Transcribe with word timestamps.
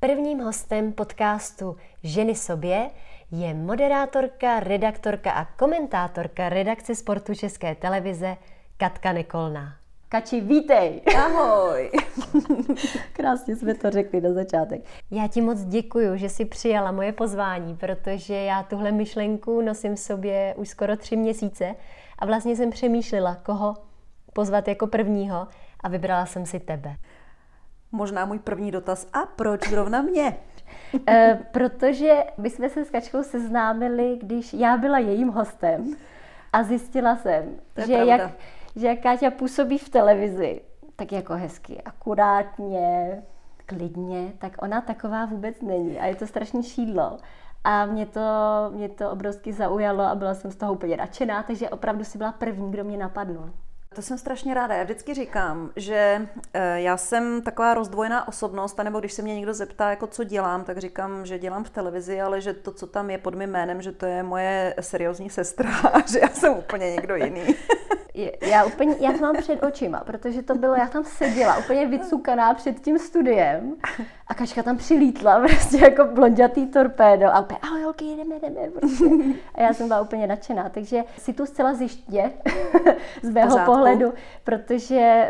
Prvním 0.00 0.40
hostem 0.40 0.92
podcastu 0.92 1.76
Ženy 2.02 2.34
sobě 2.34 2.90
je 3.30 3.54
moderátorka, 3.54 4.60
redaktorka 4.60 5.30
a 5.30 5.44
komentátorka 5.44 6.48
redakce 6.48 6.94
sportu 6.94 7.34
České 7.34 7.74
televize 7.74 8.36
Katka 8.76 9.12
Nikolná. 9.12 9.80
Kači, 10.08 10.40
vítej! 10.40 11.00
Ahoj! 11.16 11.90
Krásně 13.12 13.56
jsme 13.56 13.74
to 13.74 13.90
řekli 13.90 14.20
na 14.20 14.32
začátek. 14.32 14.80
Já 15.10 15.28
ti 15.28 15.40
moc 15.40 15.60
děkuju, 15.60 16.16
že 16.16 16.28
jsi 16.28 16.44
přijala 16.44 16.92
moje 16.92 17.12
pozvání, 17.12 17.76
protože 17.76 18.34
já 18.34 18.62
tuhle 18.62 18.92
myšlenku 18.92 19.60
nosím 19.60 19.94
v 19.94 20.00
sobě 20.00 20.54
už 20.56 20.68
skoro 20.68 20.96
tři 20.96 21.16
měsíce 21.16 21.74
a 22.20 22.26
vlastně 22.26 22.56
jsem 22.56 22.70
přemýšlela, 22.70 23.34
koho 23.34 23.76
pozvat 24.32 24.68
jako 24.68 24.86
prvního 24.86 25.48
a 25.80 25.88
vybrala 25.88 26.26
jsem 26.26 26.46
si 26.46 26.60
tebe. 26.60 26.96
Možná 27.92 28.24
můj 28.24 28.38
první 28.38 28.70
dotaz, 28.70 29.06
a 29.12 29.26
proč 29.26 29.68
zrovna 29.68 30.02
mě? 30.02 30.36
e, 31.08 31.38
protože 31.52 32.24
my 32.38 32.50
jsme 32.50 32.68
se 32.68 32.84
s 32.84 32.90
Kačkou 32.90 33.22
seznámili, 33.22 34.18
když 34.22 34.54
já 34.54 34.76
byla 34.76 34.98
jejím 34.98 35.28
hostem 35.28 35.96
a 36.52 36.62
zjistila 36.62 37.16
jsem, 37.16 37.56
že 37.86 37.92
jak, 37.92 38.30
že 38.76 38.86
jak 38.86 39.00
Káťa 39.00 39.30
působí 39.30 39.78
v 39.78 39.88
televizi, 39.88 40.60
tak 40.96 41.12
jako 41.12 41.34
hezky, 41.34 41.82
akurátně, 41.82 43.22
klidně, 43.66 44.32
tak 44.38 44.62
ona 44.62 44.80
taková 44.80 45.24
vůbec 45.24 45.62
není 45.62 45.98
a 45.98 46.06
je 46.06 46.14
to 46.14 46.26
strašně 46.26 46.62
šídlo. 46.62 47.18
A 47.64 47.86
mě 47.86 48.06
to, 48.06 48.20
mě 48.70 48.88
to 48.88 49.10
obrovsky 49.10 49.52
zaujalo 49.52 50.02
a 50.02 50.14
byla 50.14 50.34
jsem 50.34 50.50
z 50.50 50.56
toho 50.56 50.72
úplně 50.72 50.96
nadšená, 50.96 51.42
takže 51.42 51.68
opravdu 51.68 52.04
si 52.04 52.18
byla 52.18 52.32
první, 52.32 52.70
kdo 52.70 52.84
mě 52.84 52.96
napadl. 52.96 53.50
To 53.94 54.02
jsem 54.02 54.18
strašně 54.18 54.54
ráda. 54.54 54.74
Já 54.74 54.84
vždycky 54.84 55.14
říkám, 55.14 55.70
že 55.76 56.28
eh, 56.54 56.80
já 56.80 56.96
jsem 56.96 57.42
taková 57.42 57.74
rozdvojená 57.74 58.28
osobnost, 58.28 58.78
nebo 58.78 59.00
když 59.00 59.12
se 59.12 59.22
mě 59.22 59.34
někdo 59.34 59.54
zeptá, 59.54 59.90
jako 59.90 60.06
co 60.06 60.24
dělám, 60.24 60.64
tak 60.64 60.78
říkám, 60.78 61.26
že 61.26 61.38
dělám 61.38 61.64
v 61.64 61.70
televizi, 61.70 62.20
ale 62.20 62.40
že 62.40 62.52
to, 62.54 62.72
co 62.72 62.86
tam 62.86 63.10
je 63.10 63.18
pod 63.18 63.34
mým 63.34 63.50
jménem, 63.50 63.82
že 63.82 63.92
to 63.92 64.06
je 64.06 64.22
moje 64.22 64.74
seriózní 64.80 65.30
sestra 65.30 65.70
a 65.92 66.06
že 66.12 66.18
já 66.18 66.28
jsem 66.28 66.52
úplně 66.52 66.90
někdo 66.90 67.16
jiný. 67.16 67.42
Já 68.42 68.64
úplně, 68.64 68.94
já 69.00 69.12
to 69.12 69.18
mám 69.18 69.36
před 69.36 69.62
očima, 69.62 70.00
protože 70.00 70.42
to 70.42 70.54
bylo, 70.54 70.74
já 70.74 70.86
tam 70.86 71.04
seděla 71.04 71.56
úplně 71.56 71.86
vycukaná 71.86 72.54
před 72.54 72.80
tím 72.80 72.98
studiem 72.98 73.74
a 74.26 74.34
Kačka 74.34 74.62
tam 74.62 74.76
přilítla 74.76 75.40
prostě 75.40 75.78
jako 75.78 76.04
blondětý 76.04 76.66
torpédo 76.66 77.26
a 77.26 77.40
úplně, 77.40 77.58
ahoj 77.62 77.82
holky, 77.82 78.04
jdeme, 78.04 78.34
jdeme. 78.42 78.70
Prostě. 78.70 79.04
A 79.54 79.62
já 79.62 79.72
jsem 79.72 79.88
byla 79.88 80.00
úplně 80.00 80.26
nadšená, 80.26 80.68
takže 80.68 81.02
si 81.18 81.32
tu 81.32 81.46
zcela 81.46 81.74
zjiště 81.74 82.32
z 83.22 83.30
mého 83.30 83.58
pohledu, 83.64 84.14
protože 84.44 85.28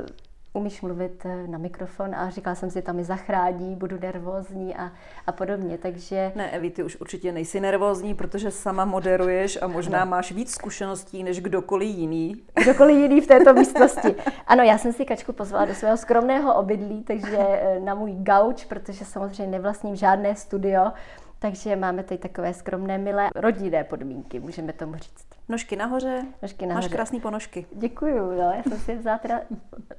uh, 0.00 0.06
umíš 0.52 0.82
mluvit 0.82 1.26
eh, 1.26 1.46
na 1.46 1.58
mikrofon 1.58 2.14
a 2.14 2.30
říkala 2.30 2.54
jsem 2.54 2.70
si, 2.70 2.82
tam 2.82 2.96
mi 2.96 3.04
zachrání, 3.04 3.76
budu 3.76 3.98
nervózní 4.00 4.76
a, 4.76 4.92
a 5.26 5.32
podobně, 5.32 5.78
takže... 5.78 6.32
Ne, 6.34 6.50
Evi, 6.50 6.70
ty 6.70 6.82
už 6.82 6.96
určitě 6.96 7.32
nejsi 7.32 7.60
nervózní, 7.60 8.14
protože 8.14 8.50
sama 8.50 8.84
moderuješ 8.84 9.58
a 9.62 9.66
možná 9.66 10.04
no. 10.04 10.10
máš 10.10 10.32
víc 10.32 10.50
zkušeností 10.50 11.22
než 11.22 11.40
kdokoliv 11.40 11.96
jiný. 11.96 12.42
Kdokoliv 12.62 12.96
jiný 12.96 13.20
v 13.20 13.26
této 13.26 13.54
místnosti. 13.54 14.14
Ano, 14.46 14.62
já 14.62 14.78
jsem 14.78 14.92
si 14.92 15.04
Kačku 15.04 15.32
pozvala 15.32 15.64
do 15.64 15.74
svého 15.74 15.96
skromného 15.96 16.54
obydlí, 16.54 17.02
takže 17.02 17.38
eh, 17.38 17.80
na 17.80 17.94
můj 17.94 18.14
gauč, 18.14 18.64
protože 18.64 19.04
samozřejmě 19.04 19.46
nevlastním 19.46 19.96
žádné 19.96 20.36
studio, 20.36 20.92
takže 21.38 21.76
máme 21.76 22.02
tady 22.02 22.18
takové 22.18 22.54
skromné, 22.54 22.98
milé 22.98 23.30
rodinné 23.34 23.84
podmínky, 23.84 24.40
můžeme 24.40 24.72
tomu 24.72 24.94
říct. 24.94 25.29
Nožky 25.50 25.76
nahoře, 25.76 26.22
Nožky 26.42 26.66
nahoře. 26.66 26.88
máš 26.88 26.92
krásný 26.94 27.20
ponožky. 27.20 27.66
Děkuju, 27.72 28.30
no, 28.32 28.52
já 28.56 28.62
jsem 28.62 28.78
si 28.78 28.96
vzala 28.96 29.18
teda 29.18 29.40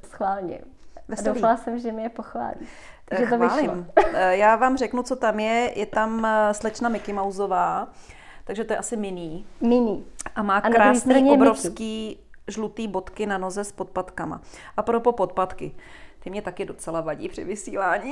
schválně. 0.09 0.59
A 1.17 1.21
doufala 1.21 1.57
jsem, 1.57 1.79
že 1.79 1.91
mi 1.91 2.03
je 2.03 2.09
pochválí. 2.09 2.67
Takže 3.05 3.25
to 3.25 3.35
Chválím. 3.35 3.87
Eh, 4.13 4.37
já 4.37 4.55
vám 4.55 4.77
řeknu, 4.77 5.03
co 5.03 5.15
tam 5.15 5.39
je. 5.39 5.71
Je 5.75 5.85
tam 5.85 6.25
eh, 6.25 6.53
slečna 6.53 6.89
Mickey 6.89 7.13
Mouseová, 7.13 7.87
takže 8.43 8.63
to 8.63 8.73
je 8.73 8.77
asi 8.77 8.97
mini. 8.97 9.43
Mini. 9.61 10.03
A 10.35 10.43
má 10.43 10.57
a 10.57 10.69
krásný, 10.69 11.31
obrovský 11.31 12.07
Mickey. 12.07 12.17
žlutý 12.47 12.87
bodky 12.87 13.25
na 13.25 13.37
noze 13.37 13.63
s 13.63 13.71
podpatkama. 13.71 14.41
A 14.77 14.81
pro 14.81 14.99
podpatky. 14.99 15.75
Ty 16.19 16.29
mě 16.29 16.41
taky 16.41 16.65
docela 16.65 17.01
vadí 17.01 17.29
při 17.29 17.43
vysílání. 17.43 18.11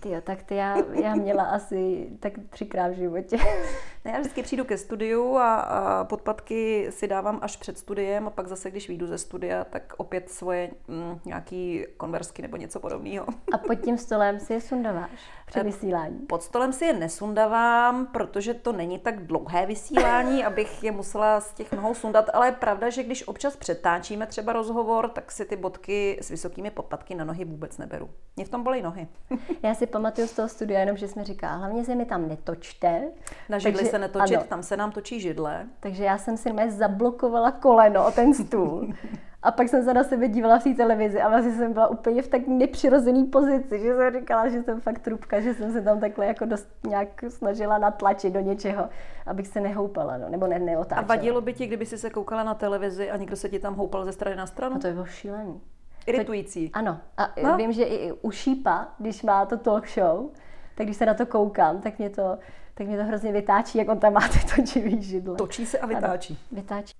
Ty 0.00 0.20
tak 0.24 0.42
ty 0.42 0.54
já, 0.54 0.76
já 0.92 1.14
měla 1.14 1.44
asi 1.44 2.08
tak 2.20 2.32
třikrát 2.50 2.88
v 2.88 2.94
životě. 2.94 3.36
Ne, 4.04 4.10
já 4.10 4.18
vždycky 4.18 4.42
přijdu 4.42 4.64
ke 4.64 4.78
studiu 4.78 5.36
a, 5.36 5.54
a 5.54 6.04
podpatky 6.04 6.86
si 6.90 7.08
dávám 7.08 7.38
až 7.42 7.56
před 7.56 7.78
studiem 7.78 8.26
a 8.26 8.30
pak 8.30 8.46
zase, 8.46 8.70
když 8.70 8.88
vyjdu 8.88 9.06
ze 9.06 9.18
studia, 9.18 9.64
tak 9.64 9.94
opět 9.96 10.30
svoje 10.30 10.70
mm, 10.88 11.20
nějaký 11.24 11.86
konversky 11.96 12.42
nebo 12.42 12.56
něco 12.56 12.80
podobného. 12.80 13.26
A 13.52 13.58
pod 13.58 13.74
tím 13.74 13.98
stolem 13.98 14.40
si 14.40 14.52
je 14.52 14.60
sundáváš 14.60 15.10
při 15.46 15.60
vysílání? 15.60 16.18
Pod 16.18 16.42
stolem 16.42 16.72
si 16.72 16.84
je 16.84 16.92
nesundavám, 16.92 18.06
protože 18.06 18.54
to 18.54 18.72
není 18.72 18.98
tak 18.98 19.26
dlouhé 19.26 19.66
vysílání, 19.66 20.44
abych 20.44 20.84
je 20.84 20.92
musela 20.92 21.40
z 21.40 21.52
těch 21.52 21.72
nohou 21.72 21.94
sundat, 21.94 22.30
ale 22.32 22.48
je 22.48 22.52
pravda, 22.52 22.90
že 22.90 23.02
když 23.02 23.28
občas 23.28 23.56
přetáčíme 23.56 24.26
třeba 24.26 24.52
rozhovor, 24.52 25.08
tak 25.08 25.32
si 25.32 25.44
ty 25.44 25.56
bodky 25.56 26.18
s 26.20 26.30
vysokými 26.30 26.70
podpatky 26.70 27.14
na 27.14 27.24
nohy 27.24 27.44
vůbec 27.44 27.78
neberu. 27.78 28.10
Mě 28.36 28.44
v 28.44 28.48
tom 28.48 28.62
bolí 28.62 28.82
nohy. 28.82 29.08
Já 29.62 29.74
si 29.74 29.86
pamatuju 29.86 30.26
z 30.26 30.32
toho 30.32 30.48
studia 30.48 30.80
jenom, 30.80 30.96
že 30.96 31.08
jsme 31.08 31.24
říká, 31.24 31.54
hlavně 31.56 31.84
se 31.84 31.94
mi 31.94 32.04
tam 32.04 32.28
netočte. 32.28 33.02
Na 33.48 33.58
židli 33.58 33.89
se 33.90 33.98
netočit, 33.98 34.36
ano. 34.36 34.46
tam 34.48 34.62
se 34.62 34.76
nám 34.76 34.92
točí 34.92 35.20
židle. 35.20 35.66
Takže 35.80 36.04
já 36.04 36.18
jsem 36.18 36.36
si 36.36 36.52
mé 36.52 36.70
zablokovala 36.70 37.50
koleno 37.50 38.08
o 38.08 38.10
ten 38.10 38.34
stůl. 38.34 38.88
A 39.42 39.50
pak 39.50 39.68
jsem 39.68 39.84
se 39.84 39.94
na 39.94 40.04
sebe 40.04 40.28
dívala 40.28 40.58
v 40.58 40.64
té 40.64 40.74
televizi 40.74 41.20
a 41.20 41.28
vlastně 41.28 41.52
jsem 41.52 41.72
byla 41.72 41.88
úplně 41.88 42.22
v 42.22 42.28
tak 42.28 42.46
nepřirozený 42.46 43.24
pozici, 43.24 43.80
že 43.80 43.96
jsem 43.96 44.20
říkala, 44.20 44.48
že 44.48 44.62
jsem 44.62 44.80
fakt 44.80 44.98
trubka, 44.98 45.40
že 45.40 45.54
jsem 45.54 45.72
se 45.72 45.82
tam 45.82 46.00
takhle 46.00 46.26
jako 46.26 46.44
dost 46.44 46.68
nějak 46.86 47.24
snažila 47.28 47.78
natlačit 47.78 48.32
do 48.32 48.40
něčeho, 48.40 48.88
abych 49.26 49.46
se 49.46 49.60
nehoupala, 49.60 50.18
no, 50.18 50.28
nebo 50.28 50.46
ne, 50.46 50.58
neotáčela. 50.58 51.00
A 51.00 51.06
vadilo 51.06 51.40
by 51.40 51.54
ti, 51.54 51.66
kdyby 51.66 51.86
si 51.86 51.98
se 51.98 52.10
koukala 52.10 52.42
na 52.42 52.54
televizi 52.54 53.10
a 53.10 53.16
někdo 53.16 53.36
se 53.36 53.48
ti 53.48 53.58
tam 53.58 53.74
houpal 53.74 54.04
ze 54.04 54.12
strany 54.12 54.36
na 54.36 54.46
stranu? 54.46 54.76
A 54.76 54.78
to 54.78 54.86
je 54.86 54.92
bylo 54.92 55.06
šílený. 55.06 55.60
Iritující. 56.06 56.70
To, 56.70 56.78
ano. 56.78 56.98
A 57.16 57.28
no. 57.42 57.56
vím, 57.56 57.72
že 57.72 57.84
i 57.84 58.12
u 58.12 58.30
Šípa, 58.30 58.88
když 58.98 59.22
má 59.22 59.46
to 59.46 59.56
talk 59.56 59.88
show, 59.88 60.30
tak 60.74 60.86
když 60.86 60.96
se 60.96 61.06
na 61.06 61.14
to 61.14 61.26
koukám, 61.26 61.80
tak 61.80 61.98
mě 61.98 62.10
to, 62.10 62.38
tak 62.80 62.86
mě 62.86 62.96
to 62.96 63.04
hrozně 63.04 63.32
vytáčí, 63.32 63.78
jak 63.78 63.88
on 63.88 63.98
tam 63.98 64.12
má 64.12 64.20
ty 64.28 64.56
točivý 64.56 65.02
židle. 65.02 65.36
Točí 65.36 65.66
se 65.66 65.78
a 65.78 65.86
vytáčí. 65.86 66.38
Ano, 66.40 66.60
vytáčí. 66.62 66.94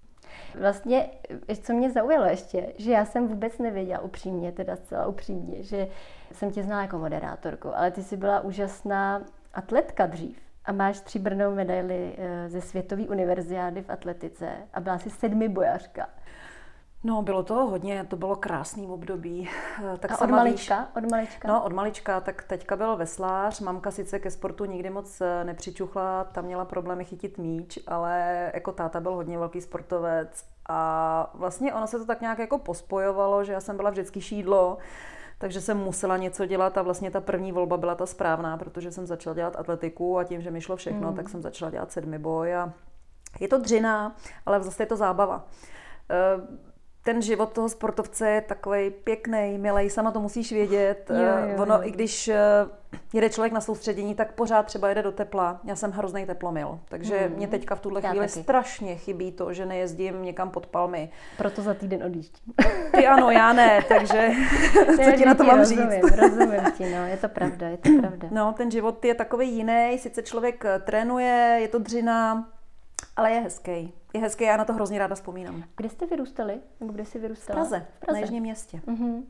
Vlastně, 0.61 1.11
co 1.63 1.73
mě 1.73 1.91
zaujalo 1.91 2.25
ještě, 2.25 2.73
že 2.79 2.93
já 2.93 3.05
jsem 3.05 3.29
vůbec 3.29 3.59
nevěděla 3.59 4.01
upřímně, 4.01 4.53
teda 4.53 4.77
zcela 4.77 5.07
upřímně, 5.07 5.63
že 5.63 5.89
jsem 6.33 6.51
tě 6.51 6.63
znala 6.63 6.83
jako 6.83 6.99
moderátorku, 6.99 7.77
ale 7.77 7.91
ty 7.91 8.03
jsi 8.03 8.17
byla 8.17 8.41
úžasná 8.41 9.23
atletka 9.55 10.07
dřív 10.07 10.39
a 10.65 10.73
máš 10.73 10.97
stříbrnou 10.97 11.55
medaili 11.55 12.15
eh, 12.19 12.49
ze 12.49 12.61
Světové 12.61 13.03
univerziády 13.03 13.83
v 13.83 13.91
atletice 13.91 14.49
a 14.75 14.81
byla 14.81 14.99
jsi 14.99 15.11
sedmi 15.11 15.49
bojařka. 15.49 16.09
No, 17.05 17.23
bylo 17.23 17.43
to 17.43 17.55
hodně, 17.55 18.05
to 18.05 18.17
bylo 18.17 18.37
krásný 18.37 18.87
období. 18.87 19.49
Tak 19.99 20.13
a 20.13 20.21
od 20.21 20.31
malička? 20.31 20.79
Víš, 20.79 21.05
od 21.05 21.11
malička? 21.11 21.49
No, 21.49 21.65
od 21.65 21.73
malička, 21.73 22.21
tak 22.21 22.43
teďka 22.43 22.77
byl 22.77 22.97
veslář, 22.97 23.61
mamka 23.61 23.91
sice 23.91 24.19
ke 24.19 24.31
sportu 24.31 24.65
nikdy 24.65 24.91
moc 24.91 25.21
eh, 25.21 25.45
nepřičuchla, 25.45 26.25
tam 26.25 26.45
měla 26.45 26.65
problémy 26.65 27.05
chytit 27.05 27.39
míč, 27.39 27.79
ale 27.87 28.51
jako 28.55 28.73
táta 28.73 29.01
byl 29.01 29.15
hodně 29.15 29.39
velký 29.39 29.61
sportovec 29.61 30.45
a 30.69 31.31
vlastně 31.35 31.75
ono 31.75 31.87
se 31.87 31.99
to 31.99 32.07
tak 32.07 32.21
nějak 32.21 32.39
jako 32.39 32.59
pospojovalo, 32.59 33.45
že 33.45 33.53
já 33.53 33.61
jsem 33.61 33.77
byla 33.77 33.91
vždycky 33.91 34.21
šídlo, 34.21 34.79
takže 35.39 35.61
jsem 35.61 35.79
musela 35.79 36.17
něco 36.17 36.47
dělat 36.47 36.79
a 36.79 36.83
vlastně 36.83 37.11
ta 37.11 37.21
první 37.21 37.53
volba 37.53 37.77
byla 37.77 37.95
ta 37.95 38.07
správná, 38.07 38.57
protože 38.57 38.93
jsem 38.93 39.07
začala 39.07 39.35
dělat 39.35 39.57
atletiku 39.57 40.19
a 40.19 40.25
tím, 40.25 40.43
že 40.43 40.51
mi 40.51 40.61
šlo 40.61 40.77
všechno, 40.77 41.11
mm. 41.11 41.17
tak 41.17 41.29
jsem 41.29 41.43
začala 41.43 41.71
dělat 41.71 41.93
sedmiboj 41.93 42.55
a 42.55 42.73
je 43.41 43.49
to 43.49 43.59
dřina, 43.59 44.17
ale 44.47 44.63
zase 44.63 44.83
je 44.83 44.87
to 44.87 44.97
zábava 44.97 45.47
eh, 46.11 46.70
ten 47.03 47.23
život 47.23 47.53
toho 47.53 47.69
sportovce 47.69 48.31
je 48.31 48.41
takový 48.41 48.91
pěkný, 48.91 49.59
milý, 49.59 49.91
sama 49.91 50.11
to 50.11 50.21
musíš 50.21 50.53
vědět. 50.53 51.11
Jo, 51.11 51.17
jo, 51.17 51.49
jo. 51.49 51.63
Ono, 51.63 51.89
i 51.89 51.91
když 51.91 52.29
eh, 52.29 52.37
jede 53.13 53.31
člověk 53.31 53.53
na 53.53 53.61
soustředění, 53.61 54.15
tak 54.15 54.33
pořád 54.33 54.67
třeba 54.67 54.89
jede 54.89 55.03
do 55.03 55.13
tepla. 55.13 55.61
Já 55.65 55.77
jsem 55.77 55.91
hrozný 55.91 56.27
teplomil, 56.27 56.81
takže 56.89 57.19
hmm. 57.19 57.37
mě 57.37 57.49
teďka 57.49 57.75
v 57.75 57.81
tuhle 57.81 58.01
Já 58.05 58.11
chvíli 58.11 58.27
taky. 58.27 58.43
strašně 58.43 58.97
chybí 58.97 59.33
to, 59.33 59.53
že 59.53 59.67
nejezdím 59.67 60.23
někam 60.23 60.51
pod 60.51 60.67
palmy. 60.67 61.11
Proto 61.37 61.63
za 61.63 61.75
týden 61.75 62.03
odjíždím. 62.03 62.55
Ty 62.97 63.07
ano, 63.07 63.31
já 63.31 63.53
ne, 63.53 63.85
takže 63.89 64.31
co 65.05 65.13
ti 65.17 65.27
na 65.27 65.35
to 65.35 65.45
mám 65.45 65.59
rozumím, 65.59 65.91
říct? 65.91 66.17
rozumím 66.17 66.73
ti, 66.77 66.95
no, 66.95 67.07
je 67.07 67.17
to 67.17 67.29
pravda, 67.29 67.69
je 67.69 67.77
to 67.77 67.89
pravda. 68.01 68.29
No, 68.31 68.53
ten 68.53 68.71
život 68.71 69.05
je 69.05 69.15
takový 69.15 69.53
jiný, 69.53 69.99
sice 69.99 70.23
člověk 70.23 70.65
eh, 70.65 70.79
trénuje, 70.79 71.59
je 71.61 71.69
to 71.69 71.79
dřina, 71.79 72.49
ale 73.17 73.33
je 73.33 73.41
hezký. 73.41 74.00
Je 74.15 74.21
hezký, 74.21 74.45
já 74.45 74.57
na 74.57 74.65
to 74.65 74.73
hrozně 74.73 74.99
ráda 74.99 75.15
vzpomínám. 75.15 75.65
Kde 75.77 75.89
jste 75.89 76.07
vyrůstali? 76.07 76.61
Nebo 76.81 76.93
kde 76.93 77.05
jsi 77.05 77.19
vyrůstala? 77.19 77.65
V 77.65 77.69
Praze, 77.69 77.87
v 77.97 78.01
Praze. 78.01 78.13
na 78.13 78.19
Jižním 78.19 78.43
městě. 78.43 78.81
Mm-hmm. 78.87 79.23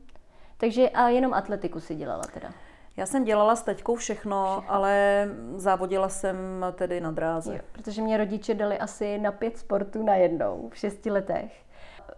Takže 0.57 0.89
a 0.89 1.09
jenom 1.09 1.33
atletiku 1.33 1.79
si 1.79 1.95
dělala 1.95 2.23
teda? 2.33 2.49
Já 2.97 3.05
jsem 3.05 3.23
dělala 3.23 3.55
s 3.55 3.63
teďkou 3.63 3.95
všechno, 3.95 4.45
všechno, 4.59 4.73
ale 4.73 5.27
závodila 5.55 6.09
jsem 6.09 6.37
tedy 6.73 7.01
na 7.01 7.11
dráze. 7.11 7.53
Jo, 7.55 7.61
protože 7.71 8.01
mě 8.01 8.17
rodiče 8.17 8.53
dali 8.53 8.79
asi 8.79 9.17
na 9.17 9.31
pět 9.31 9.57
sportů 9.57 10.03
na 10.03 10.15
jednou 10.15 10.69
v 10.69 10.77
šesti 10.77 11.11
letech. 11.11 11.65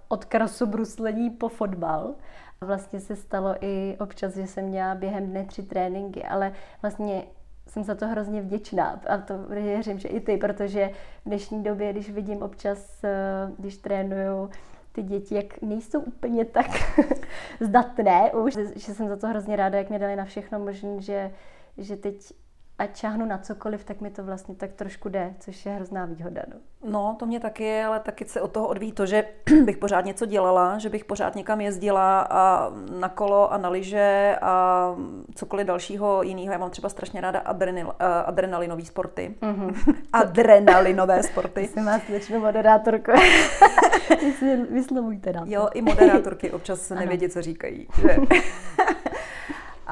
Od 0.07 0.25
krasobruslení 0.25 1.29
po 1.29 1.49
fotbal. 1.49 2.15
Vlastně 2.61 2.99
se 2.99 3.15
stalo 3.15 3.55
i 3.61 3.97
občas, 3.99 4.35
že 4.35 4.47
jsem 4.47 4.65
měla 4.65 4.95
během 4.95 5.29
dne 5.29 5.45
tři 5.45 5.63
tréninky, 5.63 6.23
ale 6.23 6.53
vlastně 6.81 7.23
jsem 7.67 7.83
za 7.83 7.95
to 7.95 8.07
hrozně 8.07 8.41
vděčná. 8.41 9.01
A 9.07 9.17
to 9.17 9.37
věřím, 9.37 9.99
že 9.99 10.07
i 10.07 10.19
ty, 10.19 10.37
protože 10.37 10.89
v 11.25 11.29
dnešní 11.29 11.63
době, 11.63 11.93
když 11.93 12.09
vidím 12.09 12.41
občas, 12.41 13.03
eh, 13.03 13.51
když 13.57 13.77
trénuju 13.77 14.49
ty 14.91 15.03
děti, 15.03 15.35
jak 15.35 15.61
nejsou 15.61 15.99
úplně 15.99 16.45
tak 16.45 16.67
zdatné 17.59 18.31
už, 18.31 18.53
že 18.75 18.93
jsem 18.93 19.07
za 19.07 19.15
to 19.15 19.27
hrozně 19.27 19.55
ráda, 19.55 19.77
jak 19.77 19.89
mě 19.89 19.99
dali 19.99 20.15
na 20.15 20.25
všechno 20.25 20.59
možné, 20.59 21.01
že, 21.01 21.31
že 21.77 21.95
teď 21.95 22.33
ať 22.77 22.95
čáhnu 22.95 23.25
na 23.25 23.37
cokoliv, 23.37 23.83
tak 23.83 24.01
mi 24.01 24.09
to 24.09 24.23
vlastně 24.23 24.55
tak 24.55 24.73
trošku 24.73 25.09
jde, 25.09 25.33
což 25.39 25.65
je 25.65 25.71
hrozná 25.71 26.05
výhoda. 26.05 26.41
No. 26.53 26.91
no, 26.91 27.15
to 27.19 27.25
mě 27.25 27.39
taky 27.39 27.63
je, 27.63 27.85
ale 27.85 27.99
taky 27.99 28.25
se 28.25 28.41
od 28.41 28.51
toho 28.51 28.67
odvíjí 28.67 28.91
to, 28.91 29.05
že 29.05 29.23
bych 29.63 29.77
pořád 29.77 30.05
něco 30.05 30.25
dělala, 30.25 30.77
že 30.77 30.89
bych 30.89 31.05
pořád 31.05 31.35
někam 31.35 31.61
jezdila 31.61 32.21
a 32.29 32.71
na 32.99 33.09
kolo 33.09 33.53
a 33.53 33.57
na 33.57 33.69
lyže 33.69 34.37
a 34.41 34.95
cokoliv 35.35 35.67
dalšího 35.67 36.23
jiného. 36.23 36.51
Já 36.51 36.57
mám 36.57 36.69
třeba 36.69 36.89
strašně 36.89 37.21
ráda 37.21 37.39
adrenal, 37.39 37.87
uh, 37.87 37.93
adrenalinové 38.25 38.85
sporty. 38.85 39.35
Mm-hmm. 39.41 39.95
Adrenalinové 40.13 41.23
sporty. 41.23 41.67
Jsi 41.67 41.81
má 41.81 41.99
slečnou 41.99 42.39
moderátorku. 42.39 43.11
Vyslovujte 44.69 45.33
nám. 45.33 45.47
Jo, 45.47 45.69
i 45.73 45.81
moderátorky 45.81 46.51
občas 46.51 46.89
nevědí, 46.89 47.29
co 47.29 47.41
říkají. 47.41 47.87
Že? 48.01 48.17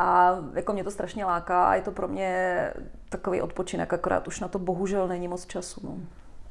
A 0.01 0.35
jako 0.53 0.73
mě 0.73 0.83
to 0.83 0.91
strašně 0.91 1.25
láká 1.25 1.65
a 1.69 1.75
je 1.75 1.81
to 1.81 1.91
pro 1.91 2.07
mě 2.07 2.73
takový 3.09 3.41
odpočinek, 3.41 3.93
akorát 3.93 4.27
už 4.27 4.39
na 4.39 4.47
to 4.47 4.59
bohužel 4.59 5.07
není 5.07 5.27
moc 5.27 5.45
času. 5.45 5.81
No. 5.83 5.97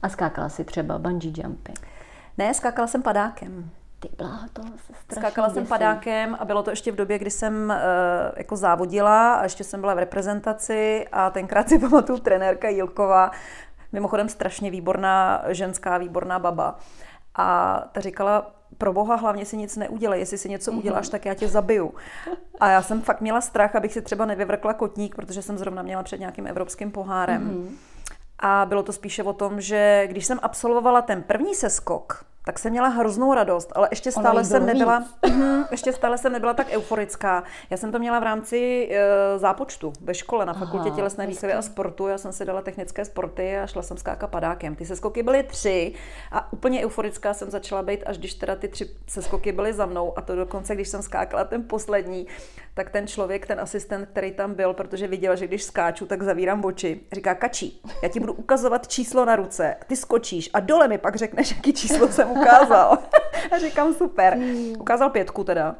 A 0.03 0.09
skákala 0.09 0.49
si 0.49 0.65
třeba 0.65 0.99
bungee 0.99 1.33
jumpy? 1.37 1.73
Ne, 2.39 2.55
skákala 2.55 2.87
jsem 2.89 3.03
padákem. 3.03 3.71
Ty 4.01 4.09
bláho, 4.19 4.49
to 4.53 4.63
se 4.63 4.93
Skákala 5.19 5.49
děsí. 5.49 5.55
jsem 5.55 5.67
padákem 5.67 6.37
a 6.41 6.45
bylo 6.45 6.63
to 6.63 6.71
ještě 6.71 6.93
v 6.93 6.97
době, 6.97 7.19
kdy 7.19 7.31
jsem 7.31 7.71
uh, 7.71 7.75
jako 8.37 8.57
závodila 8.57 9.35
a 9.35 9.43
ještě 9.43 9.65
jsem 9.65 9.81
byla 9.81 9.95
v 9.95 9.99
reprezentaci 9.99 11.07
a 11.13 11.31
tenkrát 11.31 11.69
si 11.69 11.79
pamatuju 11.89 12.19
trenérka 12.19 12.69
Jilkova, 12.69 13.31
mimochodem 13.93 14.29
strašně 14.29 14.71
výborná 14.71 15.43
ženská, 15.49 15.99
výborná 15.99 16.39
baba. 16.39 16.79
A 17.35 17.79
ta 17.93 18.01
říkala, 18.01 18.60
pro 18.79 18.93
boha 18.93 19.15
hlavně 19.15 19.47
si 19.47 19.57
nic 19.57 19.77
neudělej, 19.77 20.21
jestli 20.21 20.39
si 20.39 20.49
něco 20.49 20.73
uděláš, 20.73 21.07
mhm. 21.07 21.11
tak 21.11 21.27
já 21.27 21.35
tě 21.35 21.49
zabiju. 21.49 21.95
A 22.61 22.69
já 22.69 22.83
jsem 22.83 23.03
fakt 23.03 23.21
měla 23.21 23.41
strach, 23.41 23.77
abych 23.77 23.93
si 23.93 24.03
třeba 24.03 24.27
nevyvrkla 24.27 24.75
kotník, 24.75 25.15
protože 25.15 25.43
jsem 25.43 25.59
zrovna 25.59 25.83
měla 25.83 26.03
před 26.03 26.21
nějakým 26.21 26.47
evropským 26.47 26.91
pohárem. 26.91 27.51
Mm-hmm. 27.51 27.77
A 28.39 28.67
bylo 28.67 28.83
to 28.83 28.93
spíše 28.93 29.23
o 29.23 29.33
tom, 29.33 29.61
že 29.61 30.07
když 30.07 30.27
jsem 30.27 30.39
absolvovala 30.43 31.03
ten 31.03 31.23
první 31.23 31.55
seskok, 31.55 32.25
tak 32.51 32.59
jsem 32.59 32.73
měla 32.73 32.89
hroznou 32.89 33.35
radost, 33.35 33.73
ale 33.75 33.89
ještě 33.91 34.13
stále 34.13 34.45
jsem 34.45 34.67
nebyla, 34.67 35.05
mhm, 35.27 35.65
ještě 35.71 35.93
stále 35.93 36.19
jsem 36.19 36.33
nebyla 36.33 36.55
tak 36.55 36.67
euforická. 36.71 37.45
Já 37.71 37.77
jsem 37.77 37.93
to 37.93 37.99
měla 37.99 38.21
v 38.21 38.23
rámci 38.23 38.89
e, 38.93 39.39
zápočtu 39.39 39.93
ve 40.01 40.15
škole 40.15 40.47
na 40.47 40.53
fakultě 40.53 40.89
Aha, 40.89 40.97
tělesné 40.97 41.27
výchovy 41.27 41.53
a 41.53 41.63
sportu. 41.63 42.09
Já 42.09 42.19
jsem 42.19 42.33
si 42.33 42.45
dala 42.45 42.63
technické 42.63 43.05
sporty 43.05 43.59
a 43.59 43.67
šla 43.67 43.83
jsem 43.83 43.97
skákat 43.97 44.31
padákem. 44.31 44.75
Ty 44.75 44.87
seskoky 44.87 45.23
byly 45.23 45.43
tři 45.43 45.95
a 46.33 46.53
úplně 46.53 46.85
euforická 46.85 47.35
jsem 47.35 47.51
začala 47.51 47.83
být, 47.83 48.03
až 48.07 48.19
když 48.19 48.35
teda 48.35 48.57
ty 48.57 48.69
tři 48.69 48.91
seskoky 49.07 49.53
byly 49.53 49.73
za 49.73 49.87
mnou 49.87 50.19
a 50.19 50.21
to 50.21 50.37
dokonce, 50.37 50.75
když 50.75 50.89
jsem 50.89 51.03
skákala 51.03 51.45
ten 51.45 51.65
poslední, 51.65 52.27
tak 52.75 52.91
ten 52.91 53.07
člověk, 53.07 53.47
ten 53.47 53.61
asistent, 53.61 54.09
který 54.09 54.33
tam 54.33 54.55
byl, 54.55 54.75
protože 54.75 55.07
viděl, 55.07 55.37
že 55.37 55.47
když 55.47 55.63
skáču, 55.63 56.07
tak 56.07 56.23
zavírám 56.23 56.65
oči, 56.65 57.01
říká, 57.13 57.35
kačí, 57.35 57.83
já 58.03 58.09
ti 58.09 58.21
budu 58.21 58.33
ukazovat 58.33 58.89
číslo 58.89 59.25
na 59.25 59.37
ruce, 59.37 59.77
ty 59.87 59.97
skočíš 59.97 60.51
a 60.53 60.61
dole 60.61 60.89
mi 60.89 60.99
pak 60.99 61.17
řekneš, 61.17 61.51
jaký 61.51 61.73
číslo 61.73 62.09
jsem 62.09 62.29
ukázal. 62.41 62.99
a 63.51 63.59
říkám, 63.65 63.95
super. 63.95 64.39
Ukázal 64.79 65.11
pětku 65.11 65.45
teda. 65.45 65.77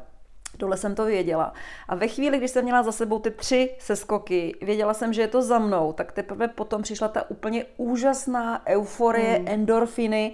Dole 0.59 0.77
jsem 0.77 0.95
to 0.95 1.05
věděla. 1.05 1.53
A 1.87 1.95
ve 1.95 2.07
chvíli, 2.07 2.37
když 2.37 2.51
jsem 2.51 2.63
měla 2.63 2.83
za 2.83 2.91
sebou 2.91 3.19
ty 3.19 3.31
tři 3.31 3.75
seskoky, 3.79 4.55
věděla 4.61 4.93
jsem, 4.93 5.13
že 5.13 5.21
je 5.21 5.27
to 5.27 5.41
za 5.41 5.59
mnou, 5.59 5.93
tak 5.93 6.11
teprve 6.11 6.47
potom 6.47 6.81
přišla 6.81 7.07
ta 7.07 7.29
úplně 7.29 7.65
úžasná 7.77 8.67
euforie, 8.67 9.37
hmm. 9.37 9.47
endorfiny, 9.47 10.33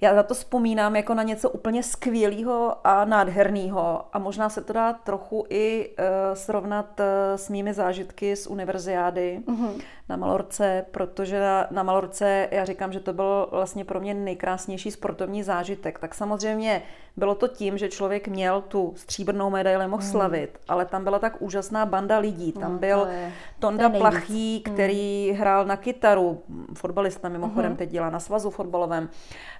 já 0.00 0.14
na 0.14 0.22
to 0.22 0.34
vzpomínám 0.34 0.96
jako 0.96 1.14
na 1.14 1.22
něco 1.22 1.50
úplně 1.50 1.82
skvělého 1.82 2.76
a 2.84 3.04
nádherného 3.04 4.04
a 4.12 4.18
možná 4.18 4.48
se 4.48 4.60
to 4.60 4.72
dá 4.72 4.92
trochu 4.92 5.46
i 5.50 5.90
uh, 5.98 6.04
srovnat 6.34 7.00
uh, 7.00 7.06
s 7.36 7.48
mými 7.48 7.74
zážitky 7.74 8.36
z 8.36 8.46
univerziády 8.46 9.40
mm-hmm. 9.46 9.82
na 10.08 10.16
Malorce, 10.16 10.84
protože 10.90 11.40
na, 11.40 11.66
na 11.70 11.82
Malorce 11.82 12.48
já 12.50 12.64
říkám, 12.64 12.92
že 12.92 13.00
to 13.00 13.12
byl 13.12 13.48
vlastně 13.50 13.84
pro 13.84 14.00
mě 14.00 14.14
nejkrásnější 14.14 14.90
sportovní 14.90 15.42
zážitek. 15.42 15.98
Tak 15.98 16.14
samozřejmě 16.14 16.82
bylo 17.16 17.34
to 17.34 17.48
tím, 17.48 17.78
že 17.78 17.88
člověk 17.88 18.28
měl 18.28 18.62
tu 18.62 18.92
stříbrnou 18.96 19.50
medaili, 19.50 19.88
mohl 19.88 20.02
mm. 20.02 20.10
slavit, 20.10 20.58
ale 20.68 20.84
tam 20.84 21.04
byla 21.04 21.18
tak 21.18 21.42
úžasná 21.42 21.86
banda 21.86 22.18
lidí. 22.18 22.52
Tam 22.52 22.72
no, 22.72 22.78
byl 22.78 23.06
je, 23.10 23.32
Tonda 23.58 23.90
Plachý, 23.90 24.62
mhm. 24.66 24.74
který 24.74 25.30
mm. 25.30 25.38
hrál 25.38 25.64
na 25.64 25.76
kytaru, 25.76 26.42
fotbalista 26.74 27.28
mimochodem 27.28 27.70
mm. 27.70 27.76
teď 27.76 27.90
dělá 27.90 28.10
na 28.10 28.20
svazu 28.20 28.50
fotbalovém. 28.50 29.08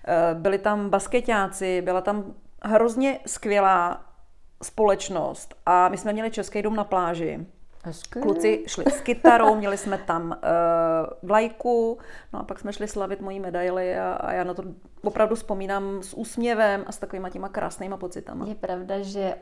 Eh, 0.06 0.23
byli 0.34 0.58
tam 0.58 0.90
basketáci, 0.90 1.82
byla 1.82 2.00
tam 2.00 2.34
hrozně 2.62 3.18
skvělá 3.26 4.04
společnost 4.62 5.54
a 5.66 5.88
my 5.88 5.98
jsme 5.98 6.12
měli 6.12 6.30
Český 6.30 6.62
dům 6.62 6.76
na 6.76 6.84
pláži. 6.84 7.46
Hezky. 7.84 8.20
Kluci 8.20 8.64
šli 8.66 8.84
s 8.84 9.00
kytarou, 9.00 9.54
měli 9.54 9.78
jsme 9.78 9.98
tam 9.98 10.28
uh, 10.30 11.28
vlajku, 11.28 11.98
no 12.32 12.40
a 12.40 12.42
pak 12.42 12.58
jsme 12.58 12.72
šli 12.72 12.88
slavit 12.88 13.20
mojí 13.20 13.40
medaily 13.40 13.98
a, 13.98 14.12
a 14.12 14.32
já 14.32 14.44
na 14.44 14.54
to 14.54 14.62
opravdu 15.02 15.34
vzpomínám 15.36 16.02
s 16.02 16.14
úsměvem 16.14 16.84
a 16.86 16.92
s 16.92 16.98
takovýma 16.98 17.30
těma 17.30 17.48
krásnýma 17.48 17.96
pocitama. 17.96 18.46
Je 18.46 18.54
pravda, 18.54 18.94
že 19.00 19.34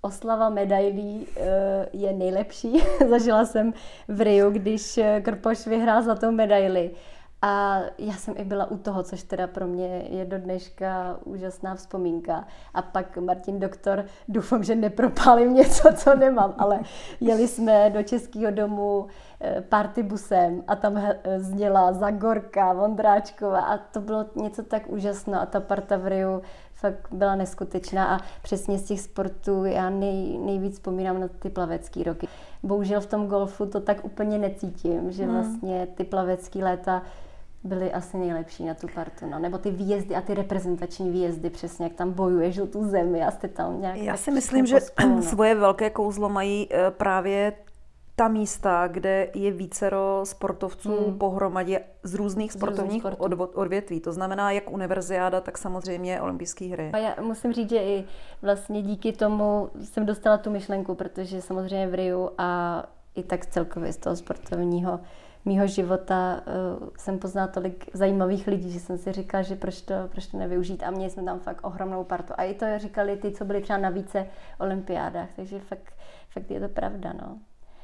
oslava 0.00 0.48
medailí 0.48 1.26
uh, 1.26 1.44
je 1.92 2.12
nejlepší. 2.12 2.82
Zažila 3.08 3.44
jsem 3.44 3.72
v 4.08 4.20
Riu, 4.20 4.50
když 4.50 5.00
Krpoš 5.22 5.66
vyhrál 5.66 6.02
zlatou 6.02 6.30
medaili. 6.30 6.90
A 7.42 7.80
já 7.98 8.12
jsem 8.12 8.34
i 8.36 8.44
byla 8.44 8.70
u 8.70 8.76
toho, 8.76 9.02
což 9.02 9.22
teda 9.22 9.46
pro 9.46 9.66
mě 9.66 10.04
je 10.08 10.24
do 10.24 10.38
dneška 10.38 11.18
úžasná 11.24 11.74
vzpomínka. 11.74 12.44
A 12.74 12.82
pak 12.82 13.16
Martin 13.16 13.60
doktor, 13.60 14.04
doufám, 14.28 14.64
že 14.64 14.74
nepropálím 14.74 15.54
něco, 15.54 15.88
co 15.96 16.14
nemám, 16.14 16.54
ale 16.58 16.80
jeli 17.20 17.48
jsme 17.48 17.90
do 17.90 18.02
Českého 18.02 18.50
domu 18.50 19.06
eh, 19.40 19.60
partybusem 19.60 20.62
a 20.66 20.76
tam 20.76 20.96
eh, 20.96 21.40
zněla 21.40 21.92
Zagorka, 21.92 22.72
Vondráčková 22.72 23.60
a 23.60 23.78
to 23.78 24.00
bylo 24.00 24.26
něco 24.34 24.62
tak 24.62 24.82
úžasné 24.88 25.38
a 25.38 25.46
ta 25.46 25.60
parta 25.60 25.96
v 25.96 26.06
Riu 26.06 26.42
fakt 26.74 27.08
byla 27.12 27.34
neskutečná 27.34 28.16
a 28.16 28.18
přesně 28.42 28.78
z 28.78 28.84
těch 28.84 29.00
sportů 29.00 29.64
já 29.64 29.90
nej, 29.90 30.38
nejvíc 30.38 30.74
vzpomínám 30.74 31.20
na 31.20 31.28
ty 31.28 31.50
plavecké 31.50 32.02
roky. 32.02 32.28
Bohužel 32.62 33.00
v 33.00 33.06
tom 33.06 33.26
golfu 33.26 33.66
to 33.66 33.80
tak 33.80 34.04
úplně 34.04 34.38
necítím, 34.38 35.12
že 35.12 35.24
hmm. 35.24 35.34
vlastně 35.34 35.86
ty 35.94 36.04
plavecké 36.04 36.58
léta 36.58 37.02
byly 37.64 37.92
asi 37.92 38.16
nejlepší 38.16 38.64
na 38.64 38.74
tu 38.74 38.86
partu, 38.94 39.26
no. 39.26 39.38
nebo 39.38 39.58
ty 39.58 39.70
výjezdy 39.70 40.16
a 40.16 40.20
ty 40.20 40.34
reprezentační 40.34 41.10
výjezdy, 41.10 41.50
přesně 41.50 41.86
jak 41.86 41.94
tam 41.94 42.12
bojuješ 42.12 42.58
o 42.58 42.66
tu 42.66 42.84
zemi 42.84 43.24
a 43.24 43.30
jste 43.30 43.48
tam 43.48 43.80
nějak... 43.80 43.96
Já 43.96 44.16
si 44.16 44.30
myslím, 44.30 44.66
že 44.66 44.78
no. 45.06 45.22
svoje 45.30 45.54
velké 45.54 45.90
kouzlo 45.90 46.28
mají 46.28 46.68
eh, 46.70 46.90
právě 46.90 47.52
ta 48.20 48.28
místa, 48.28 48.88
kde 48.88 49.28
je 49.34 49.52
vícero 49.52 50.20
sportovců 50.24 50.96
hmm. 50.96 51.18
pohromadě 51.18 51.80
z 52.02 52.14
různých 52.14 52.52
sportovních 52.52 53.04
odvětví. 53.54 54.00
To 54.00 54.12
znamená 54.12 54.50
jak 54.50 54.70
univerziáda, 54.70 55.40
tak 55.40 55.58
samozřejmě 55.58 56.20
olympijské 56.20 56.64
hry. 56.64 56.90
A 56.92 56.98
já 56.98 57.14
musím 57.20 57.52
říct, 57.52 57.70
že 57.70 57.76
i 57.76 58.04
vlastně 58.42 58.82
díky 58.82 59.12
tomu 59.12 59.70
jsem 59.84 60.06
dostala 60.06 60.38
tu 60.38 60.50
myšlenku, 60.50 60.94
protože 60.94 61.42
samozřejmě 61.42 61.86
v 61.88 61.94
Riu 61.94 62.30
a 62.38 62.82
i 63.14 63.22
tak 63.22 63.46
celkově 63.46 63.92
z 63.92 63.96
toho 63.96 64.16
sportovního 64.16 65.00
mýho 65.44 65.66
života 65.66 66.40
uh, 66.80 66.88
jsem 66.98 67.18
poznala 67.18 67.48
tolik 67.48 67.90
zajímavých 67.92 68.46
lidí, 68.46 68.70
že 68.70 68.80
jsem 68.80 68.98
si 68.98 69.12
říkala, 69.12 69.42
že 69.42 69.56
proč 69.56 69.80
to, 69.80 69.94
proč 70.08 70.26
to 70.26 70.38
nevyužít. 70.38 70.82
A 70.82 70.90
měli 70.90 71.10
jsme 71.10 71.22
tam 71.22 71.38
fakt 71.40 71.60
ohromnou 71.62 72.04
partu. 72.04 72.32
A 72.36 72.42
i 72.42 72.54
to 72.54 72.66
říkali 72.76 73.16
ty, 73.16 73.30
co 73.30 73.44
byli 73.44 73.60
třeba 73.62 73.78
na 73.78 73.90
více 73.90 74.26
olympiádách. 74.58 75.28
Takže 75.36 75.60
fakt, 75.60 75.92
fakt 76.30 76.50
je 76.50 76.60
to 76.60 76.68
pravda. 76.68 77.12
No. 77.12 77.38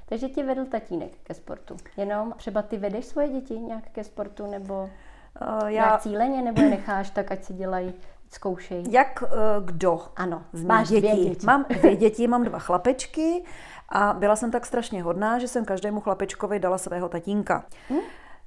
Takže 0.08 0.28
tě 0.28 0.44
vedl 0.44 0.64
tatínek 0.64 1.12
ke 1.22 1.34
sportu. 1.34 1.76
Jenom 1.96 2.32
třeba 2.36 2.62
ty 2.62 2.76
vedeš 2.76 3.04
svoje 3.04 3.28
děti 3.28 3.58
nějak 3.58 3.84
ke 3.92 4.04
sportu 4.04 4.50
nebo 4.50 4.82
uh, 4.82 5.58
já... 5.58 5.70
nějak 5.70 6.00
cíleně, 6.00 6.42
nebo 6.42 6.62
je 6.62 6.70
necháš 6.70 7.10
tak, 7.10 7.32
ať 7.32 7.44
si 7.44 7.54
dělají 7.54 7.94
zkoušej. 8.30 8.84
Jak 8.90 9.22
uh, 9.22 9.28
kdo? 9.64 10.00
Ano, 10.16 10.42
z 10.52 10.64
máš 10.64 10.88
dětí. 10.88 11.00
Dvě 11.00 11.24
děti. 11.24 11.46
Mám 11.46 11.64
dvě 11.68 11.96
děti, 11.96 12.28
mám 12.28 12.44
dva 12.44 12.58
chlapečky 12.58 13.44
a 13.88 14.12
byla 14.12 14.36
jsem 14.36 14.50
tak 14.50 14.66
strašně 14.66 15.02
hodná, 15.02 15.38
že 15.38 15.48
jsem 15.48 15.64
každému 15.64 16.00
chlapečkovi 16.00 16.58
dala 16.58 16.78
svého 16.78 17.08
tatínka. 17.08 17.64
Hm? 17.90 17.98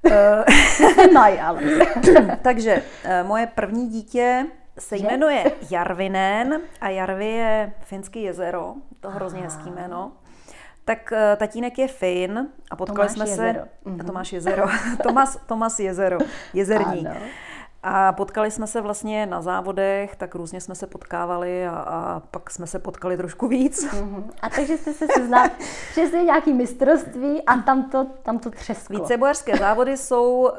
Maj, 1.14 1.42
ale. 1.42 1.62
Takže 2.42 2.84
eh, 3.04 3.24
moje 3.24 3.48
první 3.48 3.90
dítě 3.90 4.46
se 4.80 4.98
jmenuje 4.98 5.44
Jarvinen 5.72 6.62
a 6.82 6.90
Jarvi 6.90 7.26
je 7.32 7.74
finský 7.84 8.24
jezero, 8.24 8.74
to 9.00 9.10
hrozně 9.10 9.42
hezký 9.42 9.70
jméno. 9.72 10.12
tak 10.86 11.14
eh, 11.14 11.36
tatínek 11.36 11.80
je 11.80 11.88
Fin 11.88 12.48
a 12.72 12.76
potkali 12.76 12.98
Tomáš 12.98 13.12
jsme 13.12 13.28
Jezero. 13.28 13.60
se... 13.60 13.90
Mhm. 13.90 14.06
Tomáš 14.06 14.34
Jezero. 14.34 14.66
Tomas, 15.04 15.38
Tomas 15.46 15.80
Jezero. 15.80 16.18
Jezerní. 16.54 17.08
Ano. 17.08 17.20
A 17.84 18.12
potkali 18.14 18.52
jsme 18.52 18.68
se 18.68 18.82
vlastně 18.82 19.26
na 19.26 19.42
závodech, 19.42 20.16
tak 20.16 20.36
různě 20.36 20.62
jsme 20.62 20.76
se 20.76 20.88
potkávali 20.88 21.68
a, 21.68 21.72
a 21.72 22.20
pak 22.20 22.52
jsme 22.52 22.68
se 22.68 22.80
potkali 22.80 23.18
trošku 23.18 23.48
víc. 23.48 23.94
Mhm. 23.94 24.32
A 24.42 24.50
takže 24.50 24.78
jste 24.78 24.94
se 24.94 25.08
seznámili, 25.08 25.56
přesně 25.92 26.24
nějaký 26.24 26.54
mistrovství 26.54 27.42
a 27.46 27.58
tam 27.58 27.90
to, 27.90 28.08
tam 28.24 28.40
to 28.40 28.50
třesklo. 28.52 29.00
Vícebojařské 29.00 29.58
závody 29.58 29.98
jsou 29.98 30.40
uh, 30.42 30.50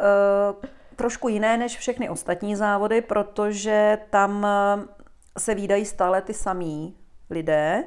trošku 0.96 1.28
jiné 1.28 1.56
než 1.56 1.78
všechny 1.78 2.08
ostatní 2.08 2.56
závody, 2.56 3.00
protože 3.00 3.98
tam 4.10 4.46
uh, 4.76 4.84
se 5.38 5.54
výdají 5.54 5.84
stále 5.84 6.22
ty 6.22 6.34
samí 6.34 6.96
lidé, 7.30 7.84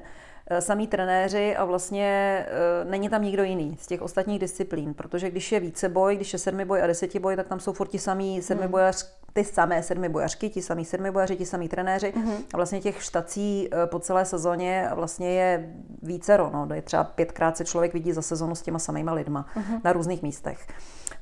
samí 0.60 0.88
trenéři 0.88 1.56
a 1.56 1.66
vlastně 1.66 2.46
uh, 2.84 2.90
není 2.90 3.10
tam 3.10 3.24
nikdo 3.24 3.44
jiný 3.44 3.78
z 3.82 3.88
těch 3.88 4.02
ostatních 4.02 4.40
disciplín, 4.40 4.94
protože 4.94 5.30
když 5.30 5.52
je 5.52 5.60
víceboj, 5.60 6.16
když 6.16 6.34
je 6.34 6.40
sedmiboj 6.40 6.84
a 6.84 6.88
desetiboj, 6.88 7.36
tak 7.36 7.48
tam 7.48 7.60
jsou 7.60 7.74
furt 7.74 7.88
ti 7.88 8.00
samí 8.00 8.42
sedmibojař, 8.42 9.14
ty 9.34 9.44
samé 9.44 9.84
sedmibojařky, 9.84 10.50
ti 10.50 10.62
samí 10.62 10.86
sedmibojaři, 10.86 11.36
ti 11.36 11.46
samí 11.46 11.70
trenéři. 11.70 12.14
A 12.54 12.58
vlastně 12.58 12.82
těch 12.82 13.04
štací 13.04 13.70
uh, 13.74 13.86
po 13.86 14.00
celé 14.00 14.26
sezóně 14.26 14.90
vlastně 14.94 15.30
je 15.32 15.74
vícero, 16.02 16.50
no, 16.54 16.68
je 16.74 16.82
třeba 16.82 17.04
pětkrát 17.04 17.58
se 17.58 17.66
člověk 17.66 17.94
vidí 17.94 18.12
za 18.12 18.22
sezonu 18.22 18.56
s 18.56 18.62
těma 18.62 18.80
samýma 18.80 19.14
lidma 19.14 19.46
na 19.84 19.94
různých 19.94 20.24
místech. 20.24 20.68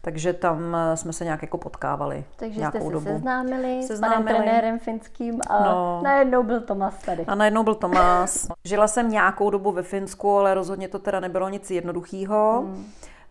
Takže 0.04 0.34
tam 0.34 0.76
eh, 0.76 0.98
jsme 0.98 1.14
se 1.14 1.24
nějak 1.24 1.42
jako 1.42 1.58
potkávali 1.58 2.24
Takže 2.36 2.60
nějakou 2.60 2.78
jste 2.78 2.88
se 2.88 2.94
dobu. 2.94 3.06
seznámili, 3.06 3.84
s 3.84 3.88
Seznámili. 3.88 4.24
panem 4.24 4.36
trenérem 4.44 4.80
finským 4.80 5.40
a 5.50 5.60
No. 5.64 6.00
najednou 6.04 6.44
byl 6.44 6.62
Tomas 6.62 6.98
tady. 6.98 7.26
A 7.26 7.36
najednou 7.36 7.64
byl 7.64 7.76
Tomás. 7.76 8.48
Žila 8.66 8.88
jsem 8.88 9.10
nějakou 9.12 9.50
dobu 9.50 9.72
ve 9.72 9.84
Finsku, 9.84 10.38
ale 10.38 10.54
rozhodně 10.54 10.88
to 10.88 11.00
teda 11.00 11.20
nebylo 11.20 11.50
nic 11.50 11.72
jednoduchého. 11.72 12.62
Hmm. 12.66 12.86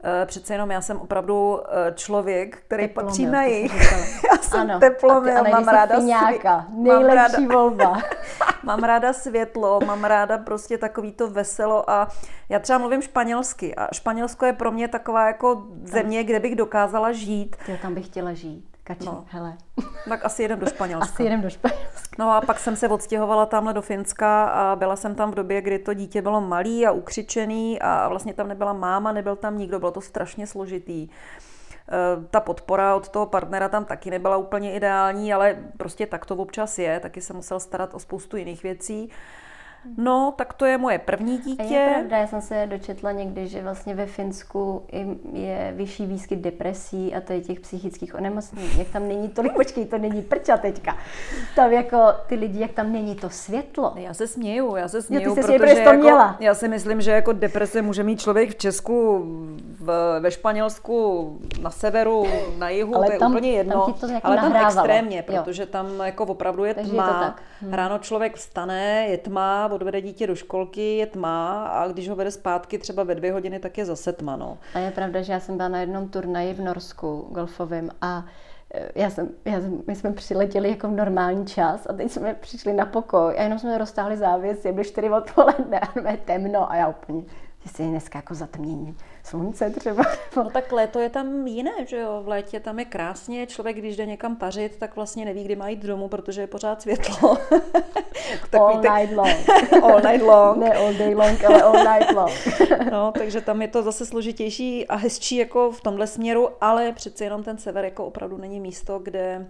Eh, 0.04 0.26
Přece 0.26 0.54
jenom 0.54 0.70
já 0.70 0.80
jsem 0.80 0.96
opravdu 1.00 1.60
eh, 1.88 1.92
člověk, 1.94 2.56
který 2.66 2.88
Teplomil, 2.88 3.06
patří 3.08 3.26
na 3.26 3.42
jich. 3.42 3.92
Já 4.30 4.36
jsem 4.40 4.60
Ano, 4.60 4.80
teplomil, 4.80 5.38
a 5.38 5.40
ty- 5.44 5.50
ale 5.50 5.50
mám 5.50 5.68
ráda, 5.68 5.96
Fiňáka, 5.96 6.66
svě- 6.70 6.74
mám, 6.74 6.82
nejlepší 6.84 7.46
ráda, 7.46 7.54
volba. 7.54 7.98
mám 8.62 8.82
ráda 8.84 9.12
světlo, 9.12 9.80
mám 9.86 10.04
ráda 10.04 10.38
prostě 10.38 10.78
takový 10.78 11.12
to 11.12 11.30
veselo 11.30 11.90
a 11.90 12.08
já 12.48 12.58
třeba 12.58 12.78
mluvím 12.78 13.02
španělsky 13.02 13.74
a 13.74 13.88
Španělsko 13.94 14.46
je 14.46 14.52
pro 14.52 14.70
mě 14.70 14.88
taková 14.88 15.26
jako 15.26 15.66
země, 15.84 16.24
kde 16.24 16.40
bych 16.40 16.56
dokázala 16.56 17.12
žít. 17.12 17.56
Já 17.68 17.76
tam 17.76 17.94
bych 17.94 18.06
chtěla 18.06 18.32
žít. 18.32 18.69
Kači, 18.84 19.04
No. 19.06 19.24
hele. 19.28 19.56
Tak 20.08 20.24
asi 20.24 20.42
jedem 20.42 20.58
do 20.58 20.66
Španělska. 20.66 21.12
Asi 21.14 21.22
jedem 21.22 21.42
do 21.42 21.50
Španělska. 21.50 22.16
No 22.18 22.30
a 22.32 22.40
pak 22.40 22.58
jsem 22.58 22.76
se 22.76 22.88
odstěhovala 22.88 23.46
tamhle 23.46 23.72
do 23.72 23.82
Finska 23.82 24.44
a 24.44 24.76
byla 24.76 24.96
jsem 24.96 25.14
tam 25.14 25.30
v 25.30 25.34
době, 25.34 25.60
kdy 25.62 25.78
to 25.78 25.94
dítě 25.94 26.22
bylo 26.22 26.40
malý 26.40 26.86
a 26.86 26.90
ukřičený 26.92 27.80
a 27.82 28.08
vlastně 28.08 28.34
tam 28.34 28.48
nebyla 28.48 28.72
máma, 28.72 29.12
nebyl 29.12 29.36
tam 29.36 29.58
nikdo, 29.58 29.78
bylo 29.78 29.90
to 29.90 30.00
strašně 30.00 30.46
složitý. 30.46 31.08
Eh, 31.88 32.26
Ta 32.30 32.40
podpora 32.40 32.94
od 32.96 33.08
toho 33.08 33.26
partnera 33.26 33.68
tam 33.68 33.84
taky 33.84 34.10
nebyla 34.10 34.36
úplně 34.36 34.72
ideální, 34.74 35.34
ale 35.34 35.56
prostě 35.76 36.06
tak 36.06 36.26
to 36.26 36.36
občas 36.36 36.78
je, 36.78 37.00
taky 37.00 37.20
se 37.20 37.32
musel 37.32 37.60
starat 37.60 37.94
o 37.94 37.98
spoustu 37.98 38.36
jiných 38.36 38.62
věcí. 38.62 39.10
No, 39.96 40.34
tak 40.36 40.52
to 40.52 40.64
je 40.66 40.78
moje 40.78 40.98
první 40.98 41.34
A 41.38 41.40
dítě. 41.44 41.74
je 41.74 41.90
pravda, 41.94 42.16
já 42.16 42.26
jsem 42.26 42.40
se 42.40 42.66
dočetla 42.70 43.12
někdy, 43.12 43.48
že 43.48 43.62
vlastně 43.62 43.94
ve 43.94 44.06
Finsku 44.06 44.82
je 45.32 45.72
vyšší 45.76 46.06
výskyt 46.06 46.38
depresí 46.38 47.14
a 47.14 47.20
tady 47.20 47.40
těch 47.40 47.60
psychických 47.60 48.14
onemocnění. 48.14 48.68
Jak 48.78 48.88
tam 48.88 49.08
není 49.08 49.28
tolik, 49.28 49.52
počkej, 49.52 49.84
to 49.86 49.98
není 49.98 50.22
prča 50.22 50.56
teďka. 50.56 50.96
Tam 51.56 51.72
jako 51.72 51.98
ty 52.26 52.34
lidi, 52.34 52.60
jak 52.60 52.72
tam 52.72 52.92
není 52.92 53.14
to 53.14 53.30
světlo. 53.30 53.92
Já 53.96 54.14
se 54.14 54.26
směju, 54.26 54.76
já 54.76 54.88
se 54.88 55.02
směju, 55.02 55.34
ty 55.34 55.42
se 55.42 55.52
protože 55.52 55.74
to 55.74 55.78
jako, 55.80 55.92
měla. 56.02 56.36
já 56.40 56.54
si 56.54 56.68
myslím, 56.68 57.00
že 57.00 57.10
jako 57.10 57.32
deprese 57.32 57.82
může 57.82 58.02
mít 58.02 58.20
člověk 58.20 58.50
v 58.50 58.54
Česku, 58.58 59.18
v, 59.80 60.18
ve 60.20 60.30
Španělsku, 60.30 61.38
na 61.62 61.70
severu, 61.70 62.26
na 62.58 62.68
jihu, 62.68 62.96
Ale 62.96 63.06
to 63.06 63.12
je 63.12 63.18
tam- 63.18 63.30
úplně 63.32 63.52
jedno, 63.52 63.84
tam 63.84 63.94
to 63.94 64.06
jako 64.06 64.26
ale 64.26 64.36
tam 64.36 64.44
nahrávalo. 64.52 64.88
extrémně, 64.88 65.24
Jo. 65.28 65.42
protože 65.42 65.66
tam 65.66 66.00
jako 66.00 66.24
opravdu 66.24 66.64
je 66.64 66.74
Takže 66.74 66.90
je 66.92 66.96
to 66.96 67.02
tma, 67.08 67.20
tak. 67.20 67.42
Hm. 67.62 67.72
ráno 67.74 67.98
člověk 67.98 68.36
vstane, 68.36 69.06
je 69.08 69.18
tma, 69.18 69.68
odvede 69.72 70.00
dítě 70.00 70.26
do 70.26 70.34
školky, 70.34 70.96
je 70.96 71.06
tma 71.06 71.66
a 71.66 71.88
když 71.88 72.08
ho 72.08 72.16
vede 72.16 72.30
zpátky 72.30 72.78
třeba 72.78 73.02
ve 73.02 73.14
dvě 73.14 73.32
hodiny, 73.32 73.58
tak 73.58 73.78
je 73.78 73.84
zase 73.84 74.12
tma, 74.12 74.36
no. 74.36 74.58
A 74.74 74.78
je 74.78 74.90
pravda, 74.90 75.22
že 75.22 75.32
já 75.32 75.40
jsem 75.40 75.56
byla 75.56 75.68
na 75.68 75.80
jednom 75.80 76.08
turnaji 76.08 76.54
v 76.54 76.60
Norsku 76.60 77.28
golfovém 77.30 77.90
a 78.00 78.24
eh, 78.74 78.92
já 78.94 79.10
jsem, 79.10 79.28
já 79.44 79.60
jsem, 79.60 79.82
my 79.86 79.96
jsme 79.96 80.12
přiletěli 80.12 80.70
jako 80.70 80.88
v 80.88 80.92
normální 80.92 81.46
čas 81.46 81.86
a 81.90 81.92
teď 81.92 82.10
jsme 82.10 82.34
přišli 82.34 82.72
na 82.72 82.86
pokoj 82.86 83.34
a 83.38 83.42
jenom 83.42 83.58
jsme 83.58 83.78
roztáhli 83.78 84.16
závěs, 84.16 84.64
je 84.64 84.72
byly 84.72 84.84
4 84.86 85.10
odpoledne 85.10 85.80
a 85.80 86.10
je 86.10 86.16
temno 86.16 86.70
a 86.70 86.76
já 86.76 86.88
úplně, 86.88 87.22
jestli 87.64 87.84
je 87.84 87.90
dneska 87.90 88.18
jako 88.18 88.34
zatmění 88.34 88.96
slunce 89.30 89.70
třeba. 89.70 90.02
No 90.36 90.50
tak 90.50 90.72
léto 90.72 90.98
je 90.98 91.10
tam 91.10 91.46
jiné, 91.46 91.86
že 91.86 91.96
jo, 91.96 92.22
v 92.22 92.28
létě 92.28 92.60
tam 92.60 92.78
je 92.78 92.84
krásně, 92.84 93.46
člověk 93.46 93.76
když 93.76 93.96
jde 93.96 94.06
někam 94.06 94.36
pařit, 94.36 94.76
tak 94.76 94.96
vlastně 94.96 95.24
neví, 95.24 95.44
kdy 95.44 95.56
má 95.56 95.68
jít 95.68 95.84
domů, 95.84 96.08
protože 96.08 96.40
je 96.40 96.46
pořád 96.46 96.82
světlo. 96.82 97.38
all 98.58 98.78
ten- 98.80 98.92
night 98.94 99.16
long. 99.16 99.48
all 99.82 100.00
night 100.00 100.22
long. 100.22 100.56
ne 100.56 100.72
all 100.74 100.94
day 100.94 101.14
long, 101.14 101.44
ale 101.44 101.62
all 101.62 101.98
night 101.98 102.12
long. 102.12 102.32
No, 102.90 103.12
takže 103.18 103.40
tam 103.40 103.62
je 103.62 103.68
to 103.68 103.82
zase 103.82 104.06
složitější 104.06 104.86
a 104.86 104.96
hezčí 104.96 105.36
jako 105.36 105.70
v 105.72 105.80
tomhle 105.80 106.06
směru, 106.06 106.48
ale 106.60 106.92
přeci 106.92 107.24
jenom 107.24 107.42
ten 107.42 107.58
sever 107.58 107.84
jako 107.84 108.06
opravdu 108.06 108.36
není 108.36 108.60
místo, 108.60 108.98
kde 108.98 109.46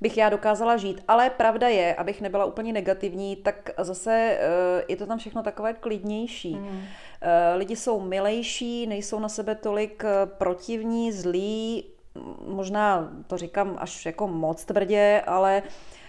bych 0.00 0.16
já 0.16 0.28
dokázala 0.28 0.76
žít. 0.76 1.02
Ale 1.08 1.30
pravda 1.30 1.68
je, 1.68 1.94
abych 1.94 2.20
nebyla 2.20 2.44
úplně 2.44 2.72
negativní, 2.72 3.36
tak 3.36 3.70
zase 3.78 4.12
eh, 4.12 4.84
je 4.88 4.96
to 4.96 5.06
tam 5.06 5.18
všechno 5.18 5.42
takové 5.42 5.72
klidnější. 5.72 6.54
Mm. 6.54 6.84
Lidi 7.56 7.76
jsou 7.76 8.00
milejší, 8.00 8.86
nejsou 8.86 9.18
na 9.18 9.28
sebe 9.28 9.54
tolik 9.54 10.04
eh, 10.04 10.26
protivní, 10.26 11.12
zlí, 11.12 11.84
možná 12.46 13.12
to 13.26 13.36
říkám 13.36 13.76
až 13.78 14.06
jako 14.06 14.28
moc 14.28 14.64
tvrdě, 14.64 15.22
ale 15.26 15.62
eh, 15.66 16.01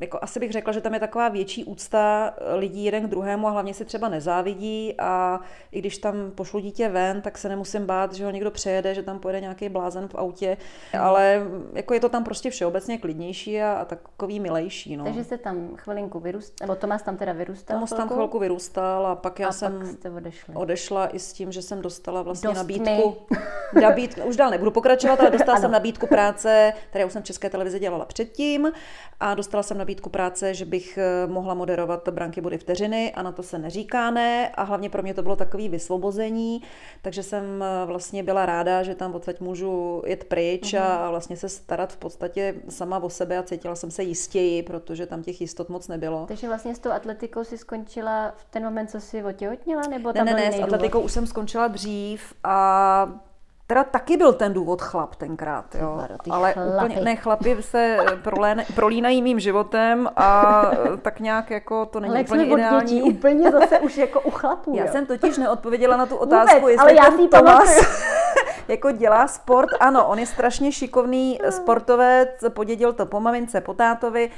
jako 0.00 0.18
asi 0.22 0.40
bych 0.40 0.52
řekla, 0.52 0.72
že 0.72 0.80
tam 0.80 0.94
je 0.94 1.00
taková 1.00 1.28
větší 1.28 1.64
úcta 1.64 2.34
eh, 2.36 2.54
lidí 2.54 2.84
jeden 2.84 3.06
k 3.06 3.10
druhému 3.10 3.48
a 3.48 3.50
hlavně 3.50 3.74
si 3.74 3.84
třeba 3.84 4.08
nezávidí 4.08 4.94
a 4.98 5.40
i 5.72 5.78
když 5.78 5.98
tam 5.98 6.30
pošlu 6.30 6.60
dítě 6.60 6.88
ven, 6.88 7.22
tak 7.22 7.38
se 7.38 7.48
nemusím 7.48 7.86
bát, 7.86 8.12
že 8.12 8.24
ho 8.24 8.30
někdo 8.30 8.50
přejede, 8.50 8.94
že 8.94 9.02
tam 9.02 9.18
pojede 9.18 9.40
nějaký 9.40 9.68
blázen 9.68 10.08
v 10.08 10.14
autě, 10.14 10.56
ale 11.00 11.38
mm, 11.38 11.70
jako 11.74 11.94
je 11.94 12.00
to 12.00 12.08
tam 12.08 12.24
prostě 12.24 12.50
všeobecně 12.50 12.98
klidnější 12.98 13.60
a, 13.60 13.72
a 13.72 13.84
takový 13.84 14.40
milejší. 14.40 14.96
No. 14.96 15.04
Takže 15.04 15.24
jste 15.24 15.38
tam 15.38 15.76
chvilinku 15.76 16.20
vyrůstal, 16.20 16.66
nebo 16.66 16.76
Tomáš 16.76 17.02
tam 17.02 17.16
teda 17.16 17.32
vyrůstal 17.32 17.76
Tomus 17.76 17.90
tam 17.90 18.08
chvilku 18.08 18.38
vyrůstal 18.38 19.06
a 19.06 19.14
pak 19.14 19.38
já 19.38 19.48
a 19.48 19.52
jsem 19.52 19.96
pak 20.02 20.56
odešla 20.56 21.06
i 21.06 21.18
s 21.18 21.32
tím, 21.32 21.52
že 21.52 21.62
jsem 21.62 21.82
dostala 21.82 22.22
vlastně 22.22 22.48
Dost 22.48 22.56
nabídku. 22.56 23.16
Nabíd, 23.82 24.18
už 24.24 24.36
dál 24.36 24.50
nebudu 24.50 24.70
pokračovat, 24.70 25.20
ale 25.20 25.30
dostala 25.30 25.58
jsem 25.60 25.70
nabídku 25.70 26.06
práce, 26.06 26.72
které 26.90 27.04
už 27.04 27.12
jsem 27.12 27.22
v 27.22 27.24
České 27.24 27.50
televizi 27.50 27.78
dělala 27.78 28.04
předtím 28.04 28.72
a 29.20 29.31
dostala 29.34 29.62
jsem 29.62 29.78
nabídku 29.78 30.10
práce, 30.10 30.54
že 30.54 30.64
bych 30.64 30.98
eh, 30.98 31.26
mohla 31.26 31.54
moderovat 31.54 32.08
branky 32.08 32.40
body 32.40 32.58
vteřiny 32.58 33.12
a 33.14 33.22
na 33.22 33.32
to 33.32 33.42
se 33.42 33.58
neříká 33.58 34.10
ne 34.10 34.48
a 34.48 34.62
hlavně 34.62 34.90
pro 34.90 35.02
mě 35.02 35.14
to 35.14 35.22
bylo 35.22 35.36
takový 35.36 35.68
vysvobození, 35.68 36.62
takže 37.02 37.22
jsem 37.22 37.62
eh, 37.62 37.86
vlastně 37.86 38.22
byla 38.22 38.46
ráda, 38.46 38.82
že 38.82 38.94
tam 38.94 39.14
odsaď 39.14 39.40
můžu 39.40 40.02
jet 40.06 40.24
pryč 40.24 40.72
Mhm. 40.72 40.82
a 40.82 41.10
vlastně 41.10 41.36
se 41.36 41.48
starat 41.48 41.92
v 41.92 41.96
podstatě 41.96 42.54
sama 42.68 42.98
o 43.02 43.10
sebe 43.10 43.38
a 43.38 43.42
cítila 43.42 43.74
jsem 43.74 43.90
se 43.90 44.02
jistěji, 44.02 44.62
protože 44.62 45.06
tam 45.06 45.22
těch 45.22 45.40
jistot 45.40 45.68
moc 45.68 45.88
nebylo. 45.88 46.24
Takže 46.28 46.48
vlastně 46.48 46.74
s 46.74 46.78
tou 46.78 46.90
atletikou 46.90 47.44
si 47.44 47.58
skončila 47.58 48.32
v 48.36 48.44
ten 48.50 48.64
moment, 48.64 48.86
co 48.90 49.00
si 49.00 49.24
otěhotněla, 49.24 49.82
nebo 49.90 50.08
Ne, 50.08 50.12
tam 50.14 50.26
ne, 50.26 50.32
ne, 50.32 50.40
jiný 50.42 50.52
s 50.52 50.56
důvod? 50.56 50.64
atletikou 50.74 51.00
už 51.00 51.12
jsem 51.12 51.26
skončila 51.26 51.68
dřív 51.68 52.34
a 52.44 53.12
teda 53.66 53.84
taky 53.84 54.16
byl 54.16 54.32
ten 54.32 54.52
důvod 54.52 54.82
chlap 54.82 55.14
tenkrát, 55.16 55.74
jo. 55.74 55.94
Baro, 55.96 56.14
ty 56.24 56.30
Ale 56.30 56.52
chlapy. 56.52 56.70
úplně, 56.74 57.00
ne, 57.04 57.16
chlapi 57.16 57.56
se 57.60 57.96
prolén, 58.22 58.64
prolínají 58.74 59.22
mým 59.22 59.40
životem 59.40 60.08
a 60.16 60.62
tak 61.02 61.20
nějak 61.20 61.50
jako 61.50 61.86
to 61.86 62.00
není 62.00 62.14
Ale 62.14 62.22
úplně 62.24 62.44
jsme 62.44 62.54
ideální. 62.54 62.86
dětí 63.00 63.02
úplně 63.02 63.50
zase 63.50 63.78
už 63.78 63.96
jako 63.96 64.20
u 64.20 64.30
chlapů, 64.30 64.72
Já 64.76 64.84
jo. 64.84 64.92
jsem 64.92 65.06
totiž 65.06 65.38
neodpověděla 65.38 65.96
na 65.96 66.06
tu 66.06 66.16
otázku, 66.16 66.56
Vůbec, 66.60 66.70
jestli 66.70 66.82
ale 66.82 66.94
já 66.94 67.04
ten 67.04 67.18
si 67.18 67.28
Tomas 67.28 67.76
jako 68.68 68.90
dělá 68.90 69.26
sport. 69.26 69.68
Ano, 69.80 70.06
on 70.06 70.18
je 70.18 70.26
strašně 70.26 70.72
šikovný 70.72 71.38
sportovec, 71.50 72.28
podědil 72.48 72.92
to 72.92 73.06
po 73.06 73.20
mamince, 73.20 73.60
po 73.60 73.74
tátovi, 73.74 74.30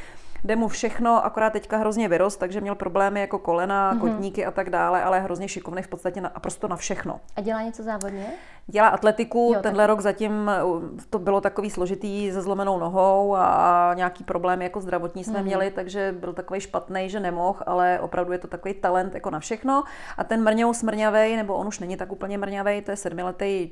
jde 0.44 0.56
mu 0.56 0.68
všechno, 0.68 1.24
akorát 1.24 1.50
teďka 1.52 1.76
hrozně 1.76 2.08
vyrost, 2.08 2.36
takže 2.40 2.60
měl 2.60 2.74
problémy 2.74 3.20
jako 3.20 3.38
kolena, 3.38 3.90
Mhm. 3.92 4.00
kotníky 4.00 4.46
a 4.46 4.50
tak 4.50 4.70
dále, 4.70 5.02
ale 5.02 5.20
hrozně 5.20 5.48
šikovný 5.48 5.82
v 5.82 5.88
podstatě 5.88 6.20
na, 6.20 6.28
a 6.34 6.40
prostě 6.40 6.68
na 6.68 6.76
všechno. 6.76 7.20
A 7.36 7.40
dělá 7.40 7.62
něco 7.62 7.82
závodně? 7.82 8.26
Dělá 8.66 8.88
atletiku, 8.88 9.50
Jo, 9.54 9.62
tenhle 9.62 9.86
rok 9.86 10.00
zatím 10.00 10.50
uh, 10.64 10.82
to 11.10 11.18
bylo 11.18 11.40
takový 11.40 11.70
složitý 11.70 12.32
se 12.32 12.42
zlomenou 12.42 12.78
nohou 12.78 13.36
a, 13.36 13.90
nějaký 13.94 14.24
problémy 14.24 14.64
jako 14.64 14.80
zdravotní 14.80 15.24
jsme 15.24 15.38
Mhm. 15.38 15.44
měli, 15.44 15.70
takže 15.70 16.14
byl 16.18 16.32
takový 16.32 16.60
špatný, 16.60 17.10
že 17.10 17.20
nemohl, 17.20 17.58
ale 17.66 18.00
opravdu 18.00 18.32
je 18.32 18.38
to 18.38 18.48
takový 18.48 18.74
talent 18.74 19.14
jako 19.14 19.30
na 19.30 19.40
všechno. 19.40 19.84
A 20.18 20.24
ten 20.24 20.42
mrňou 20.42 20.74
smrňavej, 20.74 21.36
nebo 21.36 21.54
on 21.54 21.66
už 21.66 21.78
není 21.80 21.96
tak 21.96 22.12
úplně 22.12 22.38
mrňavej, 22.38 22.82
to 22.82 22.90
je 22.90 22.96
sedmiletý 22.96 23.70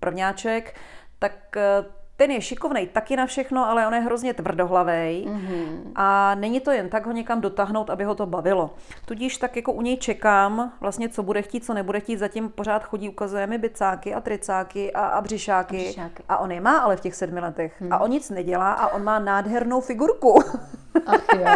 prvňáček, 0.00 0.74
tak 1.18 1.32
eh, 1.56 1.84
ten 2.20 2.30
je 2.30 2.40
šikovnej 2.40 2.86
taky 2.86 3.16
na 3.16 3.26
všechno, 3.26 3.64
ale 3.64 3.86
on 3.86 3.94
je 3.94 4.00
hrozně 4.00 4.34
tvrdohlavej 4.34 5.24
mm-hmm. 5.28 5.92
a 5.94 6.34
není 6.34 6.60
to 6.60 6.70
jen 6.70 6.88
tak 6.88 7.06
ho 7.06 7.12
někam 7.12 7.40
dotáhnout, 7.40 7.90
aby 7.90 8.04
ho 8.04 8.14
to 8.14 8.26
bavilo. 8.26 8.74
Tudíž 9.04 9.36
tak 9.36 9.56
jako 9.56 9.72
u 9.72 9.82
něj 9.82 9.96
čekám, 9.96 10.72
vlastně 10.80 11.08
co 11.08 11.22
bude 11.22 11.42
chtít, 11.42 11.64
co 11.64 11.74
nebude 11.74 12.00
chtít, 12.00 12.16
zatím 12.16 12.48
pořád 12.48 12.84
chodí, 12.84 13.08
ukazuje 13.08 13.46
mi 13.46 13.58
bicáky 13.58 14.14
a 14.14 14.20
tricáky 14.20 14.92
a, 14.92 15.06
a 15.06 15.20
břišáky. 15.20 15.76
a 15.76 15.82
břišáky. 15.82 16.22
A 16.28 16.38
on 16.38 16.50
je 16.52 16.60
má 16.60 16.78
ale 16.78 16.96
v 16.96 17.00
těch 17.00 17.14
sedmi 17.14 17.40
letech. 17.40 17.80
Hmm. 17.80 17.92
A 17.92 17.98
on 17.98 18.10
nic 18.10 18.30
nedělá 18.30 18.72
a 18.72 18.94
on 18.94 19.04
má 19.04 19.18
nádhernou 19.18 19.80
figurku. 19.80 20.42
Ach 21.06 21.24
jo, 21.38 21.46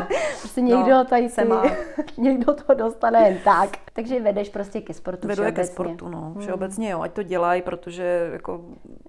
prostě 0.41 0.61
někdo 0.61 0.91
no, 0.91 1.05
tady 1.05 1.29
se 1.29 1.45
má. 1.45 1.65
někdo 2.17 2.55
to 2.55 2.75
dostane 2.75 3.29
jen 3.29 3.39
tak. 3.45 3.69
Takže 3.93 4.21
vedeš 4.21 4.49
prostě 4.49 4.81
ke 4.81 4.95
sportu 4.95 5.29
Vedu 5.29 5.43
ke 5.53 5.65
sportu, 5.65 6.09
no. 6.09 6.21
Hmm. 6.21 6.41
Všeobecně 6.41 6.91
jo, 6.91 7.01
ať 7.01 7.13
to 7.13 7.23
dělají, 7.23 7.63
protože 7.63 8.31
jako... 8.33 8.61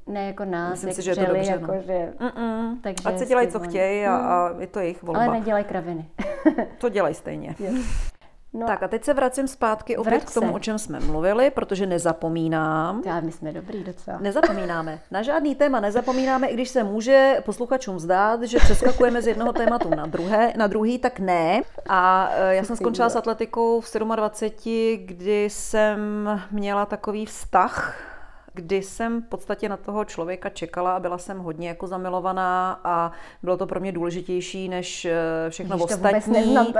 Ne 0.08 0.28
jako 0.28 0.46
nás, 0.46 0.72
myslím 0.72 0.94
si, 0.94 1.02
že 1.02 1.12
je 1.12 1.16
to 1.16 1.34
dobře, 1.34 1.52
jako, 1.52 1.72
no. 1.72 1.82
že... 1.82 2.14
Takže 2.82 3.10
ať 3.10 3.18
se 3.18 3.26
dělají, 3.26 3.48
co 3.48 3.60
chtějí 3.60 4.06
a, 4.06 4.16
a 4.16 4.62
je 4.62 4.68
to 4.68 4.80
jejich 4.80 5.04
volba. 5.04 5.24
Ale 5.24 5.40
nedělají 5.40 5.66
kraviny. 5.66 6.10
to 6.78 6.90
dělají 6.90 7.16
stejně. 7.16 7.56
No, 8.60 8.68
tak 8.68 8.84
a 8.84 8.88
teď 8.88 9.04
se 9.04 9.14
vracím 9.14 9.48
zpátky 9.48 9.98
opět 9.98 10.24
k 10.24 10.34
tomu, 10.34 10.54
o 10.54 10.60
čem 10.60 10.80
jsme 10.80 11.00
mluvili, 11.00 11.50
protože 11.50 11.86
nezapomínám. 11.86 13.02
Já, 13.06 13.20
my 13.20 13.32
jsme 13.32 13.52
dobrý 13.52 13.84
docela. 13.84 14.18
Nezapomínáme. 14.22 15.00
Na 15.12 15.22
žádný 15.22 15.56
téma 15.56 15.80
nezapomínáme, 15.80 16.48
i 16.48 16.54
když 16.54 16.70
se 16.70 16.84
může 16.84 17.38
posluchačům 17.46 18.00
zdát, 18.00 18.44
že 18.44 18.58
přeskakujeme 18.58 19.22
z 19.22 19.28
jednoho 19.28 19.54
tématu 19.54 19.90
na, 19.90 20.06
druhé, 20.06 20.54
na 20.58 20.68
druhý, 20.68 21.00
tak 21.00 21.20
ne. 21.20 21.62
A 21.90 22.30
e, 22.32 22.56
já 22.56 22.64
jsem 22.64 22.76
skončila 22.76 23.10
s 23.10 23.16
atletikou 23.16 23.82
v 23.82 23.94
27, 24.16 25.06
kdy 25.06 25.44
jsem 25.44 26.30
měla 26.52 26.86
takový 26.86 27.26
vztah 27.26 27.96
kdy 28.56 28.82
jsem 28.82 29.22
v 29.22 29.26
podstatě 29.26 29.70
na 29.70 29.78
toho 29.78 30.06
člověka 30.06 30.50
čekala 30.50 30.96
a 30.96 31.00
byla 31.00 31.18
jsem 31.18 31.40
hodně 31.40 31.68
jako 31.68 31.88
zamilovaná 31.88 32.80
a 32.84 33.12
bylo 33.44 33.58
to 33.58 33.68
pro 33.68 33.80
mě 33.80 33.92
důležitější 33.92 34.70
než 34.70 35.06
eh, 35.06 35.50
všechno 35.50 35.76
Ježiš, 35.76 35.92
ostatní. 35.92 36.58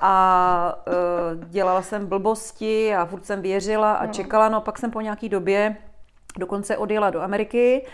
A 0.00 0.78
uh, 0.86 1.44
dělala 1.44 1.82
jsem 1.82 2.06
blbosti 2.06 2.94
a 2.94 3.06
furt 3.06 3.24
jsem 3.24 3.42
věřila 3.42 3.94
a 3.94 4.06
no. 4.06 4.12
čekala, 4.12 4.48
no 4.48 4.56
a 4.56 4.60
pak 4.60 4.78
jsem 4.78 4.90
po 4.90 5.00
nějaký 5.00 5.28
době 5.28 5.76
dokonce 6.38 6.76
odjela 6.76 7.10
do 7.10 7.22
Ameriky 7.22 7.86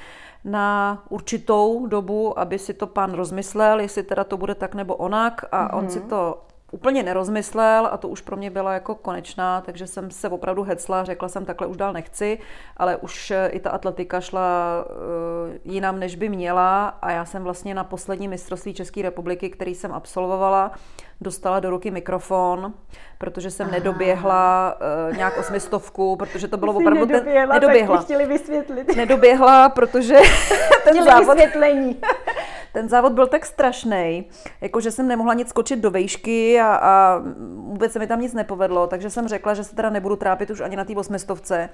na 0.45 1.03
určitou 1.09 1.87
dobu, 1.87 2.39
aby 2.39 2.59
si 2.59 2.75
to 2.75 2.87
pán 2.87 3.13
rozmyslel, 3.13 3.81
jestli 3.81 4.03
teda 4.03 4.25
to 4.25 4.37
bude 4.37 4.55
tak 4.55 4.75
nebo 4.75 4.97
onak 4.97 5.45
a 5.53 5.69
mm-hmm. 5.69 5.79
on 5.79 5.91
si 5.91 5.99
mhm. 5.99 6.09
to 6.09 6.43
úplně 6.73 7.03
nerozmyslel 7.03 7.89
a 7.93 7.97
to 7.97 8.09
už 8.09 8.21
pro 8.21 8.37
mě 8.37 8.51
byla 8.51 8.73
jako 8.73 8.95
konečná, 8.95 9.61
takže 9.61 9.87
jsem 9.87 10.11
se 10.11 10.29
opravdu 10.29 10.63
hecla, 10.63 11.05
řekla 11.05 11.29
jsem, 11.29 11.45
takhle 11.45 11.67
už 11.67 11.77
dál 11.77 11.93
nechci, 11.93 12.39
ale 12.77 12.97
už 12.97 13.31
eh, 13.31 13.49
i 13.49 13.61
ta 13.61 13.71
atletika 13.71 14.21
šla 14.21 14.85
uh, 14.85 15.73
jinam, 15.73 15.99
než 15.99 16.17
by 16.17 16.29
měla 16.29 16.89
a 16.89 17.11
já 17.11 17.25
jsem 17.25 17.43
vlastně 17.43 17.75
na 17.75 17.85
poslední 17.85 18.29
mistrovství 18.29 18.75
České 18.75 19.03
republiky, 19.03 19.51
který 19.51 19.75
jsem 19.75 19.93
absolvovala, 19.93 20.73
dostala 21.21 21.61
do 21.61 21.71
ruky 21.71 21.91
mikrofon, 21.91 22.75
protože 23.19 23.51
jsem 23.51 23.67
Aha. 23.67 23.77
nedoběhla 23.77 24.77
uh, 25.11 25.17
nějak 25.17 25.39
osmistovku, 25.39 26.17
protože 26.17 26.49
to 26.49 26.57
bylo 26.57 26.73
opravdu 26.73 27.07
nedoběhla, 27.07 27.55
ten, 27.55 27.63
nedoběhla. 27.63 27.97
Tak 27.97 28.05
chtěli 28.05 28.27
vysvětlit. 28.27 28.97
Nedoběhla, 28.97 29.69
protože 29.69 30.15
ten 30.85 30.95
chtěli 30.95 31.05
závod... 31.05 31.35
vysvětlení. 31.37 32.01
ten 32.73 32.89
závod 32.89 33.13
byl 33.13 33.27
tak 33.27 33.47
strašný, 33.47 34.25
jako 34.61 34.81
že 34.81 34.91
jsem 34.91 35.09
nemohla 35.09 35.35
nic 35.35 35.49
skočit 35.49 35.79
do 35.79 35.91
vejšky 35.91 36.61
a, 36.61 36.75
a 36.77 37.23
vůbec 37.57 37.93
se 37.93 37.99
mi 37.99 38.07
tam 38.07 38.21
nic 38.21 38.35
nepovedlo, 38.35 38.87
takže 38.87 39.11
jsem 39.11 39.29
řekla, 39.29 39.55
že 39.55 39.65
se 39.65 39.77
teda 39.77 39.91
nebudu 39.91 40.17
trápit 40.17 40.51
už 40.51 40.61
ani 40.61 40.77
na 40.77 40.85
té 40.85 40.97
osmistovce. 40.97 41.69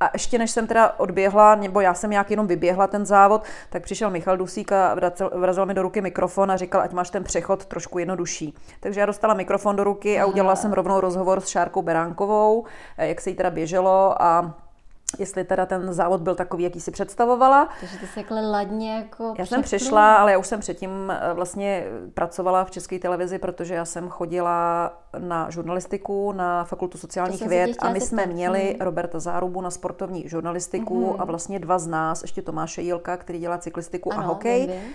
A 0.00 0.10
ještě 0.12 0.38
než 0.38 0.50
jsem 0.50 0.66
teda 0.66 0.94
odběhla, 0.98 1.54
nebo 1.54 1.80
já 1.80 1.94
jsem 1.94 2.10
nějak 2.10 2.30
jenom 2.30 2.46
vyběhla 2.46 2.86
ten 2.86 3.06
závod, 3.06 3.42
tak 3.70 3.82
přišel 3.82 4.10
Michal 4.10 4.36
Dusík 4.36 4.72
a 4.72 4.96
vrazil 5.32 5.66
mi 5.66 5.74
do 5.74 5.82
ruky 5.82 6.00
mikrofon 6.00 6.50
a 6.50 6.56
říkal, 6.56 6.80
ať 6.80 6.92
máš 6.92 7.10
ten 7.10 7.24
přechod 7.24 7.66
trošku 7.66 7.98
jednodušší. 7.98 8.54
Takže 8.80 9.00
já 9.00 9.06
dostala 9.06 9.34
mikrofon 9.34 9.76
do 9.76 9.84
ruky 9.84 10.20
a 10.20 10.26
udělala 10.26 10.56
jsem 10.56 10.72
rovnou 10.72 11.00
rozhovor 11.00 11.40
s 11.40 11.48
Šárkou 11.48 11.82
Beránkovou, 11.82 12.64
eh, 12.98 13.08
jak 13.08 13.20
se 13.20 13.30
jí 13.30 13.36
teda 13.36 13.50
běželo 13.50 14.22
a 14.22 14.54
jestli 15.18 15.44
teda 15.44 15.66
ten 15.66 15.92
závod 15.92 16.20
byl 16.20 16.34
takový, 16.34 16.64
jaký 16.64 16.80
si 16.80 16.90
představovala. 16.90 17.68
Takže 17.80 17.98
ty 17.98 18.06
jsi 18.06 18.14
takhle 18.14 18.50
ladně 18.50 18.94
jako 18.94 19.34
Já 19.38 19.46
jsem 19.46 19.62
přišla, 19.62 20.14
ale 20.14 20.32
já 20.32 20.38
už 20.38 20.46
jsem 20.46 20.60
předtím 20.60 20.90
eh, 21.10 21.34
vlastně 21.34 21.84
pracovala 22.14 22.64
v 22.64 22.70
České 22.70 22.98
televizi, 22.98 23.38
protože 23.38 23.74
já 23.74 23.84
jsem 23.84 24.08
chodila 24.08 24.92
na 25.18 25.50
žurnalistiku, 25.50 26.32
na 26.32 26.64
fakultu 26.64 26.98
sociálních 26.98 27.48
věd 27.48 27.76
a 27.78 27.90
my 27.90 28.00
jsme 28.00 28.26
měli 28.26 28.62
hmm. 28.62 28.80
Roberta 28.80 29.20
Zárubu 29.20 29.60
na 29.60 29.70
sportovní 29.70 30.28
žurnalistiku 30.28 31.10
hmm. 31.10 31.20
a 31.20 31.24
vlastně 31.24 31.58
dva 31.58 31.78
z 31.78 31.86
nás, 31.86 32.22
ještě 32.22 32.42
Tomáše 32.42 32.82
Jílka, 32.82 33.16
který 33.16 33.38
dělá 33.38 33.58
cyklistiku 33.58 34.12
ano, 34.12 34.22
a 34.22 34.26
hokej, 34.26 34.60
vím, 34.60 34.70
vím 34.70 34.94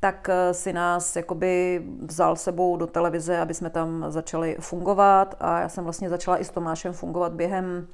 tak 0.00 0.28
eh, 0.28 0.54
si 0.54 0.72
nás 0.72 1.16
jakoby 1.16 1.82
vzal 2.02 2.36
sebou 2.36 2.76
do 2.76 2.86
televize, 2.86 3.38
aby 3.38 3.54
jsme 3.54 3.70
tam 3.70 4.04
začali 4.08 4.56
fungovat 4.60 5.34
a 5.40 5.60
já 5.60 5.68
jsem 5.68 5.84
vlastně 5.84 6.08
začala 6.08 6.38
i 6.38 6.44
s 6.44 6.50
Tomášem 6.50 6.92
fungovat 6.92 7.32
během 7.32 7.86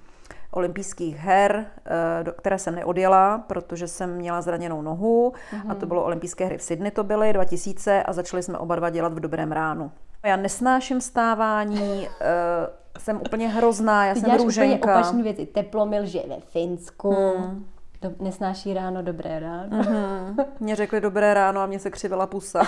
olympijských 0.56 1.16
her, 1.16 1.66
eh, 1.86 2.24
do 2.24 2.32
které 2.32 2.58
jsem 2.58 2.74
neodjela, 2.74 3.38
protože 3.38 3.88
jsem 3.88 4.16
měla 4.16 4.42
zraněnou 4.42 4.82
nohu 4.82 5.32
mm-hmm. 5.32 5.70
a 5.70 5.74
to 5.74 5.80
mhm. 5.80 5.88
bylo 5.88 6.04
olympijské 6.04 6.44
hry 6.46 6.58
v 6.58 6.62
Sydney 6.62 6.90
to 6.90 7.04
byly 7.04 7.32
2000 7.32 8.02
a 8.02 8.12
začali 8.12 8.42
jsme 8.42 8.58
oba 8.58 8.76
dva 8.76 8.90
dělat 8.90 9.12
v 9.12 9.20
dobrém 9.20 9.52
ránu. 9.52 9.90
Já 10.24 10.36
nesnáším 10.36 11.00
stávání, 11.00 12.08
uh, 12.08 12.98
jsem 12.98 13.16
úplně 13.16 13.48
hrozná, 13.48 14.06
já 14.06 14.14
Ty 14.14 14.20
jsem 14.20 14.36
růženka. 14.36 14.76
úplně 14.76 14.92
opačný 14.92 15.22
věci. 15.22 15.46
Teplomil 15.46 16.06
že 16.06 16.20
ve 16.28 16.40
Finsku. 16.40 17.10
Hmm. 17.10 17.66
Do, 18.02 18.10
nesnáší 18.20 18.74
ráno, 18.74 19.02
dobré 19.02 19.40
ráno. 19.40 19.82
Mm-hmm. 19.82 20.44
Mně 20.60 20.76
řekli 20.76 21.00
dobré 21.00 21.34
ráno 21.34 21.60
a 21.60 21.66
mě 21.66 21.78
se 21.78 21.90
křivila 21.90 22.26
pusa. 22.26 22.62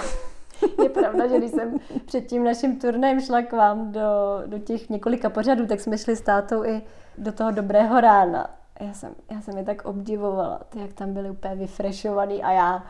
Je 0.82 0.88
pravda, 0.88 1.26
že 1.26 1.38
když 1.38 1.50
jsem 1.50 1.78
před 2.04 2.26
tím 2.26 2.44
naším 2.44 2.78
turnajem 2.78 3.20
šla 3.20 3.42
k 3.42 3.52
vám 3.52 3.92
do, 3.92 4.00
do 4.46 4.58
těch 4.58 4.90
několika 4.90 5.30
pořadů, 5.30 5.66
tak 5.66 5.80
jsme 5.80 5.98
šli 5.98 6.16
s 6.16 6.20
tátou 6.20 6.64
i 6.64 6.82
do 7.18 7.32
toho 7.32 7.50
dobrého 7.50 8.00
rána. 8.00 8.50
Já 8.80 8.92
jsem, 8.92 9.14
já 9.30 9.40
jsem 9.40 9.58
je 9.58 9.64
tak 9.64 9.84
obdivovala, 9.84 10.60
ty, 10.68 10.78
jak 10.78 10.92
tam 10.92 11.12
byli 11.12 11.30
úplně 11.30 11.54
vyfrešovaný 11.54 12.42
a 12.42 12.52
já 12.52 12.84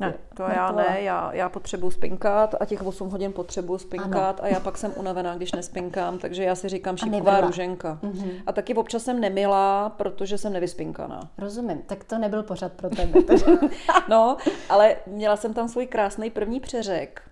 ne, 0.00 0.14
to 0.34 0.42
já 0.42 0.72
ne, 0.72 0.96
já, 1.00 1.32
já 1.32 1.48
potřebuji 1.48 1.90
spinkat 1.90 2.54
a 2.60 2.64
těch 2.64 2.86
8 2.86 3.10
hodin 3.10 3.32
potřebuji 3.32 3.78
spinkat 3.78 4.40
ano. 4.40 4.44
a 4.44 4.48
já 4.48 4.60
pak 4.60 4.78
jsem 4.78 4.92
unavená, 4.96 5.36
když 5.36 5.52
nespinkám, 5.52 6.18
takže 6.18 6.44
já 6.44 6.54
si 6.54 6.68
říkám 6.68 6.96
šípková 6.96 7.40
růženka. 7.40 7.98
Mm-hmm. 8.02 8.30
A 8.46 8.52
taky 8.52 8.74
občas 8.74 9.02
jsem 9.02 9.20
nemilá, 9.20 9.88
protože 9.88 10.38
jsem 10.38 10.52
nevyspinkaná. 10.52 11.20
Rozumím, 11.38 11.82
tak 11.86 12.04
to 12.04 12.18
nebyl 12.18 12.42
pořád 12.42 12.72
pro 12.72 12.90
tebe. 12.90 13.20
no, 14.08 14.36
ale 14.68 14.96
měla 15.06 15.36
jsem 15.36 15.54
tam 15.54 15.68
svůj 15.68 15.86
krásný 15.86 16.30
první 16.30 16.60
přeřek 16.60 17.22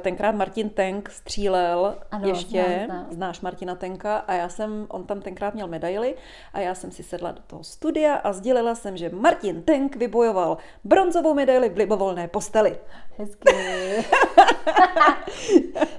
tenkrát 0.00 0.34
Martin 0.34 0.70
Tenk 0.70 1.10
střílel 1.10 1.98
ano, 2.10 2.28
ještě, 2.28 2.64
znám, 2.86 3.00
znám. 3.00 3.06
znáš 3.10 3.40
Martina 3.40 3.74
Tenka 3.74 4.16
a 4.16 4.32
já 4.32 4.48
jsem, 4.48 4.86
on 4.88 5.04
tam 5.04 5.20
tenkrát 5.20 5.54
měl 5.54 5.68
medaily 5.68 6.14
a 6.52 6.60
já 6.60 6.74
jsem 6.74 6.90
si 6.90 7.02
sedla 7.02 7.32
do 7.32 7.40
toho 7.46 7.64
studia 7.64 8.14
a 8.14 8.32
sdělila 8.32 8.74
jsem, 8.74 8.96
že 8.96 9.10
Martin 9.10 9.62
Tenk 9.62 9.96
vybojoval 9.96 10.58
bronzovou 10.84 11.34
medaili 11.34 11.68
v 11.68 11.76
libovolné 11.76 12.28
posteli. 12.28 12.78
Hezky. 13.18 13.52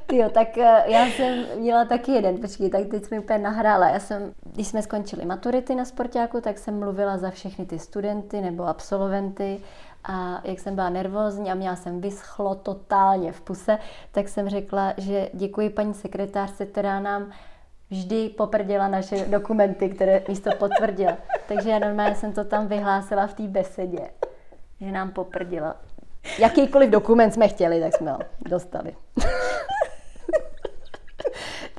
Tyjo, 0.06 0.30
tak 0.30 0.58
eh, 0.58 0.84
já 0.86 1.06
jsem 1.06 1.46
měla 1.58 1.86
taky 1.86 2.12
jeden, 2.12 2.38
počkej, 2.38 2.70
tak 2.70 2.88
teď 2.88 3.06
jsme 3.06 3.20
úplně 3.20 3.40
nahrála. 3.40 3.90
Já 3.90 4.00
jsem, 4.00 4.34
když 4.54 4.68
jsme 4.68 4.82
skončili 4.82 5.26
maturity 5.26 5.76
na 5.76 5.86
sportáku, 5.86 6.42
tak 6.42 6.58
jsem 6.58 6.80
mluvila 6.80 7.18
za 7.18 7.32
všechny 7.32 7.66
ty 7.66 7.80
studenty 7.80 8.42
nebo 8.42 8.64
absolventy 8.64 9.62
a 10.04 10.42
jak 10.44 10.60
jsem 10.60 10.76
byla 10.76 10.90
nervózní 10.90 11.52
a 11.52 11.54
měla 11.54 11.76
jsem 11.76 12.02
vyschlo 12.02 12.56
totálně 12.56 13.32
v 13.32 13.42
puse, 13.42 13.78
tak 14.12 14.28
jsem 14.28 14.50
řekla, 14.50 14.94
že 14.98 15.30
děkuji 15.34 15.70
paní 15.70 15.94
sekretářce, 15.94 16.66
která 16.66 17.00
nám 17.00 17.32
vždy 17.90 18.30
poprděla 18.30 18.88
naše 18.88 19.26
dokumenty, 19.26 19.90
které 19.90 20.24
místo 20.28 20.50
potvrdila. 20.60 21.18
Takže 21.48 21.70
já 21.70 21.80
normálně 21.80 22.16
jsem 22.16 22.34
to 22.34 22.44
tam 22.44 22.68
vyhlásila 22.68 23.28
v 23.28 23.34
té 23.34 23.44
besedě, 23.44 24.10
že 24.82 24.92
nám 24.92 25.12
poprděla. 25.12 25.76
Jakýkoliv 26.40 26.90
dokument 26.90 27.32
jsme 27.32 27.48
chtěli, 27.48 27.82
tak 27.82 27.98
jsme 27.98 28.12
ho 28.12 28.20
dostali. 28.50 28.96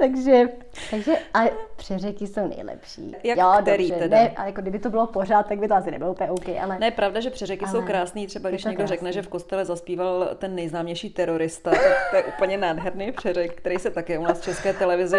Takže, 0.00 0.48
takže 0.90 1.12
a 1.34 1.40
přeřeky 1.76 2.26
jsou 2.26 2.48
nejlepší. 2.48 3.16
Jak 3.22 3.38
jo, 3.38 3.52
který 3.62 3.88
dobře, 3.88 4.02
teda? 4.04 4.16
Ne, 4.16 4.30
a 4.30 4.46
jako 4.46 4.60
kdyby 4.60 4.78
to 4.78 4.90
bylo 4.90 5.06
pořád, 5.06 5.46
tak 5.46 5.58
by 5.58 5.68
to 5.68 5.74
asi 5.74 5.90
nebylo 5.90 6.10
úplně 6.10 6.30
OK, 6.30 6.48
ale... 6.62 6.78
Ne, 6.78 6.90
pravda, 6.90 7.20
že 7.20 7.30
přeřeky 7.30 7.64
ale... 7.64 7.72
jsou 7.72 7.86
krásný, 7.86 8.26
třeba 8.26 8.48
když 8.48 8.64
někdo 8.64 8.76
krásný. 8.76 8.94
řekne, 8.94 9.12
že 9.12 9.22
v 9.22 9.28
kostele 9.28 9.64
zaspíval 9.64 10.28
ten 10.38 10.54
nejznámější 10.54 11.10
terorista, 11.10 11.70
tak 11.70 12.10
to 12.10 12.16
je 12.16 12.24
úplně 12.24 12.56
nádherný 12.56 13.12
přeřek, 13.12 13.54
který 13.54 13.78
se 13.78 13.90
také 13.90 14.18
u 14.18 14.22
nás 14.22 14.40
v 14.40 14.44
české 14.44 14.72
televizi 14.72 15.18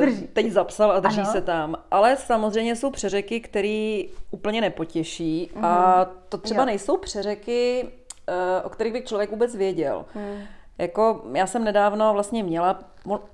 uh, 0.00 0.08
teď 0.32 0.50
zapsal 0.50 0.92
a 0.92 1.00
drží 1.00 1.20
ano. 1.20 1.32
se 1.32 1.40
tam. 1.40 1.76
Ale 1.90 2.16
samozřejmě 2.16 2.76
jsou 2.76 2.90
přeřeky, 2.90 3.40
které 3.40 4.02
úplně 4.30 4.60
nepotěší 4.60 5.50
mm. 5.54 5.64
a 5.64 6.04
to 6.28 6.38
třeba 6.38 6.62
jo. 6.62 6.66
nejsou 6.66 6.96
přeřeky, 6.96 7.88
uh, 8.28 8.66
o 8.66 8.68
kterých 8.68 8.92
by 8.92 9.02
člověk 9.02 9.30
vůbec 9.30 9.56
věděl. 9.56 10.04
Mm. 10.14 10.42
Jako 10.82 11.22
já 11.32 11.46
jsem 11.46 11.64
nedávno 11.64 12.12
vlastně 12.12 12.42
měla, 12.42 12.78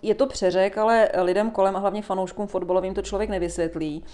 je 0.02 0.14
to 0.14 0.26
přeřek, 0.26 0.78
ale 0.78 1.08
lidem 1.22 1.50
kolem 1.50 1.76
a 1.76 1.78
hlavně 1.78 2.02
fanouškům 2.02 2.46
fotbalovým 2.46 2.94
to 2.94 3.02
člověk 3.02 3.30
nevysvětlí. 3.30 4.04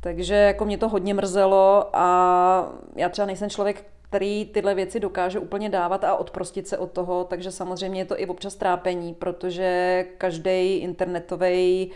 Takže 0.00 0.34
jako 0.34 0.64
mě 0.64 0.78
to 0.78 0.88
hodně 0.88 1.14
mrzelo 1.14 1.90
a 1.92 2.72
já 2.96 3.08
třeba 3.08 3.26
nejsem 3.26 3.50
člověk, 3.50 3.84
který 4.02 4.44
tyhle 4.44 4.74
věci 4.74 5.00
dokáže 5.00 5.38
úplně 5.38 5.68
dávat 5.68 6.04
a 6.04 6.16
odprostit 6.16 6.68
se 6.68 6.78
od 6.78 6.92
toho, 6.92 7.24
takže 7.24 7.50
samozřejmě 7.50 8.00
je 8.00 8.04
to 8.04 8.20
i 8.20 8.26
občas 8.26 8.54
trápení, 8.54 9.14
protože 9.14 10.04
každý 10.18 10.76
internetový 10.76 11.90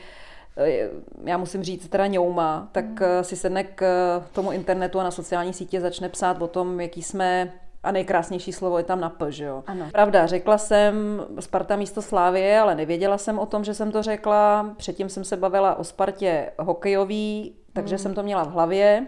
eh, 0.56 0.88
já 1.24 1.36
musím 1.36 1.62
říct, 1.62 1.88
teda 1.88 2.06
ňouma, 2.06 2.68
tak 2.72 2.84
mm. 2.84 3.24
si 3.24 3.36
sedne 3.36 3.64
k 3.64 3.84
tomu 4.32 4.52
internetu 4.52 5.00
a 5.00 5.04
na 5.04 5.10
sociální 5.10 5.52
sítě 5.52 5.80
začne 5.80 6.08
psát 6.08 6.42
o 6.42 6.48
tom, 6.48 6.80
jaký 6.80 7.02
jsme 7.02 7.52
a 7.82 7.92
nejkrásnější 7.92 8.52
slovo 8.52 8.78
je 8.78 8.84
tam 8.84 9.00
na 9.00 9.10
P, 9.10 9.32
že 9.32 9.44
jo? 9.44 9.64
Ano. 9.66 9.88
Pravda, 9.92 10.26
řekla 10.26 10.58
jsem 10.58 10.94
Sparta 11.40 11.76
místo 11.76 12.02
Slávie, 12.02 12.60
ale 12.60 12.74
nevěděla 12.74 13.18
jsem 13.18 13.38
o 13.38 13.46
tom, 13.46 13.64
že 13.64 13.74
jsem 13.74 13.92
to 13.92 14.02
řekla. 14.02 14.74
Předtím 14.76 15.08
jsem 15.08 15.24
se 15.24 15.36
bavila 15.36 15.74
o 15.74 15.84
Spartě 15.84 16.52
hokejový, 16.58 17.56
takže 17.72 17.94
mm. 17.94 17.98
jsem 17.98 18.14
to 18.14 18.22
měla 18.22 18.44
v 18.44 18.52
hlavě. 18.52 19.06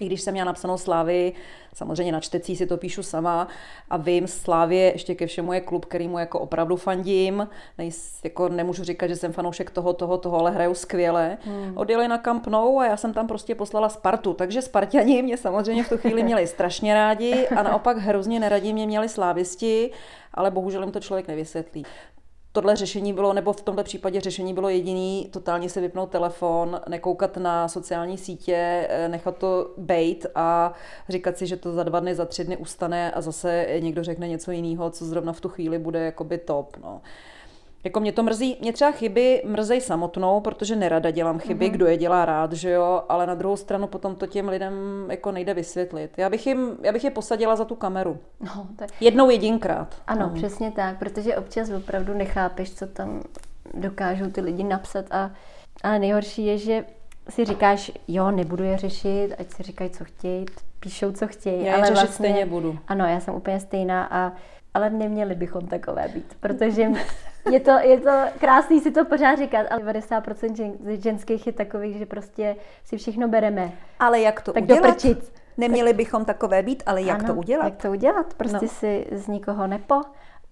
I 0.00 0.06
když 0.06 0.20
jsem 0.20 0.34
měla 0.34 0.46
napsanou 0.46 0.78
Slávy, 0.78 1.32
samozřejmě 1.74 2.12
na 2.12 2.20
čtecí 2.20 2.56
si 2.56 2.66
to 2.66 2.76
píšu 2.76 3.02
sama 3.02 3.48
a 3.90 3.96
vím, 3.96 4.26
Slávě 4.26 4.92
ještě 4.92 5.14
ke 5.14 5.26
všemu 5.26 5.52
je 5.52 5.60
klub, 5.60 5.84
který 5.84 6.08
mu 6.08 6.18
jako 6.18 6.40
opravdu 6.40 6.76
fandím. 6.76 7.48
Nejs, 7.78 8.20
jako 8.24 8.48
nemůžu 8.48 8.84
říkat, 8.84 9.06
že 9.06 9.16
jsem 9.16 9.32
fanoušek 9.32 9.70
toho, 9.70 9.92
toho, 9.92 10.18
toho, 10.18 10.38
ale 10.38 10.50
hraju 10.50 10.74
skvěle. 10.74 11.38
Hmm. 11.44 11.72
Odjeli 11.76 12.08
na 12.08 12.18
Camp 12.18 12.46
Nou 12.46 12.78
a 12.78 12.86
já 12.86 12.96
jsem 12.96 13.12
tam 13.12 13.26
prostě 13.26 13.54
poslala 13.54 13.88
Spartu, 13.88 14.34
takže 14.34 14.62
Spartani 14.62 15.22
mě 15.22 15.36
samozřejmě 15.36 15.84
v 15.84 15.88
tu 15.88 15.98
chvíli 15.98 16.22
měli 16.22 16.46
strašně 16.46 16.94
rádi 16.94 17.48
a 17.48 17.62
naopak 17.62 17.96
hrozně 17.96 18.40
neradí 18.40 18.72
mě 18.72 18.86
měli 18.86 19.08
slávisti, 19.08 19.90
ale 20.34 20.50
bohužel 20.50 20.82
jim 20.82 20.92
to 20.92 21.00
člověk 21.00 21.28
nevysvětlí 21.28 21.86
tohle 22.54 22.76
řešení 22.76 23.12
bylo, 23.12 23.32
nebo 23.32 23.52
v 23.52 23.60
tomto 23.60 23.84
případě 23.84 24.20
řešení 24.20 24.54
bylo 24.54 24.68
jediný, 24.68 25.28
totálně 25.32 25.68
si 25.68 25.80
vypnout 25.80 26.10
telefon, 26.10 26.80
nekoukat 26.88 27.36
na 27.36 27.68
sociální 27.68 28.18
sítě, 28.18 28.86
eh, 28.88 29.08
nechat 29.08 29.36
to 29.36 29.70
bejt 29.76 30.26
a 30.34 30.72
říkat 31.08 31.38
si, 31.38 31.46
že 31.46 31.56
to 31.56 31.72
za 31.72 31.82
dva 31.82 32.00
dny, 32.00 32.14
za 32.14 32.24
tři 32.24 32.44
dny 32.44 32.56
ustane 32.56 33.10
a 33.12 33.20
zase 33.20 33.66
někdo 33.78 34.04
řekne 34.04 34.28
něco 34.28 34.50
jiného, 34.50 34.90
co 34.90 35.04
zrovna 35.04 35.32
v 35.32 35.40
tu 35.40 35.48
chvíli 35.48 35.78
bude 35.78 36.04
jakoby 36.04 36.38
top. 36.38 36.76
No. 36.82 37.00
Jako 37.84 38.00
mě 38.00 38.12
to 38.12 38.22
mrzí, 38.22 38.58
mě 38.60 38.72
třeba 38.72 38.90
chyby 38.90 39.42
mrzej 39.44 39.80
samotnou, 39.80 40.40
protože 40.40 40.76
nerada 40.76 41.10
dělám 41.10 41.38
chyby, 41.38 41.66
mm-hmm. 41.66 41.72
kdo 41.72 41.86
je 41.86 41.96
dělá 41.96 42.24
rád, 42.24 42.52
že 42.52 42.70
jo, 42.70 43.02
ale 43.08 43.26
na 43.26 43.34
druhou 43.34 43.56
stranu 43.56 43.86
potom 43.86 44.14
to 44.14 44.26
těm 44.26 44.48
lidem 44.48 44.74
jako 45.10 45.32
nejde 45.32 45.54
vysvětlit. 45.54 46.10
Já 46.16 46.30
bych, 46.30 46.46
jim, 46.46 46.76
já 46.82 46.92
bych 46.92 47.04
je 47.04 47.10
posadila 47.10 47.56
za 47.56 47.64
tu 47.64 47.74
kameru. 47.74 48.18
No, 48.40 48.66
tak... 48.76 48.90
Jednou 49.00 49.30
jedinkrát. 49.30 49.94
Ano, 50.06 50.26
no. 50.26 50.34
přesně 50.34 50.70
tak, 50.70 50.98
protože 50.98 51.36
občas 51.36 51.70
opravdu 51.70 52.14
nechápeš, 52.14 52.74
co 52.74 52.86
tam 52.86 53.22
dokážou 53.74 54.30
ty 54.30 54.40
lidi 54.40 54.64
napsat 54.64 55.04
a, 55.10 55.30
a 55.82 55.98
nejhorší 55.98 56.46
je, 56.46 56.58
že 56.58 56.84
si 57.28 57.44
říkáš, 57.44 57.92
jo, 58.08 58.30
nebudu 58.30 58.64
je 58.64 58.78
řešit, 58.78 59.34
ať 59.38 59.50
si 59.50 59.62
říkají, 59.62 59.90
co 59.90 60.04
chtějí, 60.04 60.46
píšou, 60.80 61.12
co 61.12 61.26
chtějí. 61.26 61.64
Já 61.64 61.74
ale 61.74 61.82
řešit 61.82 61.94
vlastně, 61.94 62.12
stejně 62.12 62.46
budu. 62.46 62.78
Ano, 62.88 63.06
já 63.06 63.20
jsem 63.20 63.34
úplně 63.34 63.60
stejná 63.60 64.04
a 64.04 64.32
ale 64.74 64.90
neměli 64.90 65.34
bychom 65.34 65.66
takové 65.66 66.08
být, 66.08 66.36
protože 66.40 66.86
je 67.50 67.60
to, 67.60 67.70
je 67.70 68.00
to 68.00 68.10
krásný 68.40 68.80
si 68.80 68.90
to 68.90 69.04
pořád 69.04 69.38
říkat, 69.38 69.66
ale 69.70 69.80
90% 69.80 70.56
žen, 70.56 70.72
ženských 71.02 71.46
je 71.46 71.52
takových, 71.52 71.96
že 71.96 72.06
prostě 72.06 72.56
si 72.84 72.96
všechno 72.96 73.28
bereme. 73.28 73.72
Ale 74.00 74.20
jak 74.20 74.40
to 74.40 74.52
tak 74.52 74.62
udělat? 74.62 74.82
Doprčit. 74.82 75.32
Neměli 75.56 75.92
bychom 75.92 76.24
takové 76.24 76.62
být, 76.62 76.82
ale 76.86 77.02
jak 77.02 77.18
ano, 77.18 77.34
to 77.34 77.34
udělat? 77.34 77.64
Jak 77.64 77.76
to 77.76 77.90
udělat? 77.90 78.34
Prostě 78.34 78.58
no. 78.62 78.68
si 78.68 79.06
z 79.12 79.26
nikoho 79.26 79.66
nepo 79.66 80.00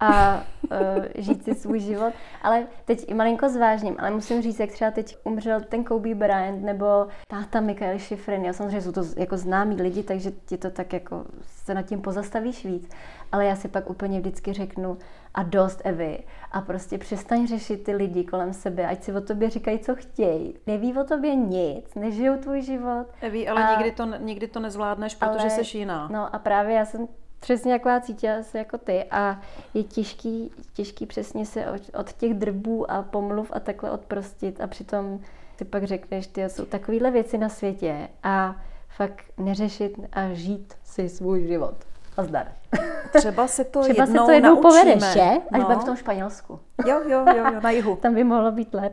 a 0.03 0.43
uh, 0.63 1.05
žít 1.15 1.45
si 1.45 1.55
svůj 1.55 1.81
život. 1.81 2.13
Ale 2.43 2.67
teď 2.85 3.05
i 3.09 3.15
malinko 3.15 3.49
zvážním, 3.49 3.97
ale 3.99 4.11
musím 4.11 4.43
říct, 4.43 4.61
jak 4.61 4.71
třeba 4.71 4.91
teď 4.91 5.17
umřel 5.25 5.61
ten 5.61 5.85
Kobe 5.85 6.15
Bryant 6.15 6.63
nebo 6.63 7.07
táta 7.29 7.61
Mikael 7.61 7.99
Schifrin. 7.99 8.45
Já 8.45 8.53
samozřejmě 8.53 8.81
jsou 8.81 8.93
to 8.93 9.03
jako 9.17 9.37
známí 9.37 9.83
lidi, 9.83 10.03
takže 10.03 10.31
ti 10.31 10.57
to 10.57 10.71
tak 10.71 10.93
jako 10.93 11.25
se 11.47 11.75
nad 11.75 11.83
tím 11.83 12.01
pozastavíš 12.01 12.65
víc. 12.65 12.91
Ale 13.33 13.45
já 13.45 13.57
si 13.57 13.69
pak 13.69 13.91
úplně 13.91 14.21
vždycky 14.21 14.53
řeknu 14.53 14.99
a 15.35 15.43
dost 15.43 15.81
Evy 15.85 16.19
a 16.53 16.61
prostě 16.61 16.99
přestaň 16.99 17.47
řešit 17.47 17.85
ty 17.85 17.95
lidi 17.95 18.25
kolem 18.25 18.53
sebe, 18.53 18.87
ať 18.87 19.03
si 19.03 19.13
o 19.13 19.21
tobě 19.21 19.51
říkají, 19.51 19.79
co 19.79 19.95
chtějí. 19.95 20.55
Neví 20.67 20.99
o 20.99 21.05
tobě 21.05 21.35
nic, 21.35 21.95
nežijou 21.95 22.37
tvůj 22.37 22.63
život. 22.63 23.07
Eví, 23.21 23.49
ale 23.49 23.65
a, 23.65 23.71
nikdy, 23.71 23.93
to, 23.93 24.07
nikdy 24.19 24.49
to 24.49 24.61
nezvládneš, 24.61 25.15
protože 25.15 25.51
jsi 25.51 25.79
jiná. 25.79 26.09
No 26.13 26.35
a 26.35 26.39
právě 26.39 26.75
já 26.75 26.85
jsem 26.85 27.09
přesně 27.43 27.73
jaková 27.73 28.01
cítila 28.01 28.43
se 28.43 28.59
jako 28.59 28.79
ty 28.79 29.05
a 29.11 29.41
je 29.75 29.83
těžký, 29.83 30.51
těžký 30.73 31.07
přesně 31.07 31.47
se 31.47 31.67
od, 31.67 31.83
od 32.01 32.13
těch 32.13 32.35
drbů 32.35 32.91
a 32.91 33.03
pomluv 33.03 33.51
a 33.55 33.61
takhle 33.61 33.91
odprostit 33.91 34.61
a 34.61 34.67
přitom 34.67 35.21
si 35.59 35.65
pak 35.65 35.85
řekneš, 35.85 36.27
ty 36.27 36.43
jsou 36.43 36.65
takovéhle 36.65 37.11
věci 37.11 37.39
na 37.39 37.49
světě 37.49 38.09
a 38.23 38.57
fakt 38.89 39.25
neřešit 39.39 39.93
a 40.13 40.33
žít 40.33 40.75
si 40.85 41.09
svůj 41.09 41.47
život. 41.47 41.75
A 42.17 42.25
zdar. 42.25 42.53
Třeba 43.13 43.47
se 43.47 43.65
to 43.65 43.81
Třeba 43.83 44.05
jednou 44.05 44.23
se 44.23 44.27
to 44.27 44.33
jednou 44.33 44.55
naučíme. 44.55 44.85
povedeš, 44.85 45.13
že? 45.13 45.31
Až 45.53 45.63
no. 45.69 45.81
v 45.81 45.85
tom 45.85 45.97
Španělsku. 45.97 46.61
Jo, 46.87 47.01
jo, 47.09 47.25
jo, 47.37 47.45
jo 47.55 47.61
na 47.61 47.71
jihu. 47.71 47.97
Tam 48.03 48.15
by 48.15 48.25
mohlo 48.25 48.53
být 48.53 48.75
lep. 48.75 48.93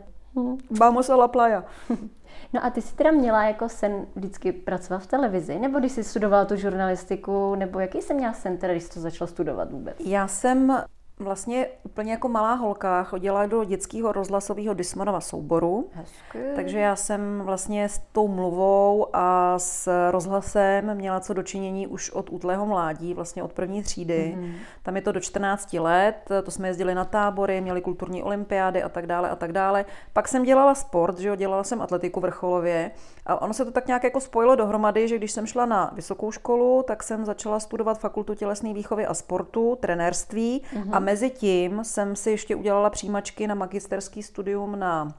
Vamos 0.79 1.09
a 1.09 1.15
la 1.15 1.27
playa. 1.27 1.63
No 2.53 2.65
a 2.65 2.69
ty 2.69 2.81
jsi 2.81 2.95
teda 2.95 3.11
měla 3.11 3.43
jako 3.43 3.69
sen 3.69 4.05
vždycky 4.15 4.51
pracovat 4.51 4.99
v 4.99 5.07
televizi, 5.07 5.59
nebo 5.59 5.79
když 5.79 5.91
jsi 5.91 6.03
studovala 6.03 6.45
tu 6.45 6.55
žurnalistiku, 6.55 7.55
nebo 7.55 7.79
jaký 7.79 8.01
jsi 8.01 8.13
měla 8.13 8.33
sen, 8.33 8.57
teda, 8.57 8.73
když 8.73 8.83
jsi 8.83 8.93
to 8.93 8.99
začala 8.99 9.27
studovat 9.27 9.71
vůbec? 9.71 9.95
Já 9.99 10.27
jsem 10.27 10.83
vlastně 11.19 11.67
úplně 11.83 12.11
jako 12.11 12.29
malá 12.29 12.53
holka 12.53 13.03
chodila 13.03 13.45
do 13.45 13.63
dětského 13.63 14.11
rozhlasového 14.11 14.73
Dismanova 14.73 15.21
souboru. 15.21 15.89
Hezky. 15.93 16.39
Takže 16.55 16.79
já 16.79 16.95
jsem 16.95 17.41
vlastně 17.41 17.89
s 17.89 17.99
tou 18.11 18.27
mluvou 18.27 19.07
a 19.13 19.59
s 19.59 20.09
rozhlasem 20.11 20.95
měla 20.95 21.19
co 21.19 21.33
dočinění 21.33 21.87
už 21.87 22.11
od 22.11 22.29
útlého 22.29 22.65
mládí, 22.65 23.13
vlastně 23.13 23.43
od 23.43 23.53
první 23.53 23.83
třídy. 23.83 24.37
Mm-hmm. 24.37 24.53
Tam 24.83 24.95
je 24.95 25.01
to 25.01 25.11
do 25.11 25.19
14 25.19 25.73
let, 25.73 26.29
to 26.43 26.51
jsme 26.51 26.67
jezdili 26.67 26.95
na 26.95 27.05
tábory, 27.05 27.61
měli 27.61 27.81
kulturní 27.81 28.23
olympiády 28.23 28.83
a 28.83 28.89
tak 28.89 29.07
dále 29.07 29.29
a 29.29 29.35
tak 29.35 29.51
dále. 29.51 29.85
Pak 30.13 30.27
jsem 30.27 30.43
dělala 30.43 30.75
sport, 30.75 31.19
že 31.19 31.27
jo, 31.27 31.35
dělala 31.35 31.63
jsem 31.63 31.81
atletiku 31.81 32.19
vrcholově 32.19 32.91
a 33.25 33.41
ono 33.41 33.53
se 33.53 33.65
to 33.65 33.71
tak 33.71 33.87
nějak 33.87 34.03
jako 34.03 34.19
spojilo 34.19 34.55
dohromady, 34.55 35.07
že 35.07 35.17
když 35.17 35.31
jsem 35.31 35.47
šla 35.47 35.65
na 35.65 35.91
vysokou 35.95 36.31
školu, 36.31 36.83
tak 36.87 37.03
jsem 37.03 37.25
začala 37.25 37.59
studovat 37.59 37.99
fakultu 37.99 38.35
tělesné 38.35 38.73
výchovy 38.73 39.05
a 39.05 39.13
sportu, 39.13 39.77
trenérství 39.81 40.61
mm-hmm. 40.73 40.89
a 40.91 40.99
mezi 41.09 41.29
tím 41.29 41.83
jsem 41.83 42.15
si 42.15 42.31
ještě 42.31 42.55
udělala 42.55 42.89
přijímačky 42.89 43.47
na 43.47 43.55
magisterský 43.55 44.23
studium 44.23 44.79
na 44.79 45.13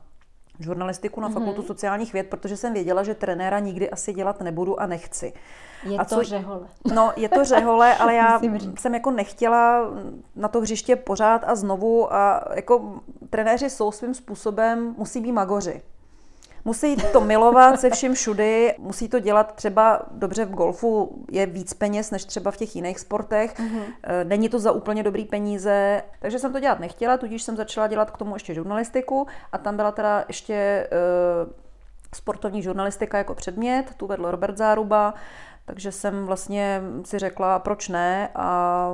žurnalistiku 0.61 1.21
na 1.21 1.29
mm-hmm. 1.29 1.33
fakultu 1.33 1.63
sociálních 1.63 2.13
věd, 2.13 2.27
protože 2.27 2.57
jsem 2.57 2.73
věděla, 2.73 3.03
že 3.03 3.15
trenéra 3.15 3.59
nikdy 3.59 3.91
asi 3.91 4.13
dělat 4.13 4.41
nebudu 4.41 4.81
a 4.81 4.87
nechci. 4.87 5.33
Je 5.85 5.99
a 5.99 6.05
to 6.05 6.15
co, 6.15 6.23
řehole. 6.23 6.67
No, 6.95 7.13
je 7.17 7.29
to 7.29 7.45
řehole, 7.45 7.97
ale 7.97 8.15
já 8.15 8.41
jsem 8.79 8.95
jako 8.95 9.11
nechtěla 9.11 9.91
na 10.37 10.49
to 10.49 10.61
hřiště 10.61 10.97
pořád 10.97 11.43
a 11.47 11.55
znovu 11.55 12.15
a 12.15 12.45
jako 12.55 13.01
trenéři 13.31 13.71
jsou 13.71 13.93
svým 13.93 14.15
způsobem, 14.15 14.95
musí 14.99 15.21
být 15.21 15.33
magoři. 15.33 15.83
Musí 16.65 16.97
to 16.97 17.21
milovat 17.21 17.81
se 17.81 17.91
vším 17.91 18.15
všudy, 18.15 18.75
musí 18.79 19.09
to 19.09 19.19
dělat 19.19 19.55
třeba 19.55 20.03
dobře 20.11 20.45
v 20.45 20.51
golfu, 20.51 21.25
je 21.31 21.47
víc 21.47 21.75
peněz 21.75 22.11
než 22.11 22.25
třeba 22.25 22.51
v 22.51 22.57
těch 22.57 22.77
jiných 22.77 22.99
sportech, 23.01 23.59
mm-hmm. 23.59 24.25
není 24.25 24.49
to 24.49 24.59
za 24.59 24.73
úplně 24.73 25.03
dobrý 25.03 25.25
peníze, 25.25 26.03
takže 26.21 26.39
jsem 26.39 26.53
to 26.53 26.61
dělat 26.61 26.81
nechtěla, 26.81 27.17
tudíž 27.17 27.43
jsem 27.43 27.57
začala 27.57 27.87
dělat 27.87 28.11
k 28.11 28.19
tomu 28.19 28.35
ještě 28.35 28.55
žurnalistiku 28.55 29.27
a 29.53 29.59
tam 29.59 29.77
byla 29.77 29.93
teda 29.93 30.25
ještě 30.29 30.89
uh, 31.47 31.53
sportovní 32.15 32.63
žurnalistika 32.63 33.19
jako 33.19 33.35
předmět, 33.35 33.95
tu 33.97 34.07
vedl 34.07 34.31
Robert 34.31 34.57
Záruba, 34.57 35.15
takže 35.71 35.93
jsem 35.93 36.27
vlastně 36.27 36.83
si 37.05 37.19
řekla, 37.19 37.59
proč 37.59 37.89
ne? 37.89 38.29
A 38.35 38.91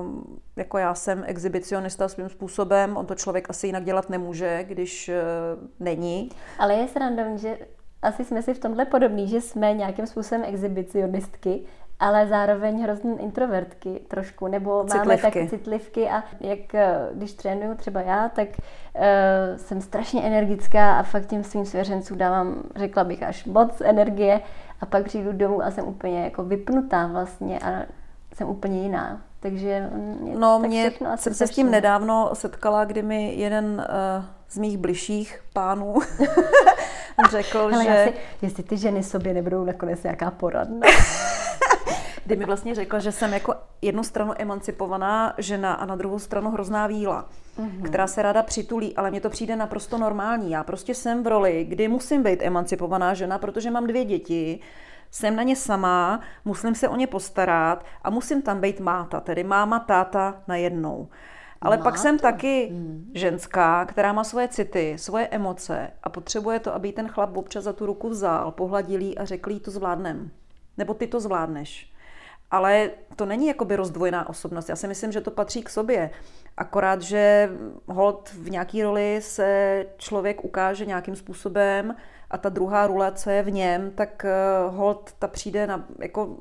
jako 0.57 0.79
já 0.79 0.95
jsem 0.95 1.25
exhibicionista 1.27 2.09
svým 2.09 2.29
způsobem, 2.29 2.97
on 2.97 3.07
to 3.07 3.15
člověk 3.15 3.51
asi 3.51 3.67
jinak 3.67 3.85
dělat 3.85 4.11
nemůže, 4.11 4.65
když 4.69 5.09
uh, 5.09 5.69
není. 5.81 6.31
Ale 6.59 6.75
je 6.75 6.89
srandovní, 6.89 7.39
že 7.39 7.59
asi 8.03 8.25
jsme 8.25 8.43
si 8.43 8.55
v 8.55 8.59
tomhle 8.59 8.85
podobní, 8.85 9.29
že 9.29 9.41
jsme 9.41 9.75
nějakým 9.75 10.07
způsobem 10.07 10.45
exhibicionistky, 10.47 11.65
ale 11.99 12.27
zároveň 12.27 12.83
hrozný 12.83 13.23
introvertky 13.23 14.01
trošku, 14.09 14.47
nebo 14.47 14.85
máme 14.95 15.19
tak 15.19 15.33
citlivky 15.33 16.09
a 16.09 16.25
jak 16.41 16.75
eh, 16.75 17.09
když 17.15 17.33
trénuju 17.33 17.75
třeba 17.75 18.01
já, 18.01 18.29
tak 18.29 18.49
uh, 18.49 19.03
jsem 19.57 19.81
strašně 19.81 20.23
energická 20.23 20.99
a 20.99 21.03
fakt 21.03 21.27
těm 21.27 21.45
svým 21.45 21.65
svěřencům 21.65 22.19
dávám, 22.19 22.62
řekla 22.77 23.05
bych, 23.05 23.23
až 23.23 23.45
moc 23.45 23.81
energie 23.81 24.41
a 24.81 24.87
pak 24.87 25.05
přijdu 25.05 25.33
domů 25.33 25.62
a 25.62 25.71
jsem 25.71 25.89
úplně 25.89 26.25
jako 26.25 26.45
vypnutá 26.45 27.07
vlastně 27.07 27.59
a 27.59 27.83
jsem 28.35 28.49
úplně 28.49 28.83
jiná. 28.83 29.21
Takže 29.41 29.91
mě 30.21 30.35
no, 30.39 30.59
mě 30.59 30.93
jsem 31.17 31.35
se 31.35 31.47
s 31.47 31.51
tím 31.51 31.71
nedávno 31.71 32.31
setkala, 32.33 32.85
kdy 32.85 33.03
mi 33.03 33.35
jeden 33.35 33.65
uh, 33.65 34.25
z 34.49 34.59
mých 34.59 34.79
bližších 34.79 35.41
pánů 35.53 35.95
řekl, 37.31 37.59
Hele, 37.59 37.85
že... 37.85 38.05
Si, 38.09 38.47
jestli 38.47 38.62
ty 38.62 38.77
ženy 38.77 39.03
sobě 39.03 39.35
nebudou 39.35 39.65
nakonec 39.65 40.03
nějaká 40.03 40.31
poradna. 40.31 40.87
kdy 42.27 42.37
mi 42.37 42.45
vlastně 42.45 42.75
řekla, 42.75 42.99
že 42.99 43.12
jsem 43.12 43.33
jako 43.33 43.55
jednu 43.83 44.05
stranu 44.05 44.33
emancipovaná 44.39 45.35
žena 45.39 45.75
a 45.75 45.87
na 45.87 45.97
druhou 45.97 46.19
stranu 46.19 46.51
hrozná 46.51 46.87
víla, 46.87 47.29
mm-hmm. 47.59 47.83
která 47.83 48.07
se 48.07 48.23
ráda 48.23 48.43
přitulí, 48.43 48.97
ale 48.97 49.11
mně 49.11 49.21
to 49.21 49.31
přijde 49.31 49.57
naprosto 49.57 49.99
normální. 49.99 50.51
Já 50.51 50.65
prostě 50.65 50.95
jsem 50.95 51.23
v 51.23 51.27
roli, 51.27 51.65
kdy 51.65 51.89
musím 51.89 52.23
být 52.23 52.43
emancipovaná 52.43 53.15
žena, 53.15 53.39
protože 53.39 53.71
mám 53.71 53.87
dvě 53.87 54.05
děti, 54.05 54.61
jsem 55.11 55.37
na 55.37 55.43
ně 55.43 55.57
sama, 55.57 56.21
musím 56.45 56.75
se 56.75 56.89
o 56.89 56.97
ně 56.97 57.07
postarat 57.07 57.85
a 58.03 58.11
musím 58.11 58.43
tam 58.43 58.61
být 58.61 58.81
máta, 58.81 59.21
tedy 59.21 59.45
máma, 59.45 59.79
táta 59.79 60.43
na 60.49 60.57
jednou. 60.57 61.09
Ale 61.61 61.77
Má 61.77 61.83
pak 61.83 61.99
jsem 61.99 62.19
taky 62.19 62.69
hmm. 62.71 63.11
ženská, 63.15 63.85
která 63.85 64.12
má 64.12 64.25
svoje 64.25 64.49
city, 64.49 64.95
svoje 64.99 65.29
emoce 65.29 65.91
a 66.03 66.09
potřebuje 66.09 66.61
to, 66.61 66.75
aby 66.75 66.93
ten 66.93 67.09
chlap 67.09 67.37
občas 67.37 67.65
za 67.65 67.73
tu 67.73 67.87
ruku 67.87 68.09
vzal, 68.09 68.51
pohladil 68.51 69.01
jí 69.01 69.19
a 69.19 69.25
řekl 69.25 69.51
jí 69.51 69.61
to 69.61 69.71
zvládnem. 69.71 70.31
Nebo 70.79 70.95
ty 70.95 71.07
to 71.07 71.21
zvládneš. 71.21 71.96
Ale 72.51 72.91
to 73.17 73.27
není 73.27 73.47
jakoby 73.47 73.77
rozdvojená 73.77 74.29
osobnost. 74.29 74.69
Já 74.69 74.77
si 74.77 74.89
myslím, 74.89 75.13
že 75.13 75.21
to 75.21 75.31
patří 75.31 75.63
k 75.63 75.71
sobě. 75.71 76.11
Akorát, 76.57 77.03
že 77.03 77.51
hold 77.87 78.29
v 78.29 78.51
nějaký 78.51 78.83
roli 78.83 79.19
se 79.23 79.87
člověk 79.97 80.45
ukáže 80.45 80.87
nějakým 80.87 81.17
způsobem 81.17 81.97
a 82.31 82.39
ta 82.39 82.49
druhá 82.49 82.87
role, 82.87 83.13
co 83.13 83.31
je 83.31 83.43
v 83.43 83.51
něm, 83.51 83.91
tak 83.91 84.25
eh, 84.25 84.35
hold 84.69 85.13
ta 85.19 85.29
přijde 85.29 85.67
na, 85.67 85.87
jako 85.99 86.37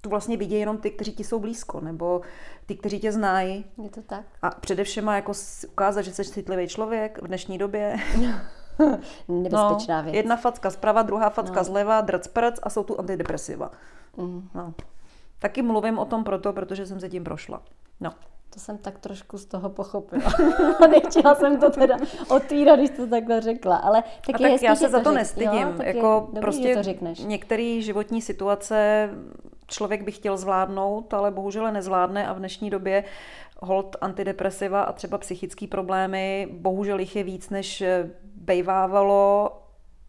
tu 0.00 0.10
vlastně 0.10 0.36
vidí 0.36 0.58
jenom 0.58 0.78
ty, 0.78 0.90
kteří 0.90 1.12
ti 1.12 1.24
jsou 1.24 1.40
blízko, 1.40 1.80
nebo 1.80 2.20
ty, 2.66 2.76
kteří 2.76 3.00
tě 3.00 3.12
znají. 3.12 3.64
Je 3.82 3.90
to 3.90 4.02
tak. 4.02 4.24
A 4.42 4.50
především 4.50 5.06
jako 5.06 5.32
ukázat, 5.72 6.02
že 6.02 6.12
jsi 6.12 6.24
citlivý 6.24 6.68
člověk 6.68 7.22
v 7.22 7.26
dnešní 7.26 7.58
době. 7.58 7.96
Nebezpečná 9.28 9.98
no, 9.98 10.02
věc. 10.02 10.14
Jedna 10.14 10.36
facka 10.36 10.70
zprava, 10.70 11.02
druhá 11.02 11.30
facka 11.30 11.60
no. 11.60 11.64
zleva, 11.64 12.00
drc 12.00 12.28
prc 12.28 12.58
a 12.62 12.70
jsou 12.70 12.84
tu 12.84 13.00
antidepresiva. 13.00 13.70
Mm. 14.16 14.48
No. 14.54 14.74
Taky 15.38 15.62
mluvím 15.62 15.98
o 15.98 16.04
tom 16.04 16.24
proto, 16.24 16.52
protože 16.52 16.86
jsem 16.86 17.00
se 17.00 17.08
tím 17.08 17.24
prošla. 17.24 17.62
No. 18.00 18.10
To 18.54 18.60
jsem 18.60 18.78
tak 18.78 18.98
trošku 18.98 19.38
z 19.38 19.44
toho 19.44 19.70
pochopila. 19.70 20.32
Nechtěla 20.90 21.34
jsem 21.34 21.60
to 21.60 21.70
teda 21.70 21.96
otvírat, 22.28 22.78
když 22.78 22.90
to 22.90 23.06
takhle 23.06 23.40
řekla. 23.40 23.76
Ale 23.76 24.02
tak, 24.02 24.34
a 24.34 24.38
je 24.38 24.44
tak 24.44 24.50
hezký, 24.50 24.66
já 24.66 24.76
se 24.76 24.88
za 24.88 24.98
to, 24.98 25.04
to 25.04 25.12
nestydím. 25.12 25.52
Jo, 25.52 25.74
jako 25.82 26.26
dobrý, 26.26 26.40
prostě 26.40 26.74
to 26.76 26.82
řekneš. 26.82 27.18
některé 27.18 27.80
životní 27.80 28.22
situace 28.22 29.08
člověk 29.66 30.02
by 30.02 30.12
chtěl 30.12 30.36
zvládnout, 30.36 31.14
ale 31.14 31.30
bohužel 31.30 31.72
nezvládne 31.72 32.26
a 32.28 32.32
v 32.32 32.38
dnešní 32.38 32.70
době 32.70 33.04
hold 33.60 33.96
antidepresiva 34.00 34.82
a 34.82 34.92
třeba 34.92 35.18
psychické 35.18 35.66
problémy, 35.66 36.48
bohužel 36.52 36.98
jich 36.98 37.16
je 37.16 37.22
víc, 37.22 37.50
než 37.50 37.82
bejvávalo 38.34 39.50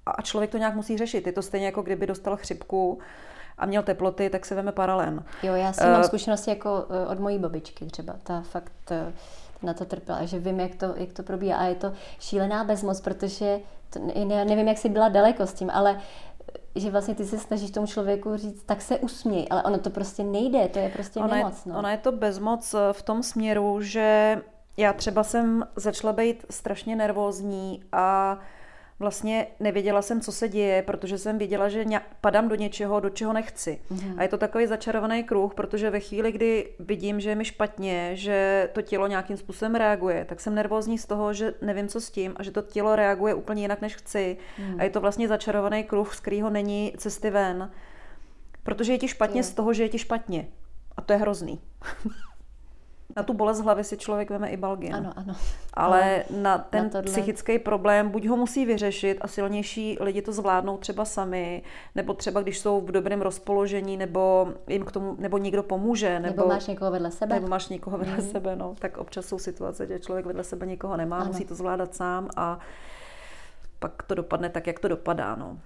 a 0.06 0.22
člověk 0.22 0.52
to 0.52 0.58
nějak 0.58 0.76
musí 0.76 0.98
řešit. 0.98 1.28
Je 1.28 1.34
to 1.34 1.42
stejně 1.42 1.66
jako 1.66 1.82
kdyby 1.82 2.08
dostal 2.08 2.38
chřipku 2.38 3.00
a 3.60 3.66
měl 3.66 3.84
teploty, 3.84 4.30
tak 4.30 4.46
se 4.46 4.56
veme 4.56 4.72
paralén. 4.72 5.24
Jo, 5.44 5.56
já 5.56 5.74
si 5.74 5.84
uh, 5.84 5.92
mám 5.92 6.04
zkušenosti 6.04 6.50
jako 6.50 6.86
eh, 6.90 7.08
od 7.08 7.20
mojí 7.20 7.40
babičky 7.40 7.86
třeba. 7.86 8.16
Ta 8.24 8.42
fakt 8.42 8.92
eh, 8.92 9.14
na 9.64 9.74
to 9.74 9.86
trpěla, 9.86 10.26
že 10.26 10.40
vím, 10.40 10.60
jak 10.60 10.76
to, 10.76 10.94
jak 10.96 11.14
to 11.14 11.24
probíhá. 11.24 11.58
A 11.58 11.66
je 11.66 11.76
to 11.76 11.94
šílená 12.20 12.64
bezmoc, 12.64 13.02
protože 13.02 13.60
to, 13.90 14.00
já 14.16 14.44
nevím, 14.44 14.68
jak 14.68 14.78
jsi 14.78 14.90
byla 14.90 15.10
daleko 15.10 15.48
s 15.48 15.54
tím, 15.54 15.70
ale 15.74 16.02
že 16.76 16.92
vlastně 16.92 17.16
ty 17.16 17.26
se 17.26 17.40
snažíš 17.40 17.72
tomu 17.72 17.88
člověku 17.88 18.38
říct, 18.38 18.64
tak 18.64 18.82
se 18.82 18.98
usměj, 19.00 19.48
ale 19.50 19.64
ono 19.64 19.80
to 19.80 19.90
prostě 19.90 20.24
nejde, 20.24 20.68
to 20.68 20.80
je 20.80 20.90
prostě 20.90 21.20
ona 21.20 21.36
nemoc. 21.36 21.66
No. 21.66 21.78
Ona 21.78 21.92
je 21.92 21.98
to 21.98 22.12
bezmoc 22.12 22.76
v 22.92 23.02
tom 23.02 23.24
směru, 23.24 23.82
že 23.82 24.42
já 24.78 24.94
třeba 24.94 25.24
jsem 25.24 25.64
začala 25.76 26.14
být 26.14 26.46
strašně 26.50 26.96
nervózní 26.96 27.84
a 27.92 28.38
vlastně 29.00 29.48
nevěděla 29.60 30.02
jsem, 30.02 30.22
co 30.22 30.32
se 30.32 30.50
děje, 30.50 30.82
protože 30.82 31.18
jsem 31.18 31.38
věděla, 31.38 31.70
že 31.70 31.86
padám 32.22 32.48
do 32.48 32.56
něčeho, 32.56 33.00
do 33.00 33.10
čeho 33.10 33.34
nechci. 33.34 33.82
Mm. 33.90 34.16
A 34.18 34.24
je 34.24 34.30
to 34.30 34.38
takový 34.38 34.68
začarovaný 34.68 35.24
kruh, 35.24 35.54
protože 35.54 35.90
ve 35.90 36.00
chvíli, 36.00 36.32
kdy 36.32 36.70
vidím, 36.80 37.20
že 37.20 37.30
je 37.30 37.36
mi 37.36 37.46
špatně, 37.46 38.12
že 38.14 38.70
to 38.74 38.82
tělo 38.82 39.08
nějakým 39.08 39.38
způsobem 39.38 39.76
reaguje, 39.76 40.26
tak 40.26 40.40
jsem 40.40 40.56
nervózní 40.56 40.98
z 40.98 41.06
toho, 41.06 41.34
že 41.34 41.54
nevím, 41.62 41.88
co 41.88 42.02
s 42.02 42.12
tím 42.12 42.34
a 42.36 42.44
že 42.44 42.52
to 42.52 42.62
tělo 42.62 42.96
reaguje 42.96 43.34
úplně 43.34 43.62
jinak, 43.62 43.82
než 43.82 43.96
chci. 43.96 44.38
Mm. 44.60 44.76
A 44.80 44.84
je 44.84 44.90
to 44.90 45.02
vlastně 45.02 45.28
začarovaný 45.28 45.84
kruh, 45.84 46.16
z 46.16 46.20
kterého 46.20 46.50
není 46.50 46.94
cesty 46.98 47.30
ven, 47.30 47.72
protože 48.64 48.92
je 48.92 48.98
ti 48.98 49.08
špatně 49.08 49.40
je. 49.40 49.44
z 49.44 49.54
toho, 49.54 49.74
že 49.74 49.84
je 49.84 49.90
ti 49.90 49.98
špatně. 49.98 50.48
A 50.98 51.02
to 51.02 51.14
je 51.14 51.20
hrozný. 51.20 51.62
Na 53.20 53.24
tu 53.24 53.34
bolest 53.34 53.60
hlavy 53.60 53.84
si 53.84 53.98
člověk 53.98 54.30
veme 54.30 54.50
i 54.50 54.58
balgin. 54.58 54.96
Ano, 54.96 55.14
ano. 55.16 55.36
Ale 55.74 56.24
na 56.30 56.58
ten 56.58 56.84
na 56.84 56.90
tohle... 56.90 57.12
psychický 57.12 57.60
problém 57.60 58.10
buď 58.10 58.28
ho 58.28 58.38
musí 58.38 58.66
vyřešit 58.66 59.18
a 59.22 59.28
silnější 59.28 59.98
lidi 60.00 60.22
to 60.22 60.32
zvládnou 60.32 60.78
třeba 60.78 61.06
sami, 61.06 61.64
nebo 61.96 62.14
třeba 62.14 62.42
když 62.42 62.60
jsou 62.60 62.82
v 62.82 62.92
dobrém 62.92 63.22
rozpoložení, 63.22 63.98
nebo 63.98 64.54
jim 64.68 64.86
k 64.86 64.92
tomu, 64.92 65.16
nebo 65.20 65.38
někdo 65.38 65.64
pomůže. 65.64 66.20
Nebo, 66.20 66.36
nebo 66.36 66.48
máš 66.48 66.68
někoho 66.68 66.92
vedle 66.92 67.12
sebe. 67.12 67.36
Nebo 67.36 67.48
máš 67.48 67.70
někoho 67.70 67.98
vedle 67.98 68.18
mm. 68.18 68.32
sebe, 68.32 68.56
no. 68.56 68.76
Tak 68.80 68.98
občas 68.98 69.26
jsou 69.26 69.40
situace, 69.40 69.88
že 69.88 70.00
člověk 70.00 70.26
vedle 70.26 70.44
sebe 70.44 70.66
někoho 70.66 70.98
nemá, 70.98 71.18
ano. 71.18 71.26
musí 71.26 71.46
to 71.46 71.56
zvládat 71.56 71.96
sám 71.96 72.30
a 72.36 72.60
pak 73.80 74.04
to 74.04 74.16
dopadne 74.16 74.50
tak, 74.50 74.68
jak 74.68 74.80
to 74.80 74.88
dopadá, 74.88 75.36
no. 75.36 75.58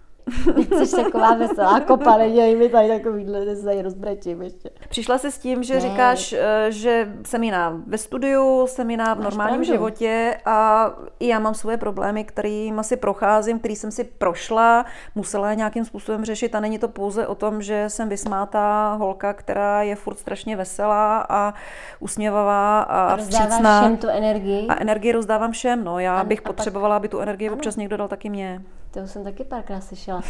Jsi 0.86 0.96
taková 0.96 1.34
veselá 1.34 1.80
kopa, 1.80 2.18
nedělej 2.18 2.56
mi 2.56 2.70
tady 2.70 2.88
takovýhle, 2.88 3.46
že 3.46 3.56
se 3.56 3.64
tady 3.64 3.82
rozbrečím 3.82 4.42
ještě. 4.42 4.70
Přišla 4.90 5.18
jsi 5.18 5.32
s 5.32 5.38
tím, 5.38 5.64
že 5.64 5.74
ne. 5.74 5.80
říkáš, 5.80 6.34
eh, 6.34 6.66
že 6.70 7.14
jsem 7.26 7.44
jiná 7.44 7.82
ve 7.88 7.98
studiu, 7.98 8.68
jsem 8.68 8.90
jiná 8.90 9.14
v 9.14 9.18
Máš 9.18 9.24
normálním 9.24 9.62
pravdu. 9.62 9.74
životě 9.74 10.38
a 10.46 10.90
i 11.20 11.28
já 11.28 11.40
mám 11.40 11.54
svoje 11.54 11.78
problémy, 11.78 12.24
kterým 12.24 12.80
asi 12.80 12.98
procházím, 12.98 13.60
který 13.60 13.76
jsem 13.76 13.92
si 13.92 14.04
prošla, 14.04 14.86
musela 15.16 15.50
je 15.50 15.56
nějakým 15.56 15.86
způsobem 15.86 16.26
řešit 16.26 16.56
a 16.56 16.60
není 16.60 16.80
to 16.80 16.88
pouze 16.88 17.28
o 17.28 17.36
tom, 17.36 17.62
že 17.62 17.86
jsem 17.88 18.10
vysmátá 18.10 18.94
holka, 19.00 19.34
která 19.34 19.82
je 19.82 19.96
furt 19.96 20.20
strašně 20.20 20.56
veselá 20.56 21.26
a 21.30 21.54
usměvavá 22.00 22.82
a, 22.82 23.14
a 23.14 23.18
vstřícná. 23.18 23.82
všem 23.82 23.98
tu 23.98 24.08
energii. 24.08 24.68
A 24.68 24.82
energii 24.82 25.12
rozdávám 25.12 25.52
všem, 25.52 25.84
no. 25.84 26.00
Já 26.00 26.20
a, 26.20 26.24
bych 26.24 26.42
potřebovala, 26.42 26.96
aby 26.96 27.08
tu 27.08 27.20
energii 27.20 27.48
ano. 27.48 27.56
občas 27.56 27.76
někdo 27.76 27.98
dal 27.98 28.08
taky 28.08 28.30
mě. 28.30 28.62
To 28.94 29.08
jsem 29.08 29.24
taky 29.24 29.44
párkrát 29.44 29.82
slyšela. 29.82 30.22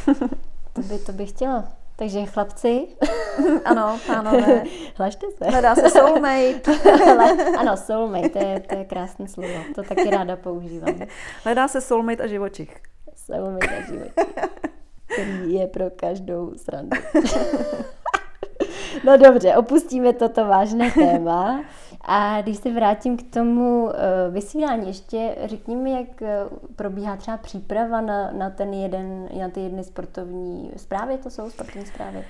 to, 0.73 0.81
by, 0.81 0.99
to 0.99 1.11
bych 1.11 1.29
chtěla. 1.29 1.67
Takže 1.95 2.25
chlapci. 2.25 2.87
ano, 3.65 3.99
pánové. 4.07 4.63
Hlašte 4.97 5.25
se. 5.31 5.45
Hledá 5.45 5.75
se 5.75 5.89
soulmate. 5.89 6.61
ano, 7.57 7.77
soulmate, 7.77 8.29
to 8.29 8.39
je, 8.39 8.59
to 8.59 8.75
je 8.75 8.85
krásné 8.85 9.27
slovo. 9.27 9.53
To 9.75 9.83
taky 9.83 10.09
ráda 10.09 10.35
používám. 10.35 10.99
Hledá 11.43 11.67
se 11.67 11.81
soulmate 11.81 12.23
a 12.23 12.27
živočich. 12.27 12.81
Soulmate 13.15 13.77
a 13.77 13.81
živočich. 13.81 14.13
Který 15.05 15.53
je 15.53 15.67
pro 15.67 15.89
každou 15.89 16.53
srandu. 16.57 16.97
no 19.03 19.17
dobře, 19.17 19.55
opustíme 19.55 20.13
toto 20.13 20.45
vážné 20.45 20.91
téma. 20.91 21.63
A 22.03 22.41
když 22.41 22.57
se 22.57 22.73
vrátím 22.73 23.17
k 23.17 23.33
tomu 23.33 23.83
uh, 23.83 23.91
vysílání, 24.29 24.87
ještě 24.87 25.35
řekni 25.45 25.75
mi, 25.75 25.91
jak 25.91 26.21
uh, 26.21 26.57
probíhá 26.75 27.17
třeba 27.17 27.37
příprava 27.37 28.01
na, 28.01 28.31
na, 28.31 28.49
ten 28.49 28.73
jeden, 28.73 29.29
na 29.39 29.49
ty 29.49 29.59
jedny 29.59 29.83
sportovní 29.83 30.71
zprávy, 30.77 31.17
to 31.17 31.29
jsou 31.29 31.49
sportovní 31.49 31.85
zprávy? 31.85 32.25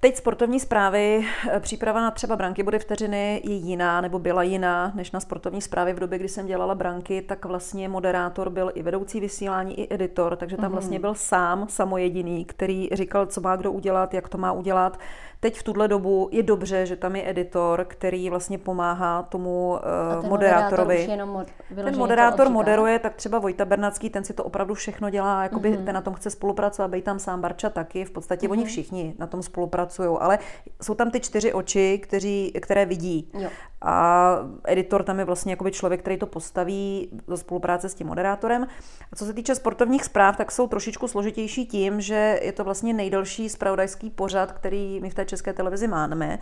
Teď 0.00 0.16
sportovní 0.16 0.60
zprávy, 0.60 1.26
eh, 1.50 1.60
příprava 1.60 2.00
na 2.00 2.10
třeba 2.10 2.36
branky 2.36 2.62
bude 2.62 2.78
vteřiny 2.78 3.40
je 3.44 3.54
jiná, 3.54 4.00
nebo 4.00 4.18
byla 4.18 4.42
jiná, 4.42 4.92
než 4.94 5.10
na 5.10 5.20
sportovní 5.20 5.62
zprávy 5.62 5.92
v 5.92 5.98
době, 5.98 6.18
kdy 6.18 6.28
jsem 6.28 6.46
dělala 6.46 6.74
branky, 6.74 7.22
tak 7.22 7.44
vlastně 7.44 7.88
moderátor 7.88 8.50
byl 8.50 8.72
i 8.74 8.82
vedoucí 8.82 9.20
vysílání, 9.20 9.80
i 9.80 9.94
editor, 9.94 10.36
takže 10.36 10.56
tam 10.56 10.64
mhm. 10.64 10.72
vlastně 10.72 10.98
byl 10.98 11.14
sám, 11.14 11.68
samojediný, 11.68 12.44
který 12.44 12.88
říkal, 12.92 13.26
co 13.26 13.40
má 13.40 13.56
kdo 13.56 13.72
udělat, 13.72 14.14
jak 14.14 14.28
to 14.28 14.38
má 14.38 14.52
udělat. 14.52 14.98
Teď 15.40 15.58
v 15.58 15.62
tuhle 15.62 15.88
dobu 15.88 16.28
je 16.32 16.42
dobře, 16.42 16.86
že 16.86 16.96
tam 16.96 17.16
je 17.16 17.30
editor, 17.30 17.84
který 17.88 18.30
vlastně 18.30 18.58
pomáhá 18.58 19.22
tomu 19.22 19.78
uh, 20.20 20.28
moderátorovi. 20.28 20.98
Moderátor 20.98 21.26
mod, 21.26 21.48
ten 21.74 21.98
moderátor 21.98 22.48
moderuje, 22.48 22.98
tak 22.98 23.14
třeba 23.14 23.38
Vojta 23.38 23.64
Bernacký, 23.64 24.10
ten 24.10 24.24
si 24.24 24.32
to 24.32 24.44
opravdu 24.44 24.74
všechno 24.74 25.10
dělá, 25.10 25.42
jakoby 25.42 25.72
mm-hmm. 25.72 25.84
ten 25.84 25.94
na 25.94 26.00
tom 26.00 26.14
chce 26.14 26.30
spolupracovat, 26.30 26.90
být 26.90 27.04
tam 27.04 27.18
sám 27.18 27.40
Barča 27.40 27.70
taky, 27.70 28.04
v 28.04 28.10
podstatě 28.10 28.46
mm-hmm. 28.46 28.50
oni 28.50 28.64
všichni 28.64 29.14
na 29.18 29.26
tom 29.26 29.42
spolupracují, 29.42 30.18
ale 30.20 30.38
jsou 30.82 30.94
tam 30.94 31.10
ty 31.10 31.20
čtyři 31.20 31.52
oči, 31.52 31.98
kteří, 32.02 32.52
které 32.60 32.86
vidí. 32.86 33.30
Jo. 33.34 33.48
A 33.82 34.36
editor 34.64 35.02
tam 35.02 35.18
je 35.18 35.24
vlastně 35.24 35.52
jakoby 35.52 35.72
člověk, 35.72 36.00
který 36.00 36.16
to 36.16 36.26
postaví 36.26 37.08
za 37.26 37.36
spolupráce 37.36 37.88
s 37.88 37.94
tím 37.94 38.06
moderátorem. 38.06 38.66
A 39.12 39.16
co 39.16 39.24
se 39.24 39.32
týče 39.32 39.54
sportovních 39.54 40.04
zpráv, 40.04 40.36
tak 40.36 40.52
jsou 40.52 40.66
trošičku 40.66 41.08
složitější 41.08 41.66
tím, 41.66 42.00
že 42.00 42.40
je 42.42 42.52
to 42.52 42.64
vlastně 42.64 42.92
nejdelší 42.92 43.48
spravodajský 43.48 44.10
pořad, 44.10 44.52
který 44.52 45.00
my 45.00 45.10
v 45.10 45.14
té 45.14 45.24
české 45.28 45.52
televizi 45.52 45.88
máme. 45.88 46.38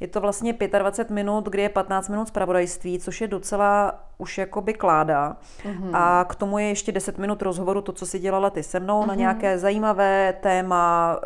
Je 0.00 0.08
to 0.08 0.20
vlastně 0.20 0.54
25 0.78 1.14
minut, 1.14 1.44
kdy 1.48 1.62
je 1.62 1.68
15 1.68 2.08
minut 2.08 2.28
zpravodajství, 2.28 2.98
což 2.98 3.20
je 3.20 3.28
docela 3.28 4.00
už 4.18 4.38
jakoby 4.38 4.74
kláda. 4.74 5.36
Mm-hmm. 5.62 5.90
A 5.92 6.24
k 6.24 6.34
tomu 6.34 6.58
je 6.58 6.68
ještě 6.68 6.92
10 6.92 7.18
minut 7.18 7.42
rozhovoru, 7.42 7.82
to, 7.82 7.92
co 7.92 8.06
si 8.06 8.18
dělala 8.18 8.50
ty 8.50 8.62
se 8.62 8.80
mnou, 8.80 9.02
mm-hmm. 9.02 9.06
na 9.06 9.12
mhm. 9.12 9.18
nějaké 9.18 9.58
zajímavé 9.58 10.34
téma, 10.40 11.16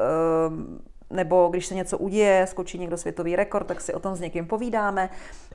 ehm, 0.47 0.79
nebo 1.11 1.49
když 1.49 1.67
se 1.67 1.75
něco 1.75 1.99
uděje, 1.99 2.47
skočí 2.47 2.79
někdo 2.79 2.97
světový 2.97 3.37
rekord, 3.37 3.67
tak 3.67 3.81
si 3.81 3.95
o 3.95 4.01
tom 4.01 4.17
s 4.17 4.21
někým 4.21 4.47
povídáme 4.47 5.11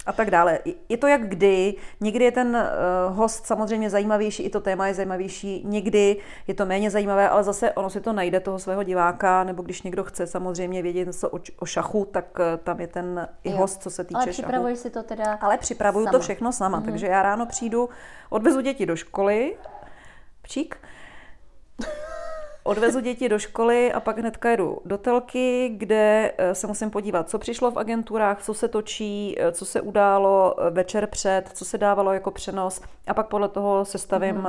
a 0.05 0.13
tak 0.13 0.31
dále. 0.31 0.59
Je 0.89 0.97
to 0.97 1.07
jak 1.07 1.29
kdy, 1.29 1.75
někdy 1.99 2.25
je 2.25 2.31
ten 2.31 2.47
uh, 3.09 3.17
host 3.17 3.45
samozřejmě 3.45 3.89
zajímavější, 3.89 4.43
i 4.43 4.49
to 4.49 4.61
téma 4.61 4.87
je 4.87 4.93
zajímavější, 4.93 5.63
někdy 5.65 6.17
je 6.47 6.53
to 6.53 6.65
méně 6.65 6.91
zajímavé, 6.91 7.29
ale 7.29 7.43
zase 7.43 7.71
ono 7.71 7.89
si 7.89 8.01
to 8.01 8.13
najde 8.13 8.39
toho 8.39 8.59
svého 8.59 8.83
diváka, 8.83 9.43
nebo 9.43 9.63
když 9.63 9.81
někdo 9.81 10.03
chce 10.03 10.27
samozřejmě 10.27 10.81
vědět 10.81 11.05
něco 11.05 11.29
o, 11.29 11.39
o 11.59 11.65
šachu, 11.65 12.05
tak 12.05 12.39
uh, 12.39 12.45
tam 12.63 12.79
je 12.79 12.87
ten 12.87 13.27
i 13.43 13.51
host, 13.51 13.81
co 13.81 13.89
se 13.89 14.03
týče 14.03 14.17
ale 14.17 14.27
připravuješ 14.27 14.79
si 14.79 14.89
to 14.89 15.03
teda 15.03 15.37
Ale 15.41 15.57
připravuju 15.57 16.05
sama. 16.05 16.11
to 16.11 16.19
všechno 16.19 16.51
sama, 16.51 16.81
mm-hmm. 16.81 16.85
takže 16.85 17.07
já 17.07 17.21
ráno 17.21 17.45
přijdu, 17.45 17.89
odvezu 18.29 18.61
děti 18.61 18.85
do 18.85 18.95
školy, 18.95 19.55
pčík, 20.41 20.77
odvezu 22.63 22.99
děti 22.99 23.29
do 23.29 23.39
školy 23.39 23.93
a 23.93 23.99
pak 23.99 24.17
hnedka 24.17 24.49
jedu 24.49 24.81
do 24.85 24.97
telky, 24.97 25.73
kde 25.77 26.33
eh, 26.37 26.55
se 26.55 26.67
musím 26.67 26.89
podívat, 26.89 27.29
co 27.29 27.39
přišlo 27.39 27.71
v 27.71 27.77
agenturách, 27.77 28.43
co 28.43 28.53
se 28.53 28.67
točí, 28.67 29.35
eh, 29.39 29.51
co 29.51 29.65
se 29.65 29.81
událo 29.81 30.55
eh, 30.57 30.69
večer 30.69 31.07
před, 31.07 31.43
co 31.53 31.65
se 31.65 31.77
dávalo 31.77 32.13
jako 32.13 32.31
přenos 32.31 32.81
a 33.07 33.13
pak 33.13 33.27
podle 33.27 33.49
toho 33.49 33.85
sestavím 33.85 34.35
mm. 34.35 34.45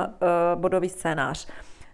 bodový 0.55 0.89
scénář. 0.89 1.47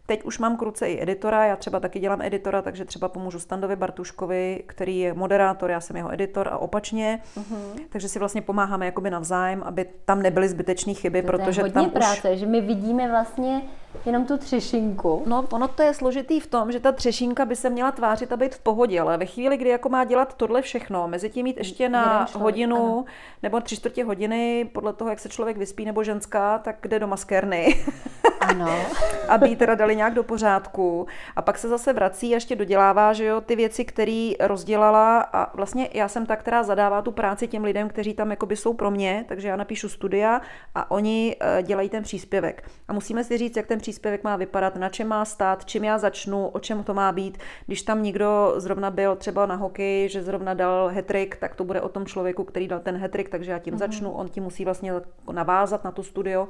Teď 0.05 0.23
už 0.23 0.39
mám 0.39 0.57
kruce 0.57 0.87
i 0.87 1.01
editora, 1.01 1.45
já 1.45 1.55
třeba 1.55 1.79
taky 1.79 1.99
dělám 1.99 2.21
editora, 2.21 2.61
takže 2.61 2.85
třeba 2.85 3.09
pomůžu 3.09 3.39
Standovi 3.39 3.75
Bartuškovi, 3.75 4.63
který 4.65 4.99
je 4.99 5.13
moderátor, 5.13 5.71
já 5.71 5.81
jsem 5.81 5.95
jeho 5.95 6.13
editor 6.13 6.47
a 6.47 6.57
opačně. 6.57 7.21
Uh-huh. 7.37 7.81
Takže 7.89 8.09
si 8.09 8.19
vlastně 8.19 8.41
pomáháme 8.41 8.85
jakoby 8.85 9.09
navzájem, 9.09 9.63
aby 9.63 9.85
tam 10.05 10.21
nebyly 10.21 10.49
zbytečné 10.49 10.93
chyby, 10.93 11.21
to 11.21 11.27
protože 11.27 11.61
je 11.61 11.63
hodně 11.63 11.81
tam 11.81 11.89
práce, 11.89 12.31
už... 12.31 12.39
že 12.39 12.45
my 12.45 12.61
vidíme 12.61 13.09
vlastně 13.09 13.61
jenom 14.05 14.25
tu 14.25 14.37
třešinku. 14.37 15.23
No, 15.25 15.47
ono 15.51 15.67
to 15.67 15.83
je 15.83 15.93
složitý 15.93 16.39
v 16.39 16.47
tom, 16.47 16.71
že 16.71 16.79
ta 16.79 16.91
třešinka 16.91 17.45
by 17.45 17.55
se 17.55 17.69
měla 17.69 17.91
tvářit 17.91 18.31
a 18.31 18.37
být 18.37 18.55
v 18.55 18.59
pohodě, 18.59 19.01
ale 19.01 19.17
ve 19.17 19.25
chvíli, 19.25 19.57
kdy 19.57 19.69
jako 19.69 19.89
má 19.89 20.03
dělat 20.03 20.33
tohle 20.33 20.61
všechno, 20.61 21.07
mezi 21.07 21.29
tím 21.29 21.43
mít 21.43 21.57
ještě 21.57 21.89
na 21.89 22.25
člověk, 22.25 22.43
hodinu 22.43 22.77
ano. 22.77 23.05
nebo 23.43 23.61
tři 23.61 23.75
čtvrtě 23.75 24.03
hodiny, 24.03 24.69
podle 24.73 24.93
toho, 24.93 25.09
jak 25.09 25.19
se 25.19 25.29
člověk 25.29 25.57
vyspí 25.57 25.85
nebo 25.85 26.03
ženská, 26.03 26.57
tak 26.57 26.87
jde 26.87 26.99
do 26.99 27.07
maskérny. 27.07 27.85
Ano. 28.41 28.85
aby 29.27 29.49
ji 29.49 29.55
teda 29.55 29.75
dali 29.75 29.95
nějak 29.95 30.13
do 30.13 30.23
pořádku. 30.23 31.07
A 31.35 31.41
pak 31.41 31.57
se 31.57 31.67
zase 31.67 31.93
vrací 31.93 32.31
a 32.31 32.35
ještě 32.35 32.55
dodělává, 32.55 33.13
že 33.13 33.25
jo, 33.25 33.41
ty 33.41 33.55
věci, 33.55 33.85
které 33.85 34.31
rozdělala 34.39 35.21
a 35.21 35.55
vlastně 35.57 35.89
já 35.93 36.07
jsem 36.07 36.25
ta, 36.25 36.35
která 36.35 36.63
zadává 36.63 37.01
tu 37.01 37.11
práci 37.11 37.47
těm 37.47 37.63
lidem, 37.63 37.89
kteří 37.89 38.13
tam 38.13 38.31
jakoby 38.31 38.55
jsou 38.55 38.73
pro 38.73 38.91
mě, 38.91 39.25
takže 39.27 39.47
já 39.47 39.55
napíšu 39.55 39.89
studia 39.89 40.41
a 40.75 40.91
oni 40.91 41.35
eh, 41.39 41.63
dělají 41.63 41.89
ten 41.89 42.03
příspěvek. 42.03 42.69
A 42.87 42.93
musíme 42.93 43.23
si 43.23 43.37
říct, 43.37 43.57
jak 43.57 43.67
ten 43.67 43.79
příspěvek 43.79 44.23
má 44.23 44.35
vypadat, 44.35 44.75
na 44.75 44.89
čem 44.89 45.07
má 45.07 45.25
stát, 45.25 45.65
čím 45.65 45.83
já 45.83 45.97
začnu, 45.97 46.47
o 46.47 46.59
čem 46.59 46.83
to 46.83 46.93
má 46.93 47.11
být. 47.11 47.37
Když 47.65 47.81
tam 47.81 48.03
někdo 48.03 48.53
zrovna 48.57 48.91
byl 48.91 49.15
třeba 49.15 49.45
na 49.45 49.55
hokej, 49.55 50.09
že 50.09 50.23
zrovna 50.23 50.53
dal 50.53 50.87
hetrik, 50.87 51.35
tak 51.35 51.55
to 51.55 51.63
bude 51.63 51.81
o 51.81 51.89
tom 51.89 52.05
člověku, 52.05 52.43
který 52.43 52.67
dal 52.67 52.79
ten 52.79 52.97
hetrik, 52.97 53.29
takže 53.29 53.51
já 53.51 53.59
tím 53.59 53.73
mm-hmm. 53.73 53.77
začnu, 53.77 54.11
on 54.11 54.29
tím 54.29 54.43
musí 54.43 54.65
vlastně 54.65 54.93
navázat 55.31 55.83
na 55.83 55.91
to 55.91 56.03
studio. 56.03 56.47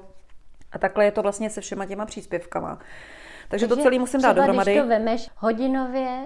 A 0.71 0.77
takhle 0.77 1.05
je 1.05 1.11
to 1.11 1.21
vlastně 1.21 1.49
se 1.49 1.61
všema 1.61 1.85
těma 1.85 2.05
příspěvkama. 2.05 2.75
Takže, 2.75 3.67
Takže 3.67 3.67
to 3.67 3.77
celé 3.77 3.99
musím 3.99 4.21
dát 4.21 4.33
dohromady. 4.33 4.71
Když 4.71 4.83
to 4.83 4.87
vemeš 4.87 5.29
hodinově, 5.35 6.25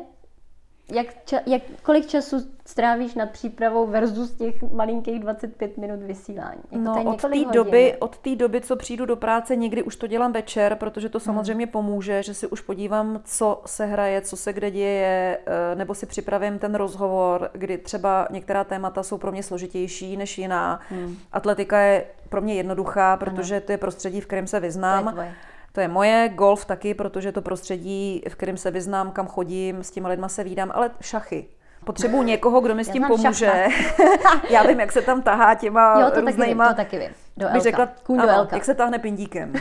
jak, 0.91 1.07
ča, 1.25 1.39
jak, 1.45 1.61
kolik 1.83 2.07
času 2.07 2.37
strávíš 2.65 3.15
nad 3.15 3.29
přípravou 3.29 3.87
versus 3.87 4.31
těch 4.31 4.61
malinkých 4.61 5.19
25 5.19 5.77
minut 5.77 5.99
vysílání? 5.99 6.61
Jako 6.71 6.83
no, 6.83 7.03
od 7.03 7.21
té 7.21 7.45
doby, 7.53 7.95
od 7.99 8.17
té 8.17 8.35
doby, 8.35 8.61
co 8.61 8.75
přijdu 8.75 9.05
do 9.05 9.15
práce, 9.15 9.55
někdy 9.55 9.83
už 9.83 9.95
to 9.95 10.07
dělám 10.07 10.31
večer, 10.31 10.75
protože 10.75 11.09
to 11.09 11.19
hmm. 11.19 11.25
samozřejmě 11.25 11.65
hmm. 11.65 11.71
pomůže, 11.71 12.23
že 12.23 12.33
si 12.33 12.47
už 12.47 12.61
podívám, 12.61 13.21
co 13.23 13.61
se 13.65 13.85
hraje, 13.85 14.21
co 14.21 14.37
se 14.37 14.53
kde 14.53 14.71
děje, 14.71 15.39
eh, 15.45 15.75
nebo 15.75 15.95
si 15.95 16.05
připravím 16.05 16.59
ten 16.59 16.75
rozhovor, 16.75 17.49
kdy 17.53 17.77
třeba 17.77 18.27
některá 18.31 18.63
témata 18.63 19.03
jsou 19.03 19.17
pro 19.17 19.31
mě 19.31 19.43
složitější 19.43 20.17
než 20.17 20.37
jiná. 20.37 20.79
Hmm. 20.89 21.17
Atletika 21.31 21.79
je 21.79 22.05
pro 22.29 22.41
mě 22.41 22.55
jednoduchá, 22.55 23.17
protože 23.17 23.61
to 23.61 23.71
je 23.71 23.77
prostředí, 23.77 24.21
v 24.21 24.25
kterém 24.25 24.47
se 24.47 24.59
vyznám. 24.59 25.13
To 25.15 25.21
je 25.21 25.35
to 25.75 25.81
je 25.81 25.87
moje, 25.87 26.29
golf 26.35 26.65
taky, 26.65 26.93
protože 26.93 27.31
to 27.31 27.41
prostředí, 27.41 28.21
v 28.29 28.35
kterém 28.35 28.57
se 28.57 28.71
vyznám, 28.71 29.11
kam 29.11 29.27
chodím, 29.27 29.83
s 29.83 29.91
těma 29.91 30.09
lidma 30.09 30.29
se 30.29 30.43
vídám, 30.43 30.71
ale 30.73 30.91
šachy. 31.01 31.47
Potřebuji 31.85 32.23
někoho, 32.23 32.61
kdo 32.61 32.75
mi 32.75 32.85
s 32.85 32.89
tím 32.89 33.03
pomůže. 33.07 33.67
Já 34.49 34.63
vím, 34.63 34.79
jak 34.79 34.91
se 34.91 35.01
tam 35.01 35.21
tahá 35.21 35.55
těma 35.55 35.99
jo, 36.01 36.11
to 36.11 36.21
různýma... 36.21 36.73
Taky 36.73 36.97
vím, 36.97 37.07
to 37.07 37.07
taky 37.07 37.07
vím. 37.07 37.15
Do 37.37 37.53
bych 37.53 37.61
řekla, 37.61 37.89
Kůň 38.03 38.19
ano, 38.19 38.27
do 38.27 38.33
Elka. 38.33 38.55
jak 38.55 38.65
se 38.65 38.73
tahne 38.73 38.99
pindíkem. 38.99 39.53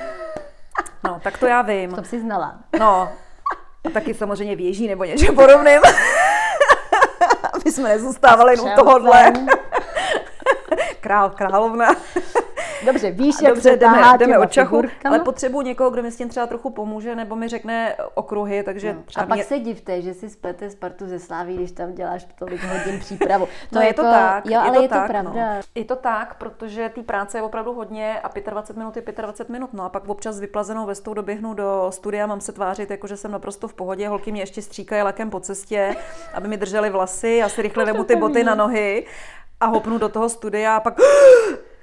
No, 1.05 1.21
tak 1.23 1.39
to 1.39 1.47
já 1.47 1.63
vím. 1.63 1.91
To 1.91 2.05
si 2.05 2.21
znala. 2.21 2.55
No, 2.79 3.09
a 3.87 3.91
taky 3.93 4.15
samozřejmě 4.15 4.57
věží 4.57 4.89
nebo 4.89 5.05
něčem 5.05 5.35
podobným. 5.35 5.81
Aby 7.53 7.73
jsme 7.73 7.89
nezůstávali 7.89 8.59
u 8.59 8.69
tohohle. 8.77 9.33
Král, 11.01 11.31
královna. 11.31 11.95
Dobře, 12.85 13.11
víš, 13.11 13.35
jak 13.43 13.55
Dobře, 13.55 13.71
se 13.71 13.77
jdeme, 13.77 14.03
jdeme 14.19 14.39
od 14.39 14.53
čachu, 14.53 14.83
ale 15.05 15.19
potřebuji 15.19 15.61
někoho, 15.61 15.91
kdo 15.91 16.03
mi 16.03 16.11
s 16.11 16.17
tím 16.17 16.29
třeba 16.29 16.47
trochu 16.47 16.71
pomůže, 16.71 17.17
nebo 17.17 17.37
mi 17.37 17.49
řekne 17.49 17.97
okruhy, 18.15 18.63
takže 18.63 18.95
no. 18.95 19.03
třeba... 19.05 19.25
A 19.25 19.27
pak 19.27 19.37
mě... 19.37 19.45
se 19.45 19.59
divte, 19.59 20.03
že 20.03 20.15
si 20.15 20.31
splete 20.31 20.71
Spartu 20.71 21.09
ze 21.09 21.19
Sláví, 21.19 21.57
když 21.57 21.73
tam 21.73 21.95
děláš 21.95 22.27
tolik 22.39 22.65
hodin 22.65 23.01
přípravu. 23.01 23.47
To 23.47 23.53
no 23.73 23.81
je, 23.81 23.87
je 23.87 23.95
to 23.95 24.03
jako- 24.03 24.19
tak, 24.19 24.47
jo, 24.47 24.61
ale 24.61 24.69
je 24.69 24.73
to, 24.77 24.83
je 24.83 24.89
tak, 24.89 25.07
to 25.07 25.13
pravda. 25.13 25.31
No. 25.35 25.61
Je 25.75 25.85
to 25.85 25.97
tak, 25.97 26.35
protože 26.35 26.89
té 26.89 27.03
práce 27.03 27.39
je 27.39 27.43
opravdu 27.43 27.73
hodně 27.73 28.21
a 28.21 28.51
25 28.51 28.79
minut 28.79 28.97
je 28.97 29.03
25 29.23 29.53
minut, 29.53 29.71
no 29.73 29.85
a 29.85 29.89
pak 29.89 30.09
občas 30.09 30.41
vyplazenou 30.41 30.87
vestou 30.87 31.15
doběhnu 31.15 31.55
do 31.55 31.87
studia, 31.91 32.27
mám 32.27 32.41
se 32.41 32.53
tvářit, 32.53 32.91
jako 32.91 33.07
že 33.07 33.17
jsem 33.17 33.31
naprosto 33.31 33.69
v 33.69 33.75
pohodě, 33.75 34.09
holky 34.09 34.33
mě 34.33 34.43
ještě 34.43 34.63
stříkají 34.63 35.03
lakem 35.03 35.31
po 35.31 35.41
cestě, 35.41 35.97
aby 36.35 36.49
mi 36.49 36.57
drželi 36.57 36.91
vlasy, 36.91 37.29
já 37.29 37.49
si 37.49 37.63
rychle 37.63 37.85
vemu 37.93 38.05
ty 38.05 38.17
boty 38.17 38.45
na 38.45 38.55
nohy 38.55 39.07
a 39.61 39.67
hopnu 39.67 39.99
do 39.99 40.09
toho 40.09 40.29
studia 40.29 40.77
a 40.77 40.81
pak 40.81 40.95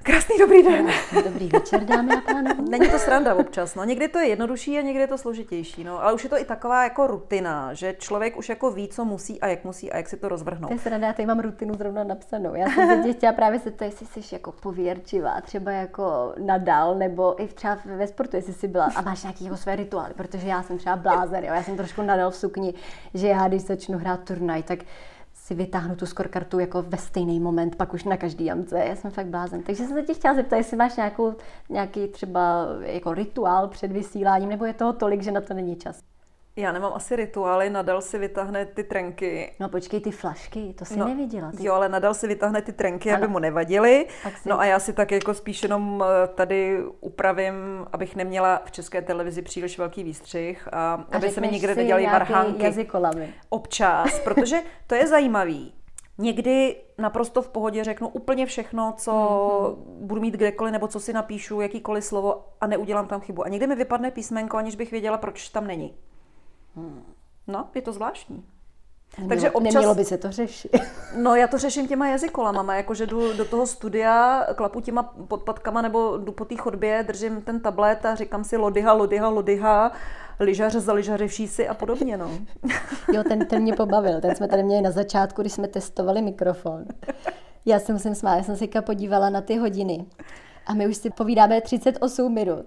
Krásný 0.04 0.36
dobrý 0.40 0.64
den. 0.64 0.88
Dobrý 1.24 1.48
večer, 1.48 1.84
dámy 1.84 2.16
a 2.16 2.22
pánové. 2.22 2.70
Není 2.70 2.90
to 2.90 3.00
sranda 3.00 3.36
občas, 3.36 3.76
no. 3.76 3.84
Někdy 3.84 4.08
to 4.08 4.20
je 4.20 4.28
jednodušší 4.28 4.78
a 4.78 4.82
někdy 4.82 5.02
je 5.02 5.08
to 5.08 5.18
složitější, 5.18 5.84
no. 5.84 6.04
Ale 6.04 6.14
už 6.14 6.24
je 6.24 6.30
to 6.30 6.38
i 6.38 6.46
taková 6.46 6.84
jako 6.84 7.08
rutina, 7.08 7.74
že 7.74 7.96
člověk 8.00 8.38
už 8.38 8.50
jako 8.50 8.72
ví, 8.72 8.88
co 8.88 9.06
musí 9.06 9.42
a 9.42 9.48
jak 9.48 9.64
musí 9.64 9.92
a 9.92 9.98
jak 9.98 10.10
si 10.10 10.18
to 10.18 10.30
rozvrhnout. 10.30 10.70
To 10.70 10.74
je 10.74 10.80
sranda, 10.80 11.08
já 11.08 11.14
tady 11.14 11.26
mám 11.26 11.40
rutinu 11.40 11.74
zrovna 11.74 12.04
napsanou. 12.04 12.56
Já 12.56 12.68
jsem 12.70 13.04
se 13.04 13.14
chtěla 13.14 13.34
právě 13.34 13.60
se 13.60 13.72
to, 13.72 13.84
jestli 13.84 14.06
jsi 14.06 14.36
jako 14.36 14.52
pověrčivá, 14.52 15.42
třeba 15.42 15.72
jako 15.72 16.34
nadal, 16.46 16.96
nebo 16.96 17.44
i 17.44 17.48
třeba 17.48 17.78
ve 17.86 18.08
sportu, 18.08 18.36
jestli 18.36 18.54
jsi 18.54 18.68
byla 18.68 18.90
a 18.96 19.02
máš 19.02 19.24
nějaký 19.24 19.44
jako 19.46 19.58
své 19.58 19.76
rituály, 19.76 20.14
protože 20.14 20.48
já 20.48 20.64
jsem 20.64 20.78
třeba 20.78 20.96
blázen, 20.96 21.44
jo. 21.44 21.54
Já 21.54 21.64
jsem 21.64 21.78
trošku 21.78 22.02
nadal 22.02 22.32
v 22.32 22.36
sukni, 22.36 22.74
že 23.14 23.28
já 23.28 23.48
když 23.48 23.62
začnu 23.62 23.98
hrát 23.98 24.20
turnaj, 24.24 24.64
tak 24.64 24.80
si 25.44 25.56
vytáhnu 25.56 25.96
tu 25.96 26.06
skorkartu 26.06 26.60
jako 26.60 26.82
ve 26.82 26.98
stejný 26.98 27.40
moment, 27.40 27.76
pak 27.76 27.94
už 27.94 28.04
na 28.04 28.18
každý 28.18 28.46
jamce. 28.46 28.80
Já 28.80 28.96
jsem 28.96 29.12
fakt 29.12 29.28
blázen. 29.28 29.64
Takže 29.64 29.84
jsem 29.84 29.98
se 29.98 30.04
tě 30.04 30.14
chtěla 30.14 30.34
zeptat, 30.34 30.56
jestli 30.56 30.78
máš 30.78 30.98
nějakou, 30.98 31.36
nějaký 31.70 32.08
třeba 32.08 32.68
jako 32.82 33.14
rituál 33.14 33.68
před 33.68 33.92
vysíláním, 33.92 34.50
nebo 34.50 34.66
je 34.66 34.74
toho 34.74 34.94
tolik, 34.94 35.22
že 35.22 35.32
na 35.32 35.42
to 35.42 35.54
není 35.54 35.76
čas? 35.76 36.11
Já 36.56 36.72
nemám 36.72 36.92
asi 36.96 37.16
rituály, 37.16 37.70
nadal 37.70 38.02
si 38.02 38.18
vytáhne 38.18 38.66
ty 38.66 38.84
trenky. 38.84 39.54
No 39.60 39.70
počkej, 39.70 40.00
ty 40.00 40.12
flašky, 40.12 40.74
to 40.78 40.86
si 40.86 41.00
no, 41.00 41.08
neviděla. 41.08 41.52
Ty... 41.52 41.66
Jo, 41.66 41.74
ale 41.74 41.90
nadal 41.90 42.14
si 42.14 42.28
vytáhne 42.28 42.62
ty 42.62 42.72
trenky, 42.72 43.12
ano. 43.12 43.18
aby 43.18 43.28
mu 43.28 43.40
nevadily. 43.40 44.08
Si... 44.42 44.50
No 44.50 44.60
a 44.60 44.66
já 44.66 44.80
si 44.80 44.94
tak 44.94 45.12
jako 45.12 45.34
spíš 45.34 45.64
jenom 45.64 46.04
eh, 46.04 46.28
tady 46.28 46.84
upravím, 47.00 47.54
abych 47.92 48.16
neměla 48.16 48.62
v 48.66 48.72
české 48.72 49.02
televizi 49.02 49.42
příliš 49.42 49.78
velký 49.78 50.04
výstřih 50.04 50.68
a, 50.72 50.94
a 50.94 51.06
aby 51.18 51.30
se 51.30 51.42
mi 51.42 51.48
nikde 51.48 51.76
nedělali 51.76 52.06
varhánky. 52.06 52.64
jazykolami. 52.64 53.34
Občas, 53.50 54.20
protože 54.24 54.62
to 54.88 54.96
je 54.96 55.08
zajímavý. 55.08 55.74
Někdy 56.18 56.76
naprosto 56.98 57.42
v 57.42 57.50
pohodě 57.50 57.84
řeknu 57.84 58.08
úplně 58.08 58.46
všechno, 58.46 58.94
co 58.98 59.12
mm-hmm. 59.12 60.06
budu 60.06 60.22
mít 60.22 60.34
kdekoliv, 60.34 60.72
nebo 60.72 60.88
co 60.88 61.00
si 61.00 61.14
napíšu, 61.14 61.62
jakýkoliv 61.62 62.06
slovo 62.06 62.46
a 62.62 62.68
neudělám 62.68 63.08
tam 63.08 63.22
chybu. 63.22 63.46
A 63.46 63.50
někdy 63.50 63.68
mi 63.68 63.76
vypadne 63.76 64.12
písmenko, 64.12 64.58
aniž 64.58 64.76
bych 64.76 64.92
věděla, 64.92 65.18
proč 65.18 65.50
tam 65.50 65.68
není. 65.68 65.94
No, 67.48 67.68
je 67.76 67.82
to 67.82 67.94
zvláštní. 67.94 68.46
Nemělo, 69.18 69.30
Takže 69.30 69.52
občas... 69.52 69.74
Nemělo 69.74 69.96
by 69.96 70.06
se 70.06 70.18
to 70.18 70.32
řešit. 70.32 70.72
No, 71.18 71.36
já 71.36 71.48
to 71.48 71.58
řeším 71.58 71.88
těma 71.88 72.08
jazykolama, 72.08 72.76
jakože 72.76 73.06
jdu 73.06 73.34
do 73.34 73.46
toho 73.46 73.68
studia, 73.68 74.46
klapu 74.56 74.82
těma 74.82 75.04
podpadkama 75.04 75.82
nebo 75.82 76.18
jdu 76.18 76.32
po 76.32 76.46
té 76.46 76.56
chodbě, 76.56 77.04
držím 77.08 77.42
ten 77.42 77.60
tablet 77.60 78.06
a 78.06 78.16
říkám 78.16 78.44
si 78.44 78.58
lodyha, 78.58 78.94
lodyha, 78.94 79.30
lodyha, 79.30 79.92
lyžař 80.40 80.74
za 80.74 80.94
lyžařevší 80.94 81.48
si 81.48 81.68
a 81.68 81.74
podobně, 81.74 82.18
no. 82.18 82.32
Jo, 83.14 83.24
ten, 83.24 83.46
ten 83.46 83.62
mě 83.62 83.74
pobavil, 83.74 84.22
ten 84.22 84.36
jsme 84.36 84.48
tady 84.48 84.64
měli 84.64 84.82
na 84.82 84.92
začátku, 84.92 85.42
když 85.42 85.54
jsme 85.54 85.68
testovali 85.68 86.22
mikrofon. 86.22 86.86
Já 87.66 87.80
se 87.80 87.94
musím 87.94 88.16
smát, 88.16 88.36
já 88.36 88.44
jsem 88.44 88.58
se 88.58 88.82
podívala 88.82 89.30
na 89.30 89.42
ty 89.42 89.58
hodiny 89.58 90.06
a 90.68 90.74
my 90.74 90.88
už 90.88 90.98
si 90.98 91.10
povídáme 91.10 91.62
38 91.62 92.34
minut. 92.34 92.66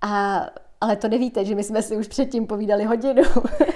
A 0.00 0.40
ale 0.80 0.96
to 0.96 1.08
nevíte, 1.08 1.44
že 1.44 1.54
my 1.54 1.64
jsme 1.64 1.82
si 1.82 1.96
už 1.96 2.06
předtím 2.06 2.46
povídali 2.46 2.84
hodinu. 2.84 3.22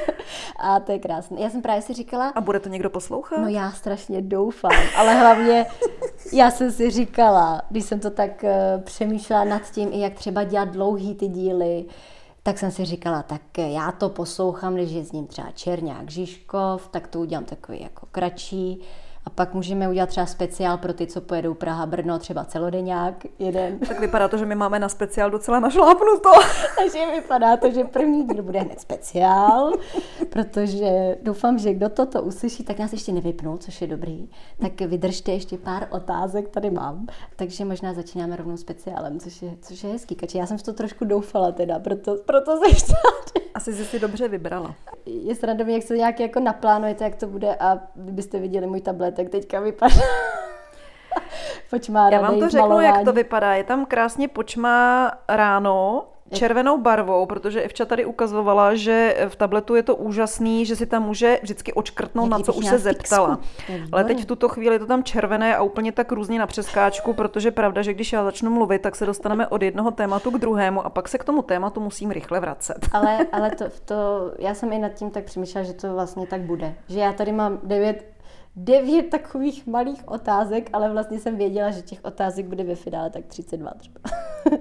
a 0.59 0.81
to 0.81 0.93
je 0.93 0.99
krásné. 0.99 1.41
Já 1.41 1.51
jsem 1.51 1.63
právě 1.63 1.83
si 1.83 1.93
říkala... 1.93 2.29
A 2.29 2.41
bude 2.41 2.61
to 2.61 2.69
někdo 2.69 2.91
poslouchat? 2.91 3.41
No 3.41 3.49
já 3.49 3.73
strašně 3.73 4.23
doufám, 4.23 4.73
ale 4.97 5.15
hlavně 5.15 5.67
já 6.33 6.51
jsem 6.51 6.73
si 6.73 6.91
říkala, 6.91 7.63
když 7.71 7.85
jsem 7.85 8.01
to 8.01 8.11
tak 8.11 8.45
uh, 8.45 8.83
přemýšlela 8.83 9.45
nad 9.45 9.71
tím, 9.71 9.89
i 9.93 10.01
jak 10.01 10.15
třeba 10.15 10.45
dělat 10.45 10.69
dlouhý 10.69 11.15
ty 11.15 11.29
díly, 11.29 11.85
tak 12.43 12.59
jsem 12.59 12.71
si 12.71 12.85
říkala, 12.85 13.23
tak 13.23 13.43
já 13.59 13.93
to 13.93 14.09
poslouchám, 14.09 14.75
když 14.75 14.91
je 14.91 15.05
s 15.05 15.13
ním 15.13 15.27
třeba 15.27 15.51
Černák 15.51 16.11
Žižkov, 16.11 16.89
tak 16.89 17.07
to 17.07 17.21
udělám 17.21 17.45
takový 17.45 17.83
jako 17.83 18.07
kratší. 18.13 18.81
A 19.25 19.31
pak 19.31 19.54
můžeme 19.54 19.88
udělat 19.88 20.08
třeba 20.08 20.27
speciál 20.27 20.79
pro 20.79 20.92
ty, 20.92 21.06
co 21.06 21.21
pojedou 21.21 21.54
Praha, 21.54 21.87
Brno, 21.87 22.18
třeba 22.18 22.44
celodenňák 22.44 23.14
jeden. 23.38 23.79
Tak 23.79 24.00
vypadá 24.00 24.29
to, 24.29 24.38
že 24.38 24.46
my 24.46 24.54
máme 24.54 24.79
na 24.79 24.88
speciál 24.88 25.31
docela 25.31 25.60
našlápnuto. 25.60 26.31
Takže 26.79 26.98
vypadá 27.14 27.56
to, 27.56 27.71
že 27.71 27.85
první 27.85 28.27
díl 28.27 28.42
bude 28.42 28.60
hned 28.60 28.81
speciál, 28.81 29.73
protože 30.29 31.16
doufám, 31.23 31.58
že 31.58 31.75
kdo 31.75 31.88
toto 31.88 32.23
uslyší, 32.23 32.64
tak 32.64 32.79
nás 32.79 32.92
ještě 32.92 33.12
nevypnul, 33.12 33.56
což 33.56 33.81
je 33.81 33.87
dobrý. 33.87 34.29
Tak 34.60 34.81
vydržte 34.81 35.33
ještě 35.33 35.58
pár 35.58 35.87
otázek, 35.90 36.48
tady 36.48 36.71
mám. 36.71 37.06
Takže 37.37 37.64
možná 37.64 37.94
začínáme 37.94 38.37
rovnou 38.37 38.56
speciálem, 38.56 39.21
což 39.21 39.42
je, 39.42 39.56
což 39.62 39.85
je 39.85 39.90
hezký. 39.90 40.14
Kači, 40.14 40.38
já 40.38 40.46
jsem 40.46 40.58
v 40.58 40.62
to 40.62 40.73
trošku 40.73 41.04
doufala 41.04 41.52
teda, 41.52 41.79
proto, 41.79 42.16
proto 42.27 42.56
jsem 42.56 42.96
tady. 43.35 43.40
Asi 43.61 43.73
jsi 43.73 43.85
si 43.85 43.98
dobře 43.98 44.29
vybrala. 44.29 44.75
Je 45.06 45.35
srandovně, 45.35 45.75
jak 45.75 45.83
se 45.83 45.96
nějak 45.96 46.21
jako 46.21 46.40
naplánujete, 46.40 47.04
jak 47.04 47.15
to 47.15 47.27
bude 47.27 47.54
a 47.54 47.79
kdybyste 47.94 48.38
viděli 48.38 48.67
můj 48.67 48.81
tablet, 48.81 49.15
tak 49.15 49.29
teďka 49.29 49.61
vypadá. 49.61 49.94
počmá 51.71 52.11
Já 52.11 52.21
vám 52.21 52.38
to 52.38 52.48
řeknu, 52.48 52.69
malování. 52.69 52.87
jak 52.87 53.04
to 53.04 53.13
vypadá. 53.13 53.54
Je 53.54 53.65
tam 53.65 53.87
krásně 53.87 54.29
počmá 54.29 55.11
ráno, 55.29 56.04
červenou 56.33 56.78
barvou, 56.78 57.26
protože 57.26 57.62
Evča 57.62 57.85
tady 57.85 58.04
ukazovala, 58.04 58.74
že 58.74 59.26
v 59.28 59.37
tabletu 59.37 59.74
je 59.74 59.83
to 59.83 59.96
úžasný, 59.96 60.66
že 60.66 60.76
si 60.76 60.87
tam 60.87 61.02
může 61.02 61.38
vždycky 61.42 61.72
očkrtnout, 61.72 62.31
na 62.31 62.38
co 62.38 62.52
už 62.52 62.66
se 62.66 62.78
zeptala. 62.78 63.40
Ale 63.92 64.04
teď 64.04 64.22
v 64.22 64.26
tuto 64.26 64.48
chvíli 64.48 64.74
je 64.74 64.78
to 64.78 64.87
tam 64.87 65.04
červené 65.04 65.56
a 65.56 65.62
úplně 65.62 65.92
tak 65.92 66.12
různě 66.12 66.38
na 66.38 66.46
přeskáčku, 66.46 67.12
protože 67.12 67.50
pravda, 67.50 67.83
že 67.83 67.94
když 67.94 68.12
já 68.12 68.24
začnu 68.24 68.50
mluvit, 68.50 68.83
tak 68.83 68.96
se 68.96 69.06
dostaneme 69.06 69.46
od 69.46 69.62
jednoho 69.62 69.90
tématu 69.90 70.31
k 70.31 70.38
druhému 70.38 70.87
a 70.87 70.90
pak 70.90 71.08
se 71.08 71.18
k 71.18 71.24
tomu 71.24 71.42
tématu 71.42 71.81
musím 71.81 72.10
rychle 72.10 72.40
vracet. 72.40 72.88
Ale, 72.92 73.26
ale 73.33 73.50
to, 73.50 73.64
to, 73.85 73.94
já 74.38 74.54
jsem 74.54 74.72
i 74.72 74.78
nad 74.78 74.88
tím 74.88 75.10
tak 75.10 75.24
přemýšlela, 75.24 75.66
že 75.66 75.72
to 75.72 75.94
vlastně 75.94 76.26
tak 76.26 76.40
bude. 76.40 76.74
Že 76.88 76.98
já 77.00 77.12
tady 77.12 77.33
mám 77.33 77.58
devět 77.62 78.04
devět 78.56 79.10
takových 79.10 79.66
malých 79.66 80.08
otázek, 80.08 80.70
ale 80.72 80.90
vlastně 80.92 81.18
jsem 81.18 81.37
věděla, 81.37 81.70
že 81.70 81.83
těch 81.83 82.04
otázek 82.04 82.46
bude 82.46 82.64
ve 82.64 82.74
finále 82.74 83.10
tak 83.10 83.24
32 83.26 83.70
třeba. 83.78 84.00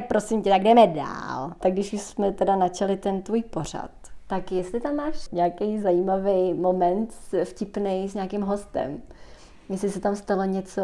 tak 0.00 0.08
prosím 0.08 0.42
tě, 0.42 0.50
tak 0.50 0.62
jdeme 0.62 0.86
dál. 0.86 1.52
Tak 1.60 1.72
když 1.72 1.92
už 1.92 2.00
jsme 2.00 2.32
teda 2.32 2.56
načali 2.56 2.96
ten 2.96 3.22
tvůj 3.22 3.42
pořad, 3.42 3.90
tak 4.26 4.52
jestli 4.52 4.80
tam 4.80 4.96
máš 4.96 5.30
nějaký 5.32 5.78
zajímavý 5.78 6.54
moment 6.54 7.14
vtipný 7.44 8.08
s 8.08 8.14
nějakým 8.14 8.42
hostem, 8.42 9.02
Jestli 9.68 9.90
se 9.90 10.00
tam 10.00 10.16
stalo 10.16 10.44
něco, 10.44 10.82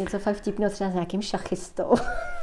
něco 0.00 0.18
fakt 0.18 0.36
vtipného 0.36 0.70
třeba 0.70 0.90
s 0.90 0.94
nějakým 0.94 1.22
šachistou. 1.22 1.90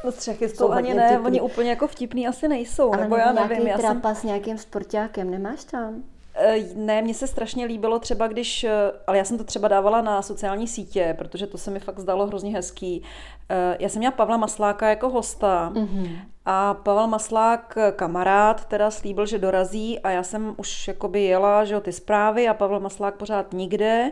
No 0.05 0.11
s 0.11 0.23
šachistou 0.23 0.71
ani 0.71 0.93
ne, 0.93 1.07
vtipný. 1.07 1.25
oni 1.25 1.41
úplně 1.41 1.69
jako 1.69 1.87
vtipný 1.87 2.27
asi 2.27 2.47
nejsou, 2.47 2.93
Ale 2.93 3.03
nebo 3.03 3.15
já 3.15 3.31
nevím. 3.31 3.67
Já 3.67 3.77
trapa 3.77 4.13
jsem... 4.13 4.15
s 4.15 4.23
nějakým 4.23 4.57
sportákem, 4.57 5.29
nemáš 5.31 5.63
tam? 5.63 6.03
Eh, 6.41 6.59
ne, 6.75 7.01
mně 7.01 7.13
se 7.13 7.27
strašně 7.27 7.65
líbilo 7.65 7.99
třeba, 7.99 8.27
když, 8.27 8.63
eh, 8.63 8.91
ale 9.07 9.17
já 9.17 9.23
jsem 9.23 9.37
to 9.37 9.43
třeba 9.43 9.67
dávala 9.67 10.01
na 10.01 10.21
sociální 10.21 10.67
sítě, 10.67 11.15
protože 11.17 11.47
to 11.47 11.57
se 11.57 11.71
mi 11.71 11.79
fakt 11.79 11.99
zdalo 11.99 12.27
hrozně 12.27 12.53
hezký. 12.53 13.03
Eh, 13.49 13.77
já 13.79 13.89
jsem 13.89 13.99
měla 13.99 14.11
Pavla 14.11 14.37
Masláka 14.37 14.89
jako 14.89 15.09
hosta 15.09 15.71
mm-hmm. 15.73 16.19
a 16.45 16.73
Pavel 16.73 17.07
Maslák, 17.07 17.77
kamarád, 17.95 18.65
teda 18.65 18.91
slíbil, 18.91 19.25
že 19.25 19.39
dorazí 19.39 19.99
a 19.99 20.09
já 20.09 20.23
jsem 20.23 20.53
už 20.57 20.87
jakoby 20.87 21.23
jela, 21.23 21.65
že 21.65 21.73
jo, 21.73 21.81
ty 21.81 21.91
zprávy 21.91 22.47
a 22.47 22.53
Pavel 22.53 22.79
Maslák 22.79 23.15
pořád 23.15 23.53
nikde. 23.53 24.11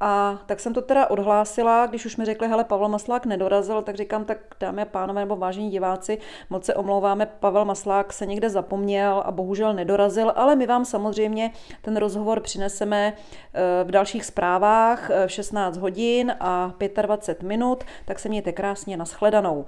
A 0.00 0.38
tak 0.46 0.60
jsem 0.60 0.74
to 0.74 0.82
teda 0.82 1.10
odhlásila, 1.10 1.86
když 1.86 2.06
už 2.06 2.16
mi 2.16 2.24
řekli, 2.24 2.48
hele, 2.48 2.64
Pavel 2.64 2.88
Maslák 2.88 3.26
nedorazil, 3.26 3.82
tak 3.82 3.96
říkám, 3.96 4.24
tak 4.24 4.38
dámy 4.60 4.82
a 4.82 4.84
pánové 4.84 5.20
nebo 5.20 5.36
vážení 5.36 5.70
diváci, 5.70 6.18
moc 6.50 6.64
se 6.64 6.74
omlouváme, 6.74 7.26
Pavel 7.26 7.64
Maslák 7.64 8.12
se 8.12 8.26
někde 8.26 8.50
zapomněl 8.50 9.22
a 9.26 9.30
bohužel 9.30 9.74
nedorazil, 9.74 10.32
ale 10.36 10.56
my 10.56 10.66
vám 10.66 10.84
samozřejmě 10.84 11.52
ten 11.82 11.96
rozhovor 11.96 12.40
přineseme 12.40 13.12
eh, 13.54 13.84
v 13.84 13.90
dalších 13.90 14.24
zprávách 14.24 15.10
eh, 15.10 15.26
v 15.26 15.32
16 15.32 15.76
hodin 15.76 16.34
a 16.40 16.74
25 17.02 17.48
minut, 17.48 17.84
tak 18.04 18.18
se 18.18 18.28
mějte 18.28 18.52
krásně 18.52 18.96
nashledanou. 18.96 19.66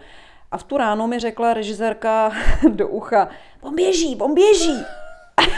A 0.51 0.59
v 0.59 0.63
tu 0.63 0.77
ránu 0.77 1.07
mi 1.07 1.19
řekla 1.19 1.55
režisérka 1.55 2.33
do 2.69 2.89
ucha, 2.89 3.29
on 3.61 3.75
běží, 3.75 4.17
on 4.17 4.35
běží 4.35 4.85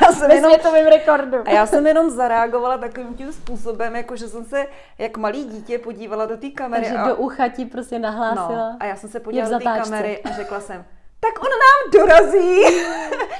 já 0.02 0.12
jsem 0.12 0.30
jenom, 0.30 0.52
světovým 0.52 0.86
rekordu. 0.86 1.38
A 1.46 1.50
já 1.50 1.66
jsem 1.66 1.86
jenom 1.86 2.10
zareagovala 2.10 2.78
takovým 2.78 3.14
tím 3.14 3.32
způsobem, 3.32 3.96
jako 3.96 4.16
že 4.16 4.28
jsem 4.28 4.44
se 4.44 4.66
jak 4.98 5.16
malý 5.16 5.44
dítě 5.44 5.78
podívala 5.78 6.26
do 6.26 6.36
té 6.36 6.50
kamery. 6.50 6.82
Takže 6.82 6.98
a... 6.98 7.08
do 7.08 7.16
ucha 7.16 7.48
ti 7.48 7.64
prostě 7.64 7.98
nahlásila. 7.98 8.70
No, 8.70 8.76
a 8.80 8.84
já 8.84 8.96
jsem 8.96 9.10
se 9.10 9.20
podívala 9.20 9.58
do 9.58 9.64
té 9.64 9.80
kamery 9.80 10.22
a 10.22 10.30
řekla 10.30 10.60
jsem, 10.60 10.84
tak 11.20 11.44
on 11.44 11.50
nám 11.50 12.06
dorazí. 12.06 12.62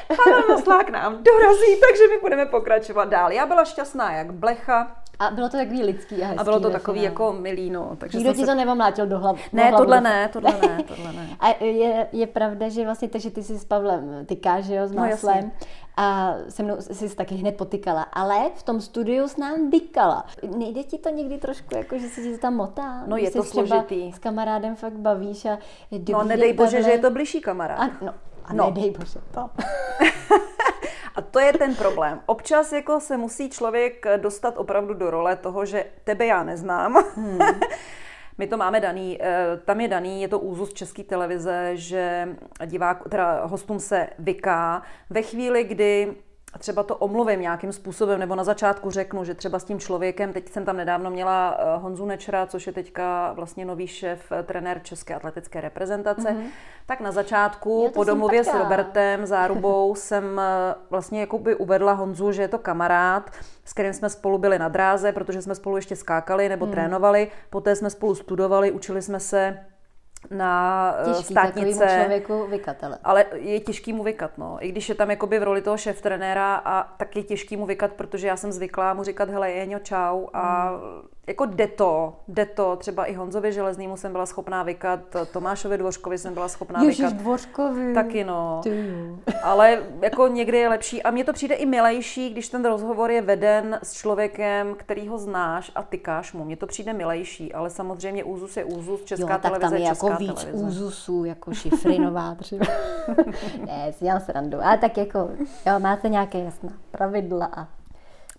Pavel 0.24 0.43
Maslák 0.49 0.90
nám 0.90 1.12
dorazí, 1.12 1.80
takže 1.80 2.09
my 2.09 2.20
budeme 2.20 2.47
pokračovat 2.47 3.09
dál. 3.09 3.32
Já 3.32 3.47
byla 3.47 3.64
šťastná 3.64 4.12
jak 4.12 4.32
blecha. 4.32 4.97
A 5.18 5.30
bylo 5.30 5.49
to 5.49 5.57
takový 5.57 5.82
lidský 5.82 6.22
a 6.22 6.26
hezký. 6.26 6.38
A 6.40 6.45
bylo 6.45 6.61
to 6.61 6.70
takový 6.70 7.01
finále. 7.01 7.12
jako 7.12 7.32
milý, 7.32 7.70
no. 7.70 7.97
Takže 7.99 8.18
Nikdo 8.18 8.32
ti 8.32 8.40
se... 8.40 8.47
to 8.47 8.55
nevomlátil 8.55 9.07
do 9.07 9.18
hlavy. 9.18 9.40
Ne, 9.53 9.70
do 9.70 9.76
tohle 9.76 10.01
ne, 10.01 10.28
tohle 10.32 10.53
ne, 10.53 10.82
tohle 10.88 11.12
ne. 11.12 11.28
A 11.40 11.64
je, 11.64 12.07
je 12.12 12.26
pravda, 12.26 12.68
že 12.68 12.84
vlastně 12.84 13.09
to, 13.09 13.18
že 13.18 13.30
ty 13.30 13.43
jsi 13.43 13.59
s 13.59 13.64
Pavlem 13.64 14.26
tykáš, 14.26 14.64
že 14.64 14.74
jo, 14.74 14.86
s 14.86 14.93
máslem. 14.93 15.40
No, 15.45 15.51
a 15.97 16.34
se 16.49 16.62
mnou 16.62 16.76
jsi 16.80 17.16
taky 17.16 17.34
hned 17.34 17.57
potykala, 17.57 18.03
ale 18.03 18.51
v 18.55 18.62
tom 18.62 18.80
studiu 18.80 19.28
s 19.28 19.36
nám 19.36 19.70
vykala. 19.70 20.26
Nejde 20.57 20.82
ti 20.82 20.99
to 20.99 21.09
někdy 21.09 21.38
trošku, 21.38 21.76
jako 21.76 21.99
že 21.99 22.09
se 22.09 22.22
ti 22.22 22.32
to 22.32 22.38
tam 22.38 22.55
motá? 22.55 23.05
No 23.07 23.16
je 23.16 23.30
to 23.30 23.45
složitý. 23.45 24.12
s 24.12 24.18
kamarádem 24.18 24.76
fakt 24.76 24.97
bavíš 24.97 25.45
a... 25.45 25.59
No 26.12 26.24
nedej 26.24 26.53
bože, 26.53 26.82
že 26.82 26.90
je 26.90 26.99
to 26.99 27.11
blížší 27.11 27.40
kamarád. 27.40 27.78
A, 27.78 27.90
no, 28.05 28.14
a 28.45 28.53
no. 28.53 28.64
nedej 28.66 28.90
bože 28.90 29.20
to. 29.30 29.51
A 31.14 31.20
to 31.22 31.40
je 31.40 31.53
ten 31.53 31.74
problém. 31.74 32.20
Občas 32.26 32.72
jako 32.72 33.01
se 33.01 33.16
musí 33.16 33.51
člověk 33.51 34.07
dostat 34.16 34.55
opravdu 34.59 34.95
do 34.95 35.11
role 35.11 35.36
toho, 35.36 35.66
že 35.66 35.84
tebe 36.05 36.26
já 36.26 36.43
neznám. 36.43 37.05
Hmm. 37.14 37.38
My 38.43 38.49
to 38.49 38.57
máme 38.57 38.80
daný, 38.80 39.18
eh, 39.20 39.57
tam 39.64 39.80
je 39.80 39.88
daný, 39.88 40.22
je 40.22 40.28
to 40.28 40.38
úzus 40.38 40.72
české 40.72 41.05
televize, 41.05 41.70
že 41.74 42.28
divák, 42.66 43.09
teda 43.09 43.45
hostům 43.45 43.80
se 43.80 44.09
vyká. 44.18 44.82
Ve 45.11 45.22
chvíli, 45.22 45.64
kdy 45.64 46.14
třeba 46.59 46.82
to 46.82 46.96
omluvím 46.96 47.40
nějakým 47.40 47.72
způsobem, 47.72 48.20
nebo 48.20 48.34
na 48.34 48.44
začátku 48.44 48.90
řeknu, 48.90 49.24
že 49.24 49.34
třeba 49.34 49.59
s 49.59 49.64
tím 49.64 49.78
člověkem, 49.78 50.32
teď 50.32 50.48
jsem 50.48 50.64
tam 50.64 50.76
nedávno 50.76 51.11
měla 51.11 51.57
eh, 51.59 51.78
Honzu 51.78 52.07
Nečera, 52.07 52.46
což 52.46 52.66
je 52.66 52.72
teďka 52.72 53.32
vlastně 53.32 53.64
nový 53.64 53.86
šéf, 53.86 54.32
eh, 54.32 54.42
trenér 54.42 54.80
České 54.82 55.14
atletické 55.14 55.61
reprezentace, 55.61 56.28
mm-hmm. 56.28 56.46
tak 56.86 57.00
na 57.00 57.12
začátku 57.12 57.90
po 57.94 58.05
domluvě 58.05 58.44
s 58.44 58.55
Robertem 58.55 59.26
Zárubou 59.26 59.94
jsem 59.98 60.40
eh, 60.40 60.74
vlastně 60.90 61.20
jakoby 61.20 61.55
uvedla 61.55 61.92
Honzu, 61.92 62.32
že 62.32 62.42
je 62.42 62.48
to 62.48 62.59
kamarád, 62.59 63.30
s 63.64 63.72
kterým 63.72 63.92
jsme 63.92 64.11
spolu 64.11 64.38
byli 64.38 64.59
na 64.59 64.68
dráze, 64.68 65.12
protože 65.12 65.42
jsme 65.42 65.55
spolu 65.55 65.76
ještě 65.76 65.96
skákali 65.96 66.48
nebo 66.48 66.66
mm. 66.66 66.72
trénovali, 66.72 67.30
poté 67.50 67.76
jsme 67.76 67.90
spolu 67.90 68.14
studovali, 68.14 68.72
učili 68.72 69.03
jsme 69.03 69.20
se 69.20 69.59
na 70.31 70.95
eh, 71.01 71.05
Těžký 71.05 71.33
státnice. 71.35 71.99
člověku 72.01 72.47
vykat, 72.47 72.85
ale. 72.85 72.99
ale 73.05 73.25
je 73.35 73.61
těžký 73.61 73.93
mu 73.93 74.03
vykat, 74.03 74.39
no. 74.39 74.57
I 74.61 74.68
když 74.68 74.89
je 74.89 74.95
tam 74.95 75.11
jakoby 75.11 75.39
v 75.39 75.43
roli 75.43 75.62
toho 75.62 75.77
šéf 75.77 76.03
trenéra 76.03 76.55
a 76.55 76.83
tak 76.97 77.16
je 77.16 77.23
těžký 77.23 77.57
mu 77.57 77.66
vykat, 77.66 77.93
protože 77.93 78.27
já 78.27 78.37
jsem 78.37 78.53
zvyklá 78.53 78.95
mu 78.95 79.05
říkat, 79.05 79.31
hele, 79.31 79.51
Jeňo, 79.51 79.79
čau 79.79 80.27
a 80.35 80.70
mm 80.70 81.12
jako 81.27 81.47
jde 81.47 81.66
to, 81.66 82.16
jde 82.29 82.47
to, 82.47 82.77
třeba 82.77 83.05
i 83.05 83.14
Honzovi 83.14 83.53
Železnýmu 83.53 83.97
jsem 83.97 84.12
byla 84.12 84.27
schopná 84.27 84.62
vykat, 84.62 85.01
Tomášovi 85.33 85.79
Dvořkovi 85.79 86.18
jsem 86.18 86.35
byla 86.35 86.49
schopná 86.49 86.83
Ježiš, 86.83 86.99
vykat. 86.99 87.12
Dvořkovi. 87.12 87.95
Taky 87.95 88.25
no. 88.25 88.61
Ale 89.43 89.83
jako 90.03 90.29
někdy 90.29 90.59
je 90.59 90.68
lepší 90.68 91.03
a 91.03 91.11
mně 91.11 91.25
to 91.25 91.33
přijde 91.33 91.55
i 91.55 91.66
milejší, 91.66 92.31
když 92.31 92.49
ten 92.49 92.64
rozhovor 92.64 93.11
je 93.11 93.23
veden 93.23 93.79
s 93.83 93.93
člověkem, 93.93 94.75
který 94.75 95.09
ho 95.09 95.18
znáš 95.18 95.73
a 95.75 95.83
tykáš 95.83 96.33
mu. 96.33 96.45
Mně 96.45 96.57
to 96.57 96.66
přijde 96.66 96.93
milejší, 96.93 97.55
ale 97.55 97.70
samozřejmě 97.70 98.25
úzus 98.25 98.57
je 98.57 98.64
úzus, 98.64 99.05
česká 99.05 99.23
jo, 99.23 99.29
tak 99.29 99.43
televize 99.43 99.70
tam 99.70 99.75
je 99.75 99.85
jako 99.85 100.16
víc 100.16 100.45
televize. 100.45 100.64
úzusů, 100.64 101.25
jako 101.25 101.55
šifrinová 101.55 102.35
třeba. 102.39 102.66
ne, 103.66 103.93
si 103.93 104.05
dělám 104.05 104.20
srandu. 104.20 104.59
Ale 104.62 104.79
tak 104.79 104.97
jako, 104.97 105.31
jo, 105.66 105.79
máte 105.79 106.09
nějaké 106.09 106.39
jasná 106.39 106.73
pravidla 106.91 107.51
a 107.57 107.68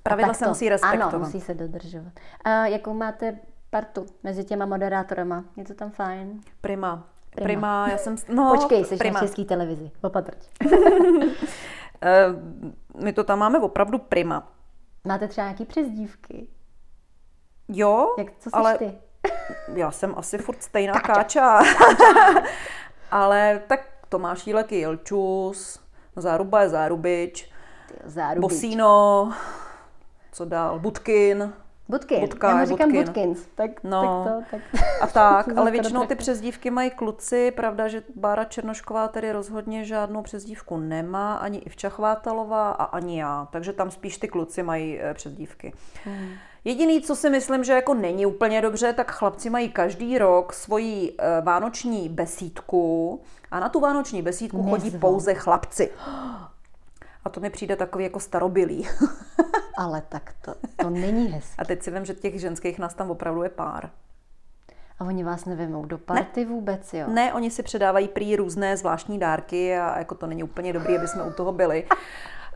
Pravidla 0.04 0.34
se 0.34 0.48
musí 0.48 0.70
respektovat. 0.70 1.14
Ano, 1.14 1.26
musí 1.26 1.42
se 1.42 1.54
dodržovat. 1.54 2.14
A 2.44 2.50
jakou 2.66 2.94
máte 2.94 3.40
partu 3.70 4.06
mezi 4.24 4.44
těma 4.44 4.66
moderátorama? 4.66 5.44
Je 5.58 5.64
to 5.64 5.74
tam 5.74 5.92
fajn? 5.92 6.42
Prima. 6.62 7.08
Prima, 7.36 7.46
prima 7.46 7.88
já 7.92 7.98
jsem... 7.98 8.16
No, 8.30 8.56
Počkej, 8.56 8.86
jsi 8.86 8.98
prima. 8.98 9.14
na 9.22 9.28
české 9.28 9.44
televizi. 9.46 9.92
Opatrť. 10.02 10.50
Eh, 12.06 12.28
my 13.04 13.14
to 13.14 13.24
tam 13.24 13.40
máme 13.40 13.60
opravdu 13.60 13.98
prima. 14.00 14.52
Máte 15.04 15.28
třeba 15.28 15.48
nějaký 15.48 15.66
přezdívky? 15.66 16.48
Jo, 17.68 18.16
Jak, 18.18 18.28
co 18.40 18.50
jsi 18.50 18.54
ale 18.54 18.78
ty? 18.78 18.98
já 19.76 19.92
jsem 19.92 20.14
asi 20.18 20.38
furt 20.38 20.64
stejná 20.64 20.94
káča. 20.94 21.62
ale 23.12 23.62
tak 23.68 23.80
Tomáš 24.10 24.48
Jílek 24.48 24.72
je 24.72 24.80
Jelčus, 24.80 25.80
Záruba 26.16 26.62
je 26.62 26.70
Zárubič, 26.70 27.52
Zárubič. 28.06 28.42
Bosíno, 28.42 29.32
co 30.34 30.46
dál, 30.46 30.80
Budkin. 30.80 31.54
Budkin. 31.90 32.20
Budka 32.20 32.50
Já 32.50 32.56
mu 32.56 32.66
říkám 32.66 32.92
Budkin. 32.92 33.06
Budkins. 33.06 33.48
Tak, 33.56 33.84
No. 33.84 34.26
tak 34.26 34.34
to, 34.52 34.58
tak. 34.72 34.82
A 35.02 35.08
tak, 35.08 35.48
ale 35.58 35.72
většinou 35.72 36.06
ty 36.06 36.16
přezdívky 36.16 36.70
mají 36.72 36.92
kluci, 36.92 37.52
pravda, 37.52 37.88
že 37.88 38.04
Bára 38.16 38.44
Černošková 38.44 39.08
tedy 39.08 39.32
rozhodně 39.32 39.86
žádnou 39.86 40.22
přezdívku 40.22 40.78
nemá, 40.78 41.36
ani 41.36 41.58
Ivča 41.58 41.90
Chvátalová 41.90 42.72
a 42.72 42.84
ani 42.84 43.20
já, 43.20 43.48
takže 43.52 43.74
tam 43.74 43.92
spíš 43.92 44.18
ty 44.18 44.28
kluci 44.28 44.64
mají 44.64 45.00
eh, 45.02 45.14
přezdívky. 45.14 45.74
Hmm. 46.06 46.30
Jediný, 46.66 47.02
co 47.02 47.16
si 47.16 47.30
myslím, 47.30 47.64
že 47.64 47.74
jako 47.74 47.94
není 47.94 48.26
úplně 48.26 48.62
dobře, 48.62 48.94
tak 48.94 49.12
chlapci 49.12 49.50
mají 49.50 49.70
každý 49.70 50.18
rok 50.18 50.54
svoji 50.54 51.16
eh, 51.20 51.42
vánoční 51.42 52.10
besídku 52.10 53.22
a 53.52 53.60
na 53.60 53.70
tu 53.70 53.80
vánoční 53.80 54.22
besídku 54.22 54.64
chodí 54.70 54.84
Nezvou. 54.84 55.00
pouze 55.00 55.34
chlapci. 55.34 55.92
A 57.26 57.30
to 57.30 57.40
mi 57.40 57.50
přijde 57.50 57.76
takový 57.76 58.04
jako 58.04 58.20
starobilý. 58.20 58.88
Ale 59.78 60.04
tak 60.10 60.34
to, 60.42 60.56
to 60.76 60.90
není 60.90 61.28
hezké. 61.28 61.62
A 61.62 61.66
teď 61.66 61.84
si 61.84 61.92
vím, 61.92 62.06
že 62.06 62.14
těch 62.14 62.40
ženských 62.40 62.80
nás 62.80 62.94
tam 62.94 63.12
opravdu 63.12 63.44
je 63.44 63.50
pár. 63.50 63.90
A 65.00 65.06
oni 65.06 65.24
vás 65.24 65.46
nevemou 65.46 65.86
do 65.86 65.98
party 65.98 66.46
vůbec, 66.46 66.94
jo? 66.94 67.08
Ne, 67.08 67.34
oni 67.34 67.52
si 67.52 67.64
předávají 67.64 68.08
prý 68.08 68.36
různé 68.36 68.78
zvláštní 68.78 69.20
dárky 69.20 69.78
a 69.78 69.98
jako 69.98 70.16
to 70.16 70.28
není 70.28 70.44
úplně 70.44 70.74
dobrý, 70.74 70.98
aby 70.98 71.08
jsme 71.08 71.24
u 71.24 71.32
toho 71.32 71.52
byli. 71.52 71.86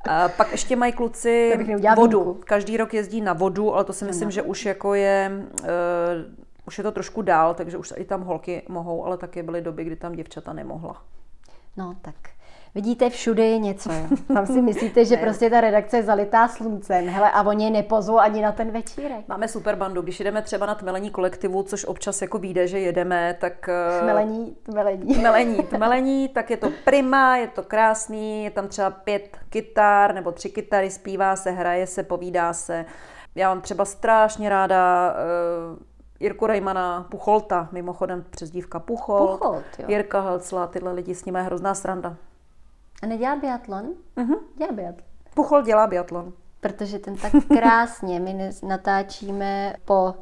A 0.10 0.30
pak 0.30 0.52
ještě 0.52 0.76
mají 0.76 0.94
kluci 0.94 1.60
vodu. 1.96 2.40
Každý 2.46 2.78
rok 2.78 2.94
jezdí 2.94 3.22
na 3.22 3.34
vodu, 3.34 3.74
ale 3.74 3.84
to 3.84 3.94
si 3.94 4.06
myslím, 4.06 4.32
že 4.32 4.42
už 4.42 4.66
jako 4.66 4.94
je, 4.94 5.32
uh, 5.64 5.68
už 6.68 6.78
je 6.78 6.84
to 6.84 6.92
trošku 6.92 7.22
dál, 7.22 7.54
takže 7.54 7.78
už 7.78 7.94
i 7.96 8.06
tam 8.06 8.22
holky 8.22 8.64
mohou, 8.70 9.06
ale 9.06 9.18
taky 9.18 9.44
byly 9.44 9.62
doby, 9.62 9.84
kdy 9.84 9.96
tam 9.96 10.12
děvčata 10.12 10.54
nemohla. 10.54 11.02
No 11.78 11.96
tak. 12.02 12.16
Vidíte, 12.76 13.10
všude 13.10 13.46
je 13.46 13.58
něco. 13.58 13.92
Jo. 13.94 14.06
Tam 14.34 14.46
si 14.46 14.62
myslíte, 14.62 15.06
že 15.06 15.18
prostě 15.18 15.50
ta 15.50 15.62
redakce 15.62 15.98
je 15.98 16.04
zalitá 16.04 16.48
sluncem. 16.48 17.08
Hele, 17.10 17.32
a 17.32 17.44
oni 17.44 17.66
je 17.66 17.72
nepozvou 17.72 18.20
ani 18.20 18.42
na 18.42 18.52
ten 18.52 18.72
večírek. 18.72 19.28
Máme 19.28 19.48
super 19.48 19.76
bandu, 19.76 20.02
když 20.02 20.20
jedeme 20.20 20.42
třeba 20.42 20.66
na 20.66 20.76
tmelení 20.76 21.10
kolektivu, 21.10 21.64
což 21.64 21.86
občas 21.86 22.22
jako 22.22 22.38
vyjde, 22.38 22.68
že 22.68 22.80
jedeme, 22.80 23.38
tak... 23.42 23.70
eh, 23.70 24.00
Tmelení, 24.02 24.56
tmelení. 24.64 25.16
Tmelení, 25.16 25.58
tmelení, 25.70 26.28
tak 26.28 26.50
je 26.50 26.58
to 26.58 26.70
prima, 26.86 27.38
je 27.38 27.48
to 27.48 27.64
krásný, 27.64 28.44
je 28.44 28.52
tam 28.52 28.68
třeba 28.68 28.90
pět 28.90 29.38
kytar 29.50 30.14
nebo 30.14 30.32
tři 30.32 30.50
kytary, 30.50 30.92
zpívá 30.92 31.36
se, 31.36 31.52
hraje 31.52 31.88
se, 31.88 32.04
povídá 32.04 32.54
se. 32.54 32.86
Já 33.36 33.50
mám 33.50 33.62
třeba 33.62 33.86
strašně 33.86 34.50
ráda 34.50 35.14
uh, 35.72 35.80
Jirku 36.20 36.48
Rejmana 36.48 37.08
Pucholta, 37.12 37.70
mimochodem 37.72 38.26
přezdívka 38.30 38.80
Pucholt, 38.80 39.40
Pucholt, 39.40 39.64
jo. 39.80 39.86
Jirka 39.88 40.20
Halcla, 40.22 40.68
tyhle 40.68 40.92
lidi 40.94 41.16
s 41.16 41.26
nimi 41.26 41.40
je 41.40 41.44
hrozná 41.44 41.74
sranda. 41.74 42.16
A 43.04 43.06
nedělá 43.06 43.36
biatlon? 43.36 43.86
Mhm. 44.16 44.36
Dělá 44.58 44.72
biatlon. 44.72 45.08
Pucholt 45.34 45.66
dělá 45.66 45.88
biatlon. 45.88 46.34
Protože 46.60 47.00
ten 47.00 47.16
tak 47.16 47.32
krásně, 47.48 48.20
my 48.20 48.52
natáčíme 48.64 49.74
po 49.86 50.16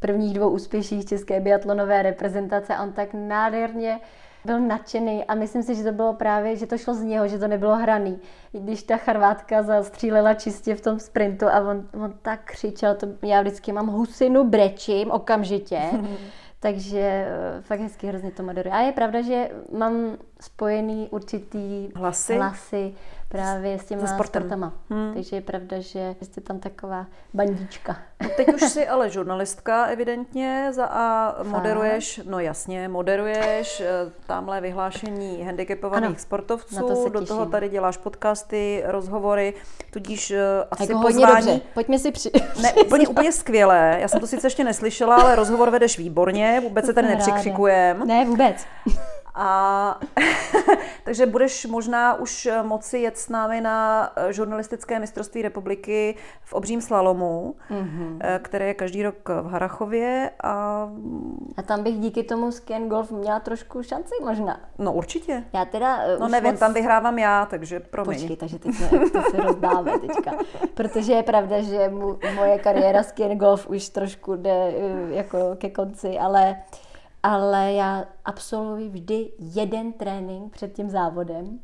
prvních 0.00 0.34
dvou 0.34 0.50
úspěších 0.50 1.04
české 1.06 1.40
biatlonové 1.40 2.02
reprezentace 2.02 2.76
a 2.76 2.82
on 2.82 2.92
tak 2.92 3.08
nádherně 3.14 4.00
byl 4.44 4.60
nadšený 4.60 5.24
a 5.24 5.34
myslím 5.34 5.62
si, 5.62 5.74
že 5.74 5.84
to 5.84 5.92
bylo 5.92 6.12
právě, 6.14 6.56
že 6.56 6.66
to 6.66 6.78
šlo 6.78 6.94
z 6.94 7.02
něho, 7.02 7.28
že 7.28 7.38
to 7.38 7.48
nebylo 7.48 7.76
hraný. 7.76 8.18
I 8.54 8.60
Když 8.60 8.82
ta 8.82 8.96
Charvátka 8.96 9.62
zastřílela 9.62 10.34
čistě 10.34 10.74
v 10.74 10.80
tom 10.80 10.98
sprintu 10.98 11.46
a 11.48 11.60
on, 11.60 11.88
on 12.04 12.14
tak 12.22 12.40
křičel, 12.44 12.94
to 12.94 13.06
já 13.22 13.40
vždycky 13.40 13.72
mám 13.72 13.86
husinu, 13.86 14.44
brečím 14.44 15.10
okamžitě, 15.10 15.80
takže 16.60 17.00
eh, 17.00 17.62
fakt 17.62 17.80
hezky 17.80 18.06
hrozně 18.06 18.30
to 18.30 18.42
moderuje. 18.42 18.72
A 18.74 18.80
je 18.80 18.92
pravda, 18.92 19.22
že 19.22 19.48
mám 19.78 20.16
spojený 20.40 21.08
určitý 21.10 21.88
Hlasy? 21.96 22.34
hlasy 22.34 22.94
právě 23.30 23.78
s 23.78 23.84
těma 23.84 24.06
sportem. 24.06 24.42
sportama. 24.42 24.72
Hmm. 24.90 25.14
Takže 25.14 25.36
je 25.36 25.40
pravda, 25.40 25.80
že 25.80 26.14
jste 26.22 26.40
tam 26.40 26.58
taková 26.58 27.06
bandička. 27.34 27.96
No, 28.22 28.28
Teď 28.36 28.54
už 28.54 28.62
jsi 28.62 28.88
ale 28.88 29.10
žurnalistka 29.10 29.86
evidentně 29.86 30.68
za 30.70 30.86
a 30.86 31.34
moderuješ, 31.42 32.20
no 32.24 32.38
jasně, 32.38 32.88
moderuješ 32.88 33.80
eh, 33.80 33.86
tamhle 34.26 34.60
vyhlášení 34.60 35.42
handicapovaných 35.42 36.08
Ano, 36.08 36.18
sportovců, 36.18 36.74
na 36.74 36.82
to 36.82 36.96
se 36.96 37.10
do 37.10 37.26
toho 37.26 37.46
tady 37.46 37.68
děláš 37.68 37.96
podcasty, 37.96 38.82
rozhovory, 38.86 39.54
tudíž 39.90 40.30
eh, 40.30 40.38
asi 40.70 40.82
Jako 40.82 40.98
hodně 40.98 41.26
pozvání... 41.26 41.46
dobře. 41.46 41.60
Pojďme 41.74 41.98
si 41.98 42.12
při... 42.12 42.30
Ne, 42.62 42.72
úplně, 42.72 43.08
úplně 43.08 43.32
skvělé. 43.32 43.96
Já 44.00 44.08
jsem 44.08 44.20
to 44.20 44.26
sice 44.26 44.46
ještě 44.46 44.64
neslyšela, 44.64 45.16
ale 45.16 45.36
rozhovor 45.36 45.70
vedeš 45.70 45.98
výborně, 45.98 46.60
vůbec 46.62 46.86
se 46.86 46.92
tady 46.92 47.08
nepřekřikujem. 47.08 48.06
Ne, 48.06 48.24
vůbec. 48.24 48.66
A 49.34 50.00
takže 51.04 51.26
budeš 51.26 51.66
možná 51.66 52.14
už 52.14 52.48
moci 52.62 52.98
jet 52.98 53.18
s 53.18 53.28
námi 53.28 53.60
na 53.60 54.10
eh, 54.16 54.32
žurnalistické 54.32 55.00
mistrovství 55.00 55.42
republiky 55.42 56.16
v 56.44 56.52
obřím 56.52 56.80
slalomu, 56.80 57.54
mm-hmm. 57.70 58.40
které 58.42 58.66
je 58.66 58.74
každý 58.74 59.02
rok 59.02 59.28
v 59.28 59.46
Harachově 59.46 60.30
a 60.44 60.88
A 61.56 61.62
tam 61.62 61.82
bych 61.82 61.98
díky 61.98 62.22
tomu 62.22 62.52
skin 62.52 62.88
golf 62.88 63.10
měla 63.12 63.40
trošku 63.40 63.82
šanci 63.82 64.14
možná. 64.24 64.60
no 64.78 64.92
určitě. 64.92 65.44
Já 65.52 65.64
teda 65.64 65.98
eh, 66.02 66.18
No 66.18 66.26
už 66.26 66.32
nevím, 66.32 66.50
moc... 66.50 66.60
tam 66.60 66.74
vyhrávám 66.74 67.18
já, 67.18 67.46
takže 67.46 67.80
promiň. 67.80 68.18
Počkej, 68.18 68.36
takže 68.36 68.58
teď 68.58 68.74
jsme, 68.74 68.88
to 68.88 69.22
se 69.30 69.36
rozdáme 69.36 69.98
teďka. 69.98 70.32
Protože 70.74 71.12
je 71.12 71.22
pravda, 71.22 71.62
že 71.62 71.88
mu, 71.88 72.18
moje 72.34 72.58
kariéra 72.58 73.02
skin 73.02 73.38
golf 73.38 73.70
už 73.70 73.88
trošku 73.88 74.36
jde 74.36 74.74
eh, 74.76 75.14
jako 75.14 75.38
ke 75.58 75.70
konci, 75.70 76.18
ale, 76.18 76.56
ale 77.22 77.72
já 77.72 78.04
absolvuji 78.24 78.88
vždy 78.88 79.32
jeden 79.38 79.92
trénink 79.92 80.52
před 80.52 80.72
tím 80.72 80.90
závodem 80.90 81.60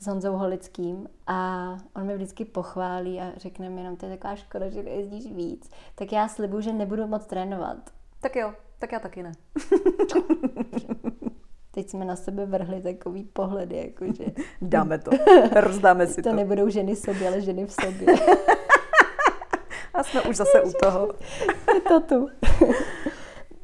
s 0.00 0.06
Honzou 0.06 0.32
Holickým 0.32 1.08
a 1.26 1.68
on 1.96 2.04
mě 2.04 2.14
vždycky 2.14 2.44
pochválí 2.44 3.20
a 3.20 3.32
řekne 3.36 3.70
mi 3.70 3.80
jenom, 3.80 3.96
to 3.96 4.06
je 4.06 4.16
taková 4.16 4.36
škoda, 4.36 4.68
že 4.68 4.82
nejezdíš 4.82 5.32
víc. 5.32 5.70
Tak 5.94 6.12
já 6.12 6.28
slibuju, 6.28 6.60
že 6.60 6.72
nebudu 6.72 7.06
moc 7.06 7.26
trénovat. 7.26 7.76
Tak 8.20 8.36
jo, 8.36 8.52
tak 8.78 8.92
já 8.92 8.98
taky 8.98 9.22
ne. 9.22 9.32
Teď 11.70 11.90
jsme 11.90 12.04
na 12.04 12.16
sebe 12.16 12.46
vrhli 12.46 12.80
takový 12.80 13.24
pohledy, 13.24 13.76
jakože 13.76 14.24
Dáme 14.62 14.98
to. 14.98 15.10
Rozdáme 15.52 16.06
si 16.06 16.14
to 16.22 16.30
to. 16.30 16.36
nebudou 16.36 16.68
ženy 16.68 16.94
v 16.94 16.98
sobě, 16.98 17.28
ale 17.28 17.40
ženy 17.40 17.66
v 17.66 17.72
sobě. 17.72 18.14
A 19.94 20.02
jsme 20.02 20.22
už 20.22 20.36
zase 20.36 20.62
u 20.62 20.72
toho. 20.82 21.08
Je 21.74 21.80
to 21.80 22.00
tu. 22.00 22.28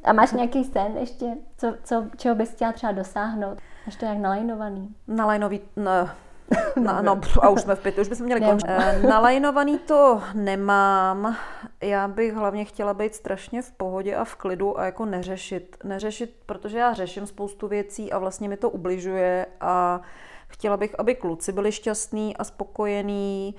A 0.05 0.13
máš 0.13 0.31
nějaký 0.31 0.63
sen 0.63 0.97
ještě, 0.99 1.25
co, 1.57 1.73
co, 1.83 2.05
čeho 2.17 2.35
bys 2.35 2.51
chtěla 2.51 2.71
třeba 2.71 2.91
dosáhnout? 2.91 3.57
Máš 3.85 3.95
to 3.95 4.05
nějak 4.05 4.19
nalajnovaný? 4.19 4.95
Nalajnový, 5.07 5.61
no, 5.75 6.09
na, 6.81 7.01
no, 7.01 7.21
a 7.41 7.49
už 7.49 7.61
jsme 7.61 7.75
v 7.75 7.79
pěti, 7.79 8.01
už 8.01 8.07
bychom 8.07 8.25
měli 8.25 8.41
končit. 8.41 8.67
Eh, 8.69 9.01
Nalajnovaný 9.07 9.79
to 9.79 10.21
nemám. 10.33 11.37
Já 11.81 12.07
bych 12.07 12.33
hlavně 12.33 12.65
chtěla 12.65 12.93
být 12.93 13.15
strašně 13.15 13.61
v 13.61 13.71
pohodě 13.71 14.15
a 14.15 14.23
v 14.23 14.35
klidu 14.35 14.79
a 14.79 14.85
jako 14.85 15.05
neřešit. 15.05 15.77
Neřešit, 15.83 16.35
protože 16.45 16.77
já 16.77 16.93
řeším 16.93 17.27
spoustu 17.27 17.67
věcí 17.67 18.11
a 18.11 18.17
vlastně 18.17 18.49
mi 18.49 18.57
to 18.57 18.69
ubližuje 18.69 19.45
a 19.61 20.01
chtěla 20.47 20.77
bych, 20.77 20.99
aby 20.99 21.15
kluci 21.15 21.51
byli 21.51 21.71
šťastní 21.71 22.37
a 22.37 22.43
spokojení. 22.43 23.55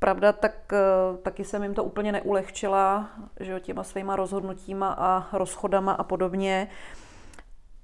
Pravda, 0.00 0.32
tak 0.32 0.72
eh, 0.72 1.16
taky 1.22 1.44
jsem 1.44 1.62
jim 1.62 1.74
to 1.74 1.84
úplně 1.84 2.12
neulehčila, 2.12 3.08
že 3.40 3.52
jo, 3.52 3.58
těma 3.58 3.84
svýma 3.84 4.16
rozhodnutíma 4.16 4.96
a 4.98 5.36
rozchodama 5.36 5.92
a 5.92 6.04
podobně. 6.04 6.68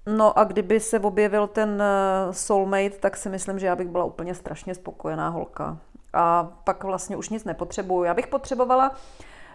No 0.06 0.38
a 0.38 0.44
kdyby 0.44 0.80
se 0.80 1.00
objevil 1.00 1.46
ten 1.46 1.82
eh, 1.82 2.32
soulmate, 2.32 2.90
tak 2.90 3.16
si 3.16 3.28
myslím, 3.28 3.58
že 3.58 3.66
já 3.66 3.76
bych 3.76 3.88
byla 3.88 4.04
úplně 4.04 4.34
strašně 4.34 4.74
spokojená 4.74 5.28
holka. 5.28 5.78
A 6.12 6.52
pak 6.64 6.84
vlastně 6.84 7.16
už 7.16 7.28
nic 7.28 7.44
nepotřebuju. 7.44 8.04
Já 8.04 8.14
bych 8.14 8.26
potřebovala 8.26 8.90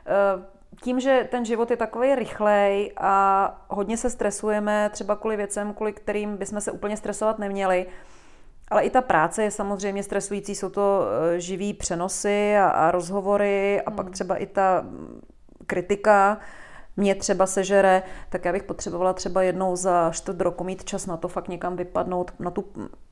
eh, 0.06 0.44
tím, 0.84 1.00
že 1.00 1.28
ten 1.32 1.46
život 1.46 1.72
je 1.72 1.78
takový 1.78 2.16
rychlej 2.16 2.94
a 2.98 3.66
hodně 3.68 3.98
se 3.98 4.10
stresujeme 4.10 4.90
třeba 4.90 5.16
kvůli 5.16 5.38
věcem, 5.38 5.74
kvůli 5.74 5.94
kterým 5.94 6.38
bychom 6.38 6.62
se 6.62 6.72
úplně 6.72 6.98
stresovat 6.98 7.40
neměli, 7.40 7.86
ale 8.72 8.84
i 8.84 8.90
ta 8.90 9.02
práce 9.02 9.44
je 9.44 9.52
samozřejmě 9.52 10.04
stresující, 10.04 10.56
jsou 10.56 10.70
to 10.70 11.04
eh, 11.36 11.40
živý 11.40 11.74
přenosy 11.74 12.58
a, 12.58 12.70
a 12.70 12.92
rozhovory 12.92 13.82
a 13.82 13.92
pak 13.92 14.10
třeba 14.10 14.36
i 14.36 14.46
ta 14.46 14.82
mm, 14.82 15.22
kritika 15.68 16.38
mě 16.98 17.16
třeba 17.16 17.46
sežere, 17.46 18.04
tak 18.30 18.46
já 18.46 18.52
bych 18.52 18.64
potřebovala 18.64 19.14
třeba 19.14 19.42
jednou 19.42 19.76
za 19.76 20.12
čtvrt 20.14 20.42
roku 20.42 20.64
mít 20.64 20.84
čas 20.84 21.06
na 21.06 21.18
to 21.18 21.28
fakt 21.28 21.48
někam 21.48 21.76
vypadnout 21.76 22.32
na 22.40 22.52
tu 22.52 22.66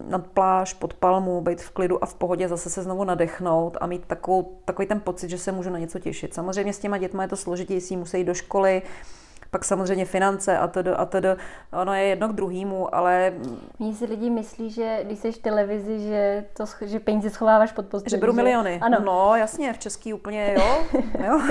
na 0.10 0.20
pláž, 0.20 0.74
pod 0.74 0.94
palmu, 0.94 1.42
být 1.42 1.62
v 1.62 1.72
klidu 1.72 2.04
a 2.04 2.06
v 2.06 2.14
pohodě, 2.14 2.48
zase 2.48 2.70
se 2.70 2.84
znovu 2.84 3.04
nadechnout 3.04 3.78
a 3.82 3.88
mít 3.88 4.06
takovou, 4.06 4.60
takový 4.66 4.88
ten 4.88 5.00
pocit, 5.00 5.30
že 5.30 5.38
se 5.38 5.52
můžu 5.52 5.70
na 5.70 5.80
něco 5.80 6.00
těšit. 6.00 6.34
Samozřejmě 6.34 6.74
s 6.74 6.80
těma 6.80 6.98
dětma 6.98 7.24
je 7.24 7.30
to 7.30 7.38
složitější, 7.38 7.98
musí 7.98 8.18
jít 8.18 8.24
do 8.24 8.34
školy, 8.34 8.82
pak 9.52 9.66
samozřejmě 9.66 10.06
finance 10.06 10.58
a 10.58 10.68
tedy 10.68 10.92
a 10.92 11.06
tedy. 11.06 11.30
Ono 11.82 11.94
je 11.94 12.04
jedno 12.04 12.28
k 12.28 12.34
druhému, 12.34 12.96
ale 12.96 13.34
Mně 13.80 13.94
si 13.94 14.06
lidi 14.06 14.30
myslí, 14.30 14.70
že 14.70 15.00
když 15.04 15.20
jsi 15.20 15.32
v 15.32 15.38
televizi, 15.38 16.00
že, 16.00 16.46
to, 16.54 16.66
že 16.86 17.00
peníze 17.00 17.30
schováváš 17.30 17.72
pod 17.72 17.86
postel. 17.86 18.10
že 18.10 18.18
beru 18.18 18.34
miliony. 18.34 18.80
Ano. 18.82 18.98
No 19.06 19.36
jasně, 19.36 19.74
v 19.74 19.78
Český 19.78 20.14
úplně 20.14 20.56
jo. 20.58 20.84
jo. 21.26 21.42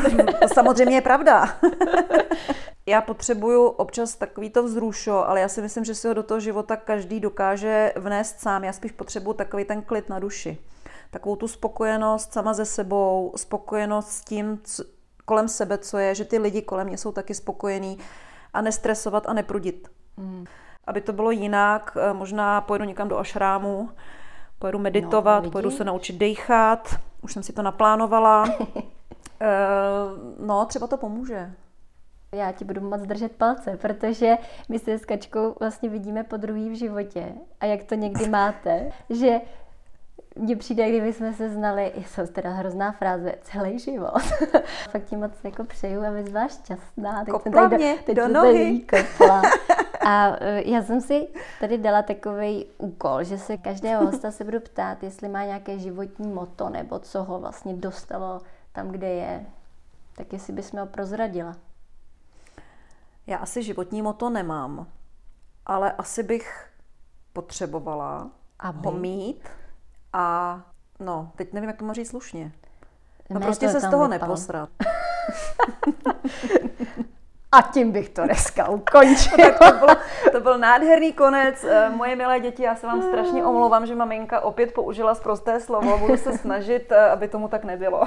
To 0.40 0.48
samozřejmě 0.48 0.96
je 0.96 1.00
pravda. 1.00 1.48
já 2.86 3.00
potřebuju 3.00 3.66
občas 3.66 4.14
takový 4.14 4.50
to 4.50 4.62
vzrušo, 4.62 5.28
ale 5.28 5.40
já 5.40 5.48
si 5.48 5.62
myslím, 5.62 5.84
že 5.84 5.94
si 5.94 6.08
ho 6.08 6.14
do 6.14 6.22
toho 6.22 6.40
života 6.40 6.76
každý 6.76 7.20
dokáže 7.20 7.92
vnést 7.96 8.40
sám. 8.40 8.64
Já 8.64 8.72
spíš 8.72 8.92
potřebuju 8.92 9.34
takový 9.34 9.64
ten 9.64 9.82
klid 9.82 10.08
na 10.08 10.18
duši. 10.18 10.58
Takovou 11.10 11.36
tu 11.36 11.48
spokojenost 11.48 12.32
sama 12.32 12.54
ze 12.54 12.64
sebou, 12.64 13.32
spokojenost 13.36 14.08
s 14.08 14.20
tím, 14.20 14.60
kolem 15.28 15.48
sebe, 15.48 15.78
co 15.78 15.98
je, 15.98 16.14
že 16.14 16.24
ty 16.24 16.38
lidi 16.38 16.62
kolem 16.62 16.86
mě 16.86 16.98
jsou 16.98 17.12
taky 17.12 17.34
spokojení 17.34 17.98
a 18.52 18.60
nestresovat 18.60 19.28
a 19.28 19.32
neprudit. 19.32 19.88
Mm. 20.16 20.44
Aby 20.86 21.00
to 21.00 21.12
bylo 21.12 21.30
jinak, 21.30 21.96
eh, 22.00 22.12
možná 22.12 22.60
pojedu 22.60 22.84
někam 22.84 23.08
do 23.08 23.18
ašrámu, 23.18 23.90
pojedu 24.58 24.78
meditovat, 24.78 25.44
no, 25.44 25.50
pojedu 25.50 25.70
se 25.70 25.84
naučit 25.84 26.16
dechat, 26.16 27.00
už 27.22 27.32
jsem 27.32 27.42
si 27.42 27.52
to 27.52 27.62
naplánovala. 27.62 28.44
e, 29.40 29.56
no, 30.46 30.64
třeba 30.64 30.86
to 30.86 30.96
pomůže. 30.96 31.52
Já 32.32 32.52
ti 32.52 32.64
budu 32.64 32.80
moc 32.80 33.02
držet 33.02 33.32
palce, 33.32 33.76
protože 33.76 34.36
my 34.68 34.78
se 34.78 34.98
s 34.98 35.04
Kačkou 35.04 35.56
vlastně 35.60 35.88
vidíme 35.88 36.24
po 36.24 36.36
druhý 36.36 36.70
v 36.70 36.78
životě 36.78 37.32
a 37.60 37.66
jak 37.66 37.82
to 37.84 37.94
někdy 37.94 38.28
máte, 38.28 38.90
že 39.10 39.40
mně 40.38 40.56
přijde, 40.56 40.88
kdyby 40.88 41.12
jsme 41.12 41.32
se 41.32 41.50
znali, 41.50 41.92
je 41.94 42.04
to 42.16 42.32
teda 42.32 42.50
hrozná 42.50 42.92
fráze, 42.92 43.34
celý 43.42 43.78
život. 43.78 44.22
Fakt 44.90 45.04
ti 45.04 45.16
moc 45.16 45.32
jako 45.44 45.64
přeju, 45.64 46.04
aby 46.04 46.22
byla 46.22 46.48
šťastná. 46.48 47.24
Teď 47.24 47.32
Kopla 47.32 47.42
jsem 47.42 47.52
tady 47.52 47.76
mě 47.76 47.98
teď 48.06 48.16
do 48.16 48.28
nohy. 48.28 48.80
Kopla. 48.80 49.42
A 50.00 50.36
e, 50.40 50.70
já 50.70 50.82
jsem 50.82 51.00
si 51.00 51.28
tady 51.60 51.78
dala 51.78 52.02
takový 52.02 52.66
úkol, 52.78 53.24
že 53.24 53.38
se 53.38 53.56
každého 53.56 54.06
hosta 54.06 54.30
se 54.30 54.44
budu 54.44 54.60
ptát, 54.60 55.02
jestli 55.02 55.28
má 55.28 55.44
nějaké 55.44 55.78
životní 55.78 56.28
moto, 56.28 56.68
nebo 56.68 56.98
co 56.98 57.24
ho 57.24 57.40
vlastně 57.40 57.74
dostalo 57.74 58.40
tam, 58.72 58.88
kde 58.88 59.08
je. 59.08 59.46
Tak 60.16 60.32
jestli 60.32 60.52
bys 60.52 60.72
mi 60.72 60.80
ho 60.80 60.86
prozradila. 60.86 61.56
Já 63.26 63.38
asi 63.38 63.62
životní 63.62 64.02
moto 64.02 64.30
nemám, 64.30 64.86
ale 65.66 65.92
asi 65.92 66.22
bych 66.22 66.68
potřebovala 67.32 68.30
Aby? 68.58 68.86
ho 68.86 68.92
mít 68.92 69.48
a 70.12 70.60
no, 71.00 71.32
teď 71.36 71.52
nevím, 71.52 71.68
jak 71.68 71.78
to 71.78 71.94
říct 71.94 72.08
slušně. 72.08 72.52
No 73.30 73.40
ne, 73.40 73.46
prostě 73.46 73.68
se 73.68 73.80
z 73.80 73.90
toho 73.90 74.08
vypal. 74.08 74.28
neposrat. 74.28 74.68
A 77.52 77.62
tím 77.62 77.92
bych 77.92 78.08
to 78.08 78.24
dneska 78.24 78.68
ukončil. 78.68 79.36
tak 79.36 79.58
to, 79.58 79.78
bylo, 79.78 79.96
to 80.32 80.40
byl 80.40 80.58
nádherný 80.58 81.12
konec. 81.12 81.64
Eh, 81.64 81.90
moje 81.90 82.16
milé 82.16 82.40
děti, 82.40 82.62
já 82.62 82.74
se 82.74 82.86
vám 82.86 83.02
strašně 83.02 83.44
omlouvám, 83.44 83.86
že 83.86 83.94
maminka 83.94 84.40
opět 84.40 84.74
použila 84.74 85.14
prosté 85.14 85.60
slovo. 85.60 85.98
Budu 85.98 86.16
se 86.16 86.38
snažit, 86.38 86.92
eh, 86.92 87.10
aby 87.10 87.28
tomu 87.28 87.48
tak 87.48 87.64
nebylo. 87.64 88.04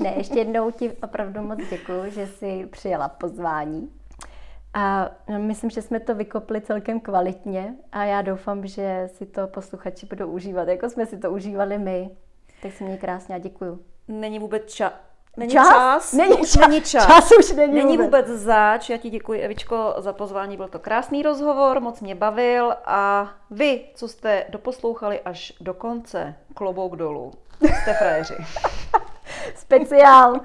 Ne, 0.00 0.14
ještě 0.16 0.38
jednou 0.38 0.70
ti 0.70 0.92
opravdu 1.02 1.42
moc 1.42 1.58
děkuji, 1.70 2.10
že 2.10 2.26
jsi 2.26 2.66
přijela 2.70 3.08
pozvání. 3.08 3.92
A 4.78 5.10
myslím, 5.38 5.70
že 5.70 5.82
jsme 5.82 6.00
to 6.00 6.14
vykopli 6.14 6.60
celkem 6.60 7.00
kvalitně 7.00 7.74
a 7.92 8.04
já 8.04 8.22
doufám, 8.22 8.66
že 8.66 9.08
si 9.14 9.26
to 9.26 9.46
posluchači 9.46 10.06
budou 10.06 10.26
užívat, 10.26 10.68
jako 10.68 10.90
jsme 10.90 11.06
si 11.06 11.18
to 11.18 11.30
užívali 11.30 11.78
my. 11.78 12.10
Tak 12.62 12.72
si 12.72 12.84
mě 12.84 12.96
krásně 12.96 13.34
a 13.34 13.38
děkuju. 13.38 13.80
Není 14.08 14.38
vůbec 14.38 14.72
čas. 14.72 14.92
Není 15.36 15.52
čas? 15.52 15.68
čas? 15.68 16.12
Není, 16.12 16.34
už 16.34 16.50
čas. 16.50 16.68
není 16.68 16.80
čas. 16.82 17.06
Čas 17.06 17.30
už 17.38 17.52
není, 17.52 17.74
není 17.74 17.96
vůbec. 17.96 18.26
vůbec 18.26 18.40
zač. 18.40 18.90
Já 18.90 18.96
ti 18.96 19.10
děkuji, 19.10 19.40
Evičko, 19.40 19.94
za 19.98 20.12
pozvání. 20.12 20.56
Byl 20.56 20.68
to 20.68 20.78
krásný 20.78 21.22
rozhovor, 21.22 21.80
moc 21.80 22.00
mě 22.00 22.14
bavil 22.14 22.74
a 22.84 23.30
vy, 23.50 23.84
co 23.94 24.08
jste 24.08 24.44
doposlouchali 24.48 25.20
až 25.20 25.52
do 25.60 25.74
konce, 25.74 26.34
klobouk 26.54 26.96
dolů. 26.96 27.32
Jste 27.82 27.94
frajeři. 27.94 28.34
Speciál. 29.54 30.40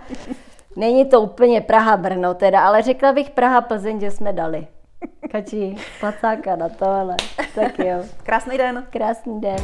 Není 0.76 1.05
to 1.05 1.21
úplně 1.21 1.61
Praha-Brno 1.61 2.34
teda, 2.34 2.61
ale 2.61 2.82
řekla 2.82 3.13
bych 3.13 3.30
Praha-Plzeň, 3.30 3.99
že 3.99 4.11
jsme 4.11 4.34
dali. 4.34 4.67
Kačí, 5.32 5.78
placáka 5.99 6.55
na 6.55 6.69
tohle. 6.69 7.15
Tak 7.55 7.80
jo. 7.80 8.03
Krásný 8.24 8.57
den. 8.57 8.86
Krásný 8.89 9.41
den. 9.41 9.57